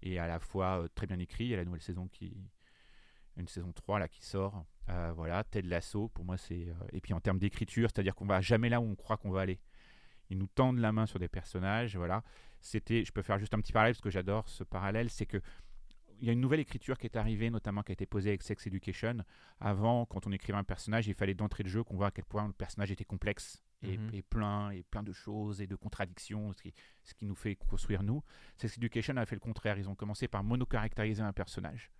et 0.03 0.19
à 0.19 0.27
la 0.27 0.41
fois 0.41 0.83
euh, 0.83 0.89
très 0.95 1.07
bien 1.07 1.19
écrit. 1.21 1.45
Il 1.45 1.51
y 1.51 1.55
a 1.55 1.59
la 1.59 1.65
nouvelle 1.65 1.81
saison 1.83 2.09
qui, 2.09 2.37
une 3.37 3.47
saison 3.49 3.73
3 3.73 3.99
là 4.01 4.09
qui 4.09 4.25
sort. 4.25 4.65
Euh, 4.89 5.13
voilà, 5.15 5.45
Ted 5.45 5.69
Lasso, 5.69 6.09
pour 6.09 6.25
moi 6.25 6.37
c'est. 6.37 6.69
euh, 6.69 6.75
et 6.93 7.01
puis 7.01 7.13
en 7.15 7.21
termes 7.21 7.39
d'écriture, 7.39 7.89
c'est-à-dire 7.93 8.15
qu'on 8.17 8.27
va 8.27 8.41
jamais 8.41 8.69
là 8.69 8.81
où 8.81 8.85
on 8.85 8.97
croit 8.97 9.17
qu'on 9.19 9.31
va 9.31 9.43
aller. 9.43 9.61
Ils 10.31 10.39
nous 10.39 10.49
tendent 10.49 10.79
la 10.79 10.91
main 10.91 11.07
sur 11.07 11.21
des 11.21 11.29
personnages, 11.29 11.97
voilà. 11.97 12.25
C'était, 12.61 13.05
je 13.05 13.13
peux 13.13 13.23
faire 13.23 13.39
juste 13.39 13.55
un 13.55 13.61
petit 13.61 13.73
parallèle 13.73 13.95
parce 13.95 14.03
que 14.03 14.11
j'adore 14.11 14.49
ce 14.49 14.65
parallèle, 14.65 15.11
c'est 15.11 15.27
que 15.27 15.41
il 16.19 16.27
y 16.27 16.31
a 16.31 16.33
une 16.33 16.41
nouvelle 16.41 16.61
écriture 16.61 16.97
qui 16.99 17.07
est 17.07 17.17
arrivée, 17.17 17.51
notamment 17.51 17.83
qui 17.83 17.93
a 17.93 17.95
été 17.95 18.07
posée 18.07 18.31
avec 18.31 18.43
Sex 18.43 18.67
Education. 18.67 19.19
Avant, 19.61 20.07
quand 20.07 20.27
on 20.27 20.33
écrivait 20.33 20.57
un 20.59 20.65
personnage, 20.65 21.07
il 21.09 21.15
fallait 21.15 21.35
d'entrée 21.35 21.63
de 21.63 21.69
jeu 21.69 21.85
qu'on 21.85 21.95
voit 21.97 22.07
à 22.07 22.11
quel 22.11 22.25
point 22.25 22.47
le 22.47 22.55
personnage 22.55 22.91
était 22.91 23.05
complexe 23.05 23.63
et, 23.87 23.97
Mhm. 23.99 24.11
et 24.15 24.23
plein 24.23 24.71
et 24.71 24.83
plein 24.83 25.03
de 25.03 25.13
choses 25.13 25.61
et 25.61 25.67
de 25.67 25.77
contradictions, 25.77 26.53
ce 26.53 26.63
qui, 26.63 26.75
ce 27.05 27.15
qui 27.15 27.25
nous 27.25 27.35
fait 27.35 27.55
construire 27.57 28.03
nous. 28.03 28.23
Sex 28.57 28.77
Education 28.79 29.17
a 29.17 29.27
fait 29.27 29.37
le 29.37 29.41
contraire. 29.41 29.79
Ils 29.79 29.89
ont 29.89 29.95
commencé 29.95 30.29
par 30.29 30.43
monocaractériser 30.45 31.23
un 31.23 31.33
personnage 31.33 31.91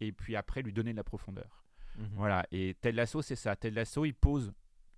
et 0.00 0.12
puis 0.12 0.36
après 0.36 0.62
lui 0.62 0.72
donner 0.72 0.92
de 0.92 0.96
la 0.96 1.04
profondeur. 1.04 1.64
Mhm. 1.96 2.08
Voilà. 2.14 2.46
Et 2.52 2.74
Ted 2.80 2.96
Lasso, 2.96 3.22
c'est 3.22 3.36
ça. 3.36 3.56
Ted 3.56 3.74
Lasso, 3.74 4.04
il 4.04 4.14
pose 4.14 4.52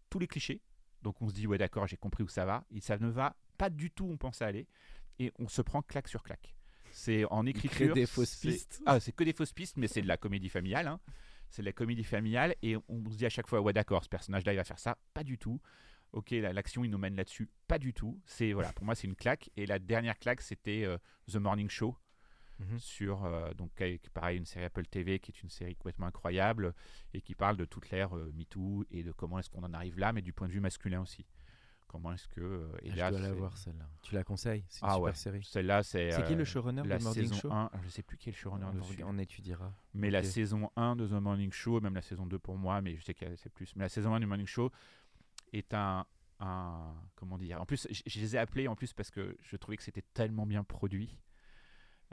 tous 0.09 0.18
les 0.18 0.26
clichés. 0.26 0.61
Donc 1.03 1.20
on 1.22 1.28
se 1.28 1.35
dit, 1.35 1.47
ouais, 1.47 1.57
d'accord, 1.59 1.87
j'ai 1.87 1.97
compris 1.97 2.22
où 2.24 2.28
ça 2.28 2.45
va. 2.45 2.64
Et 2.70 2.81
ça 2.81 2.99
ne 2.99 3.09
va 3.09 3.35
pas 3.57 3.70
du 3.70 3.91
tout 3.91 4.05
où 4.05 4.12
on 4.12 4.16
pense 4.18 4.43
aller. 4.43 4.66
Et 5.18 5.33
on 5.39 5.49
se 5.49 5.62
prend 5.62 5.83
claque 5.83 6.09
sur 6.09 6.22
claque. 6.22 6.55
C'est 6.93 7.24
en 7.26 7.47
écriture. 7.47 7.95
des 7.95 8.05
fausses 8.07 8.31
c'est- 8.31 8.49
pistes. 8.49 8.83
Ah, 8.85 8.99
c'est 9.01 9.12
que 9.12 9.22
des 9.24 9.33
fausses 9.33 9.53
pistes, 9.53 9.76
mais 9.76 9.87
c'est 9.87 10.03
de 10.03 10.09
la 10.09 10.16
comédie 10.16 10.49
familiale. 10.49 10.89
hein. 10.89 11.01
C'est 11.49 11.62
de 11.62 11.66
la 11.66 11.72
comédie 11.72 12.05
familiale. 12.05 12.55
Et 12.62 12.76
on 12.89 13.11
se 13.11 13.16
dit 13.16 13.26
à 13.26 13.28
chaque 13.31 13.47
fois, 13.47 13.61
ouais, 13.61 13.72
d'accord, 13.72 14.03
ce 14.05 14.09
personnage-là, 14.09 14.53
il 14.53 14.57
va 14.57 14.64
faire 14.64 14.78
ça. 14.78 14.99
Pas 15.14 15.24
du 15.24 15.39
tout. 15.39 15.61
Ok, 16.12 16.30
la- 16.32 16.52
l'action, 16.52 16.84
il 16.84 16.90
nous 16.90 16.98
mène 16.98 17.14
là-dessus. 17.16 17.48
Pas 17.68 17.78
du 17.78 17.92
tout. 17.94 18.18
C'est 18.26 18.52
voilà, 18.52 18.72
pour 18.72 18.84
moi, 18.84 18.94
c'est 18.94 19.06
une 19.06 19.14
claque. 19.16 19.50
Et 19.56 19.66
la 19.66 19.78
dernière 19.78 20.18
claque, 20.18 20.40
c'était 20.40 20.84
euh, 20.84 20.98
The 21.30 21.36
Morning 21.36 21.68
Show 21.70 21.96
Mhm. 22.58 22.78
sur 22.78 23.24
euh, 23.24 23.54
donc 23.54 23.80
avec, 23.80 24.11
pareil 24.11 24.36
une 24.36 24.44
série 24.44 24.66
Apple 24.66 24.84
TV 24.84 25.18
qui 25.18 25.30
est 25.32 25.42
une 25.42 25.48
série 25.48 25.74
complètement 25.76 26.06
incroyable 26.06 26.74
et 27.14 27.22
qui 27.22 27.34
parle 27.34 27.56
de 27.56 27.64
toute 27.64 27.88
l'ère 27.90 28.14
euh, 28.14 28.30
MeToo 28.34 28.84
et 28.90 29.02
de 29.02 29.12
comment 29.12 29.38
est-ce 29.38 29.48
qu'on 29.48 29.62
en 29.64 29.72
arrive 29.72 29.98
là, 29.98 30.12
mais 30.12 30.20
du 30.20 30.34
point 30.34 30.46
de 30.46 30.52
vue 30.52 30.61
masculin 30.61 31.00
aussi. 31.00 31.24
Comment 31.86 32.12
est-ce 32.12 32.28
que 32.28 32.40
euh, 32.42 32.68
et 32.82 32.90
Ah, 32.92 32.96
là, 32.96 33.06
je 33.06 33.16
dois 33.16 33.20
la 33.28 33.32
voir 33.32 33.56
celle-là. 33.56 33.88
Tu 34.02 34.14
la 34.14 34.24
conseilles? 34.24 34.64
C'est 34.68 34.82
une 34.82 34.88
Ah 34.88 34.92
super 34.96 35.02
ouais, 35.04 35.14
série. 35.14 35.42
celle-là 35.42 35.82
c'est 35.82 36.11
C'est 36.12 36.22
qui 36.24 36.34
euh, 36.34 36.36
le 36.36 36.44
showrunner 36.44 36.82
la 36.84 36.98
de 36.98 37.02
Morning 37.02 37.24
saison 37.28 37.34
Show? 37.40 37.50
1, 37.50 37.70
je 37.82 37.88
sais 37.88 38.02
plus 38.02 38.16
qui 38.18 38.28
est 38.28 38.32
le 38.32 38.36
showrunner 38.36 38.66
on, 38.66 38.74
dessus. 38.74 39.02
on 39.04 39.18
étudiera. 39.18 39.72
Mais 39.94 40.11
la 40.11 40.22
saison 40.22 40.70
1 40.76 40.96
de 40.96 41.08
The 41.08 41.12
Morning 41.12 41.50
Show, 41.50 41.80
même 41.80 41.94
la 41.94 42.02
saison 42.02 42.26
2 42.26 42.38
pour 42.38 42.58
moi, 42.58 42.82
mais 42.82 42.94
je 42.96 43.02
sais 43.02 43.14
qu'il 43.14 43.26
y 43.26 43.32
a- 43.32 43.36
c'est 43.36 43.50
plus. 43.50 43.74
Mais 43.74 43.84
la 43.84 43.88
saison 43.88 44.14
1 44.14 44.20
du 44.20 44.26
Morning 44.26 44.46
Show 44.46 44.70
est 45.53 45.74
un, 45.74 46.07
un 46.40 46.94
comment 47.14 47.38
dire. 47.38 47.61
En 47.61 47.66
plus, 47.66 47.86
je, 47.90 48.03
je 48.07 48.20
les 48.20 48.36
ai 48.36 48.38
appelés 48.38 48.68
en 48.68 48.76
plus 48.76 48.92
parce 48.92 49.11
que 49.11 49.36
je 49.42 49.57
trouvais 49.57 49.76
que 49.76 49.82
c'était 49.82 50.05
tellement 50.14 50.46
bien 50.46 50.64
produit. 50.64 51.18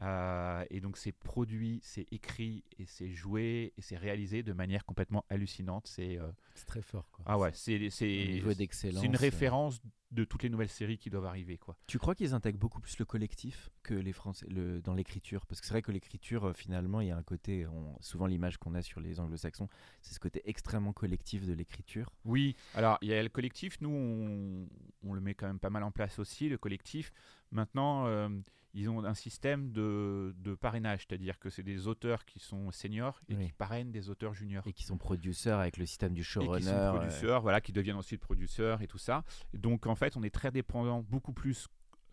Euh, 0.04 0.64
et 0.70 0.80
donc 0.80 0.96
c'est 0.98 1.12
produit, 1.12 1.80
c'est 1.82 2.06
écrit 2.12 2.64
et 2.78 2.86
c'est 2.86 3.10
joué 3.10 3.74
et 3.78 3.82
c'est 3.82 3.98
réalisé 3.98 4.44
de 4.44 4.54
manière 4.54 4.86
complètement 4.86 5.26
hallucinante. 5.30 5.88
C'est 5.88 6.20
euh, 6.20 6.28
très 6.68 6.84
fort. 6.84 7.10
Quoi. 7.12 7.26
ah 7.28 7.40
ouais, 7.40 7.52
c'est 7.54 7.90
c'est 7.90 8.06
niveau 8.06 8.54
d'excellence. 8.54 9.02
c'est 9.02 9.08
une 9.08 9.16
référence 9.16 9.82
de 10.12 10.24
toutes 10.24 10.44
les 10.44 10.50
nouvelles 10.50 10.70
séries 10.70 10.98
qui 10.98 11.10
doivent 11.10 11.26
arriver 11.26 11.58
quoi. 11.58 11.78
Tu 11.86 12.00
crois 12.00 12.16
qu'ils 12.16 12.34
intègrent 12.34 12.58
beaucoup 12.60 12.80
plus 12.80 12.98
le 12.98 13.06
collectif 13.06 13.70
que 13.84 13.94
les 13.94 14.14
Français 14.14 14.46
le, 14.50 14.82
dans 14.82 14.94
l'écriture? 14.94 15.46
Parce 15.46 15.60
que 15.60 15.68
c'est 15.68 15.74
vrai 15.74 15.82
que 15.82 15.92
l'écriture, 15.92 16.46
euh, 16.46 16.54
finalement, 16.54 17.02
il 17.02 17.08
y 17.08 17.12
a 17.12 17.18
un 17.18 17.24
côté, 17.24 17.68
on- 17.68 17.98
souvent 18.02 18.26
l'image 18.26 18.58
qu'on 18.58 18.74
a 18.76 18.82
sur 18.82 19.02
les 19.02 19.20
anglo-saxons, 19.20 19.68
c'est 20.02 20.14
ce 20.14 20.20
côté 20.20 20.42
extrêmement 20.46 20.94
collectif 20.94 21.46
de 21.46 21.54
l'écriture. 21.54 22.14
Oui, 22.24 22.56
alors 22.74 22.98
il 23.02 23.10
y 23.10 23.14
a 23.14 23.22
le 23.22 23.30
collectif, 23.30 23.82
nous 23.82 23.90
on, 23.90 24.68
on 25.04 25.14
le 25.14 25.20
met 25.22 25.34
quand 25.34 25.48
même 25.48 25.60
pas 25.60 25.70
mal 25.70 25.84
en 25.84 25.92
place 25.92 26.20
aussi, 26.20 26.48
le 26.48 26.58
collectif. 26.58 27.12
Maintenant, 27.52 28.08
euh, 28.08 28.28
ils 28.74 28.90
ont 28.90 29.04
un 29.06 29.14
système 29.14 29.72
de, 29.72 30.36
de 30.38 30.54
parrainage, 30.54 31.06
c'est-à-dire 31.08 31.40
que 31.40 31.50
c'est 31.50 31.64
des 31.64 31.88
auteurs 31.88 32.26
qui 32.26 32.40
sont 32.40 32.72
seniors 32.72 33.22
et 33.30 33.36
Oui. 33.36 33.46
qui 33.48 33.52
parrainent 33.54 33.92
des 33.92 34.10
auteurs 34.10 34.34
juniors. 34.34 34.68
Et 34.68 34.74
qui 34.74 34.84
sont 34.84 34.98
producteurs 34.98 35.60
avec 35.60 35.78
le 35.78 35.86
système 35.86 36.14
du 36.14 36.22
Et 36.22 36.24
showrunner. 36.24 36.58
qui 36.60 36.68
sont 36.68 36.76
euh, 36.76 36.90
producteurs, 36.92 37.42
voilà, 37.42 37.62
qui 37.62 37.72
deviennent 37.72 37.96
ensuite 37.96 38.20
producteurs 38.22 38.82
et 38.82 38.88
tout 38.88 38.98
ça. 38.98 39.24
Donc 39.54 39.88
en 39.88 39.96
fait, 39.98 40.16
on 40.18 40.24
est 40.24 40.34
très 40.34 40.52
dépendant, 40.52 41.02
beaucoup 41.08 41.34
plus 41.34 41.68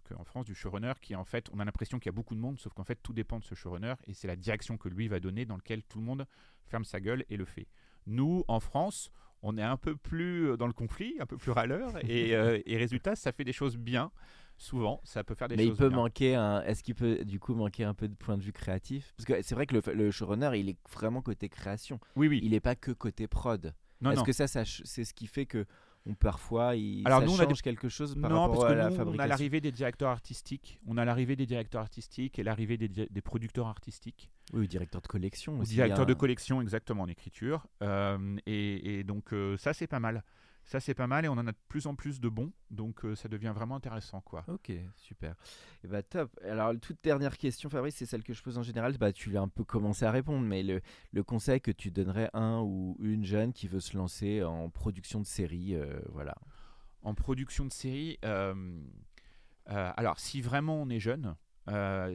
qu'en 0.08 0.24
France, 0.24 0.44
du 0.44 0.54
showrunner, 0.54 0.92
qui 1.00 1.14
en 1.16 1.24
fait, 1.24 1.48
on 1.52 1.60
a 1.60 1.64
l'impression 1.64 1.98
qu'il 1.98 2.06
y 2.06 2.10
a 2.10 2.12
beaucoup 2.12 2.34
de 2.34 2.40
monde, 2.40 2.58
sauf 2.58 2.72
qu'en 2.74 2.84
fait, 2.84 2.98
tout 3.02 3.12
dépend 3.12 3.38
de 3.38 3.44
ce 3.44 3.54
showrunner 3.54 3.94
et 4.06 4.12
c'est 4.14 4.28
la 4.28 4.36
direction 4.36 4.76
que 4.76 4.88
lui 4.88 5.08
va 5.08 5.18
donner 5.20 5.46
dans 5.46 5.56
lequel 5.56 5.82
tout 5.84 5.98
le 5.98 6.04
monde 6.04 6.26
ferme 6.66 6.84
sa 6.84 7.00
gueule 7.00 7.24
et 7.30 7.36
le 7.36 7.44
fait. 7.44 7.68
Nous, 8.06 8.44
en 8.48 8.60
France, 8.60 9.10
on 9.42 9.56
est 9.56 9.62
un 9.62 9.76
peu 9.78 9.96
plus 9.96 10.50
euh, 10.50 10.56
dans 10.56 10.66
le 10.66 10.72
conflit, 10.74 11.14
un 11.20 11.26
peu 11.26 11.36
plus 11.38 11.52
râleur, 11.52 11.92
et, 12.08 12.34
euh, 12.34 12.60
et 12.66 12.76
résultat, 12.76 13.16
ça 13.16 13.32
fait 13.32 13.44
des 13.44 13.52
choses 13.52 13.76
bien. 13.78 14.10
Souvent, 14.56 15.00
ça 15.04 15.24
peut 15.24 15.34
faire 15.34 15.48
des 15.48 15.56
mais 15.56 15.64
il 15.64 15.70
choses 15.70 15.78
peut 15.78 15.88
bien. 15.88 15.96
manquer 15.96 16.34
un. 16.36 16.62
Est-ce 16.62 16.84
qu'il 16.84 16.94
peut 16.94 17.24
du 17.24 17.40
coup 17.40 17.54
manquer 17.54 17.82
un 17.82 17.92
peu 17.94 18.06
de 18.06 18.14
point 18.14 18.36
de 18.38 18.42
vue 18.42 18.52
créatif? 18.52 19.12
Parce 19.16 19.24
que 19.26 19.42
c'est 19.42 19.54
vrai 19.56 19.66
que 19.66 19.74
le, 19.74 19.94
le 19.94 20.10
showrunner, 20.12 20.52
il 20.54 20.68
est 20.68 20.78
vraiment 20.92 21.22
côté 21.22 21.48
création. 21.48 21.98
Oui, 22.14 22.28
oui. 22.28 22.38
Il 22.42 22.52
n'est 22.52 22.60
pas 22.60 22.76
que 22.76 22.92
côté 22.92 23.26
prod. 23.26 23.74
Non, 24.00 24.12
Est-ce 24.12 24.22
que 24.22 24.32
ça, 24.32 24.46
c'est 24.46 25.04
ce 25.04 25.12
qui 25.14 25.26
fait 25.26 25.46
que 25.46 25.66
on, 26.06 26.14
parfois 26.14 26.76
il 26.76 27.06
Alors, 27.06 27.20
ça 27.20 27.26
nous, 27.26 27.32
on 27.32 27.38
a 27.40 27.44
change 27.44 27.58
des- 27.58 27.62
quelque 27.62 27.88
chose 27.88 28.14
par 28.20 28.30
non, 28.30 28.42
rapport 28.42 28.58
parce 28.60 28.68
que 28.68 28.72
à 28.72 28.76
la 28.76 28.88
nous, 28.88 28.94
on 28.94 28.96
fabrication 28.96 29.24
a 29.24 29.26
l'arrivée 29.26 29.60
des 29.60 29.72
directeurs 29.72 30.10
artistiques, 30.10 30.80
on 30.86 30.96
a 30.98 31.04
l'arrivée 31.04 31.36
des 31.36 31.46
directeurs 31.46 31.80
artistiques 31.80 32.38
et 32.38 32.42
l'arrivée 32.42 32.76
des, 32.76 33.20
producteurs 33.22 33.66
artistiques. 33.66 34.30
Oui, 34.52 34.60
ou 34.60 34.66
directeur 34.66 35.00
de 35.00 35.06
collection 35.06 35.58
aussi. 35.60 35.74
directeur 35.74 36.04
de 36.04 36.12
hein. 36.12 36.16
collection, 36.16 36.60
exactement, 36.60 37.04
en 37.04 37.08
écriture. 37.08 37.66
Euh, 37.82 38.36
et, 38.46 38.98
et 38.98 39.04
donc, 39.04 39.32
euh, 39.32 39.56
ça, 39.56 39.72
c'est 39.72 39.86
pas 39.86 40.00
mal. 40.00 40.22
Ça, 40.64 40.80
c'est 40.80 40.94
pas 40.94 41.06
mal 41.06 41.24
et 41.24 41.28
on 41.28 41.32
en 41.34 41.46
a 41.46 41.52
de 41.52 41.58
plus 41.68 41.86
en 41.86 41.94
plus 41.94 42.20
de 42.20 42.28
bons. 42.28 42.50
Donc, 42.70 43.04
euh, 43.04 43.14
ça 43.14 43.28
devient 43.28 43.52
vraiment 43.54 43.76
intéressant, 43.76 44.22
quoi. 44.22 44.44
Ok, 44.48 44.72
super. 44.96 45.34
Et 45.84 45.88
bah 45.88 46.02
top. 46.02 46.30
Alors, 46.42 46.72
toute 46.80 46.98
dernière 47.04 47.36
question, 47.36 47.68
Fabrice, 47.68 47.96
c'est 47.96 48.06
celle 48.06 48.22
que 48.22 48.32
je 48.32 48.42
pose 48.42 48.56
en 48.56 48.62
général. 48.62 48.96
Bah, 48.96 49.12
tu 49.12 49.30
l'as 49.30 49.42
un 49.42 49.48
peu 49.48 49.62
commencé 49.64 50.04
à 50.06 50.10
répondre, 50.10 50.46
mais 50.46 50.62
le, 50.62 50.80
le 51.12 51.22
conseil 51.22 51.60
que 51.60 51.70
tu 51.70 51.90
donnerais 51.90 52.30
à 52.32 52.38
un 52.40 52.60
ou 52.62 52.96
une 53.00 53.24
jeune 53.26 53.52
qui 53.52 53.68
veut 53.68 53.80
se 53.80 53.94
lancer 53.96 54.42
en 54.42 54.70
production 54.70 55.20
de 55.20 55.26
série, 55.26 55.74
euh, 55.74 56.00
voilà. 56.12 56.34
En 57.02 57.14
production 57.14 57.66
de 57.66 57.72
série, 57.72 58.18
euh, 58.24 58.80
alors, 59.66 60.18
si 60.18 60.40
vraiment 60.40 60.80
on 60.80 60.88
est 60.88 61.00
jeune, 61.00 61.36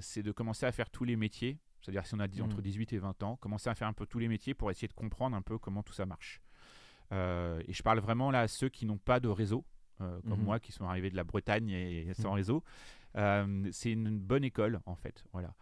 c'est 0.02 0.24
de 0.24 0.32
commencer 0.32 0.66
à 0.66 0.72
faire 0.72 0.90
tous 0.90 1.04
les 1.04 1.16
métiers. 1.16 1.60
C'est-à-dire, 1.82 2.06
si 2.06 2.14
on 2.14 2.20
a 2.20 2.28
dit 2.28 2.40
Mhm. 2.42 2.46
entre 2.48 2.62
18 2.62 2.94
et 2.94 2.98
20 2.98 3.24
ans, 3.24 3.36
commencer 3.38 3.70
à 3.70 3.76
faire 3.76 3.88
un 3.88 3.94
peu 3.94 4.06
tous 4.06 4.20
les 4.20 4.28
métiers 4.28 4.54
pour 4.54 4.70
essayer 4.70 4.88
de 4.88 4.94
comprendre 4.94 5.36
un 5.38 5.42
peu 5.42 5.58
comment 5.58 5.82
tout 5.82 5.94
ça 5.94 6.06
marche. 6.06 6.42
Euh, 7.12 7.62
et 7.68 7.74
je 7.74 7.82
parle 7.84 8.00
vraiment 8.00 8.32
là 8.32 8.42
à 8.42 8.48
ceux 8.48 8.70
qui 8.70 8.86
n'ont 8.86 8.98
pas 8.98 9.20
de 9.20 9.28
réseau, 9.28 9.66
euh, 10.02 10.20
comme 10.30 10.40
Mhm. 10.40 10.46
moi, 10.46 10.60
qui 10.60 10.72
sont 10.72 10.86
arrivés 10.86 11.10
de 11.10 11.16
la 11.16 11.24
Bretagne 11.24 11.70
et 11.70 12.14
sans 12.14 12.30
Mhm. 12.30 12.36
réseau. 12.36 12.64
Euh, 13.16 13.68
c'est 13.72 13.92
une 13.92 14.20
bonne 14.20 14.44
école, 14.44 14.80
en 14.86 14.96
fait. 14.96 15.24
Voilà. 15.34 15.54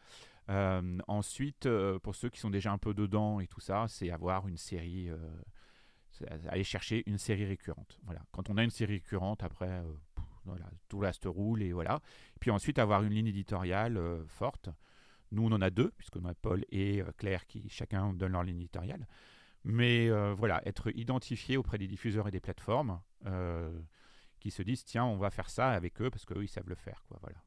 Euh, 0.49 0.97
ensuite, 1.07 1.67
pour 2.03 2.15
ceux 2.15 2.29
qui 2.29 2.39
sont 2.39 2.49
déjà 2.49 2.71
un 2.71 2.77
peu 2.77 2.93
dedans 2.93 3.39
et 3.39 3.47
tout 3.47 3.59
ça, 3.61 3.85
c'est 3.87 4.11
avoir 4.11 4.47
une 4.47 4.57
série, 4.57 5.09
aller 6.49 6.63
chercher 6.63 7.03
une 7.05 7.17
série 7.17 7.45
récurrente. 7.45 7.99
Voilà. 8.03 8.21
Quand 8.31 8.49
on 8.49 8.57
a 8.57 8.63
une 8.63 8.69
série 8.69 8.93
récurrente, 8.95 9.43
après, 9.43 9.83
pff, 10.15 10.25
voilà, 10.45 10.65
tout 10.89 10.99
reste 10.99 11.25
roule 11.25 11.61
et 11.61 11.71
voilà. 11.73 11.99
Puis 12.39 12.51
ensuite, 12.51 12.79
avoir 12.79 13.03
une 13.03 13.13
ligne 13.13 13.27
éditoriale 13.27 13.99
forte. 14.27 14.69
Nous, 15.31 15.43
on 15.45 15.51
en 15.51 15.61
a 15.61 15.69
deux, 15.69 15.91
puisqu'on 15.97 16.23
a 16.25 16.33
Paul 16.33 16.63
et 16.71 17.03
Claire 17.17 17.45
qui 17.45 17.67
chacun 17.69 18.13
donne 18.13 18.31
leur 18.31 18.43
ligne 18.43 18.57
éditoriale. 18.57 19.05
Mais 19.67 20.09
euh, 20.09 20.33
voilà, 20.33 20.61
être 20.65 20.89
identifié 20.95 21.57
auprès 21.57 21.77
des 21.77 21.87
diffuseurs 21.87 22.27
et 22.27 22.31
des 22.31 22.39
plateformes 22.39 23.01
euh, 23.25 23.77
qui 24.39 24.49
se 24.49 24.61
disent 24.61 24.85
tiens, 24.85 25.05
on 25.05 25.17
va 25.17 25.29
faire 25.29 25.49
ça 25.49 25.71
avec 25.71 26.01
eux 26.01 26.09
parce 26.09 26.25
qu'eux, 26.25 26.43
ils 26.43 26.47
savent 26.47 26.69
le 26.69 26.75
faire. 26.75 27.03
Quoi, 27.07 27.17
voilà. 27.21 27.37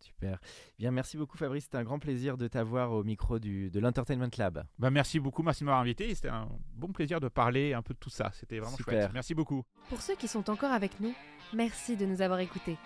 Super. 0.00 0.38
Bien, 0.78 0.90
merci 0.90 1.16
beaucoup, 1.16 1.36
Fabrice. 1.36 1.64
C'était 1.64 1.78
un 1.78 1.84
grand 1.84 1.98
plaisir 1.98 2.36
de 2.36 2.48
t'avoir 2.48 2.92
au 2.92 3.04
micro 3.04 3.38
du, 3.38 3.70
de 3.70 3.80
l'Entertainment 3.80 4.30
Lab. 4.38 4.64
Bah, 4.78 4.90
merci 4.90 5.20
beaucoup, 5.20 5.42
merci 5.42 5.60
de 5.60 5.66
m'avoir 5.66 5.82
invité. 5.82 6.14
C'était 6.14 6.28
un 6.28 6.48
bon 6.74 6.92
plaisir 6.92 7.20
de 7.20 7.28
parler 7.28 7.72
un 7.74 7.82
peu 7.82 7.94
de 7.94 7.98
tout 7.98 8.10
ça. 8.10 8.30
C'était 8.34 8.58
vraiment 8.58 8.76
Super. 8.76 9.02
chouette. 9.02 9.10
Merci 9.12 9.34
beaucoup. 9.34 9.62
Pour 9.88 10.00
ceux 10.00 10.16
qui 10.16 10.28
sont 10.28 10.48
encore 10.50 10.72
avec 10.72 11.00
nous, 11.00 11.14
merci 11.54 11.96
de 11.96 12.06
nous 12.06 12.22
avoir 12.22 12.40
écoutés. 12.40 12.76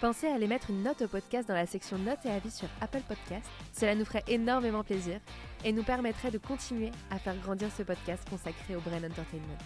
Pensez 0.00 0.26
à 0.26 0.34
aller 0.34 0.48
mettre 0.48 0.70
une 0.70 0.82
note 0.82 1.02
au 1.02 1.08
podcast 1.08 1.48
dans 1.48 1.54
la 1.54 1.66
section 1.66 1.98
notes 1.98 2.24
et 2.26 2.30
avis 2.30 2.50
sur 2.50 2.68
Apple 2.80 3.02
Podcast. 3.06 3.48
Cela 3.72 3.94
nous 3.94 4.04
ferait 4.04 4.24
énormément 4.26 4.82
plaisir 4.82 5.20
et 5.64 5.72
nous 5.72 5.84
permettrait 5.84 6.30
de 6.30 6.38
continuer 6.38 6.90
à 7.10 7.18
faire 7.18 7.36
grandir 7.38 7.70
ce 7.70 7.84
podcast 7.84 8.28
consacré 8.28 8.74
au 8.74 8.80
Brain 8.80 9.04
Entertainment. 9.04 9.58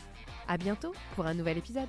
À 0.47 0.59
bientôt 0.59 0.93
pour 1.17 1.27
un 1.27 1.35
nouvel 1.35 1.59
épisode. 1.59 1.89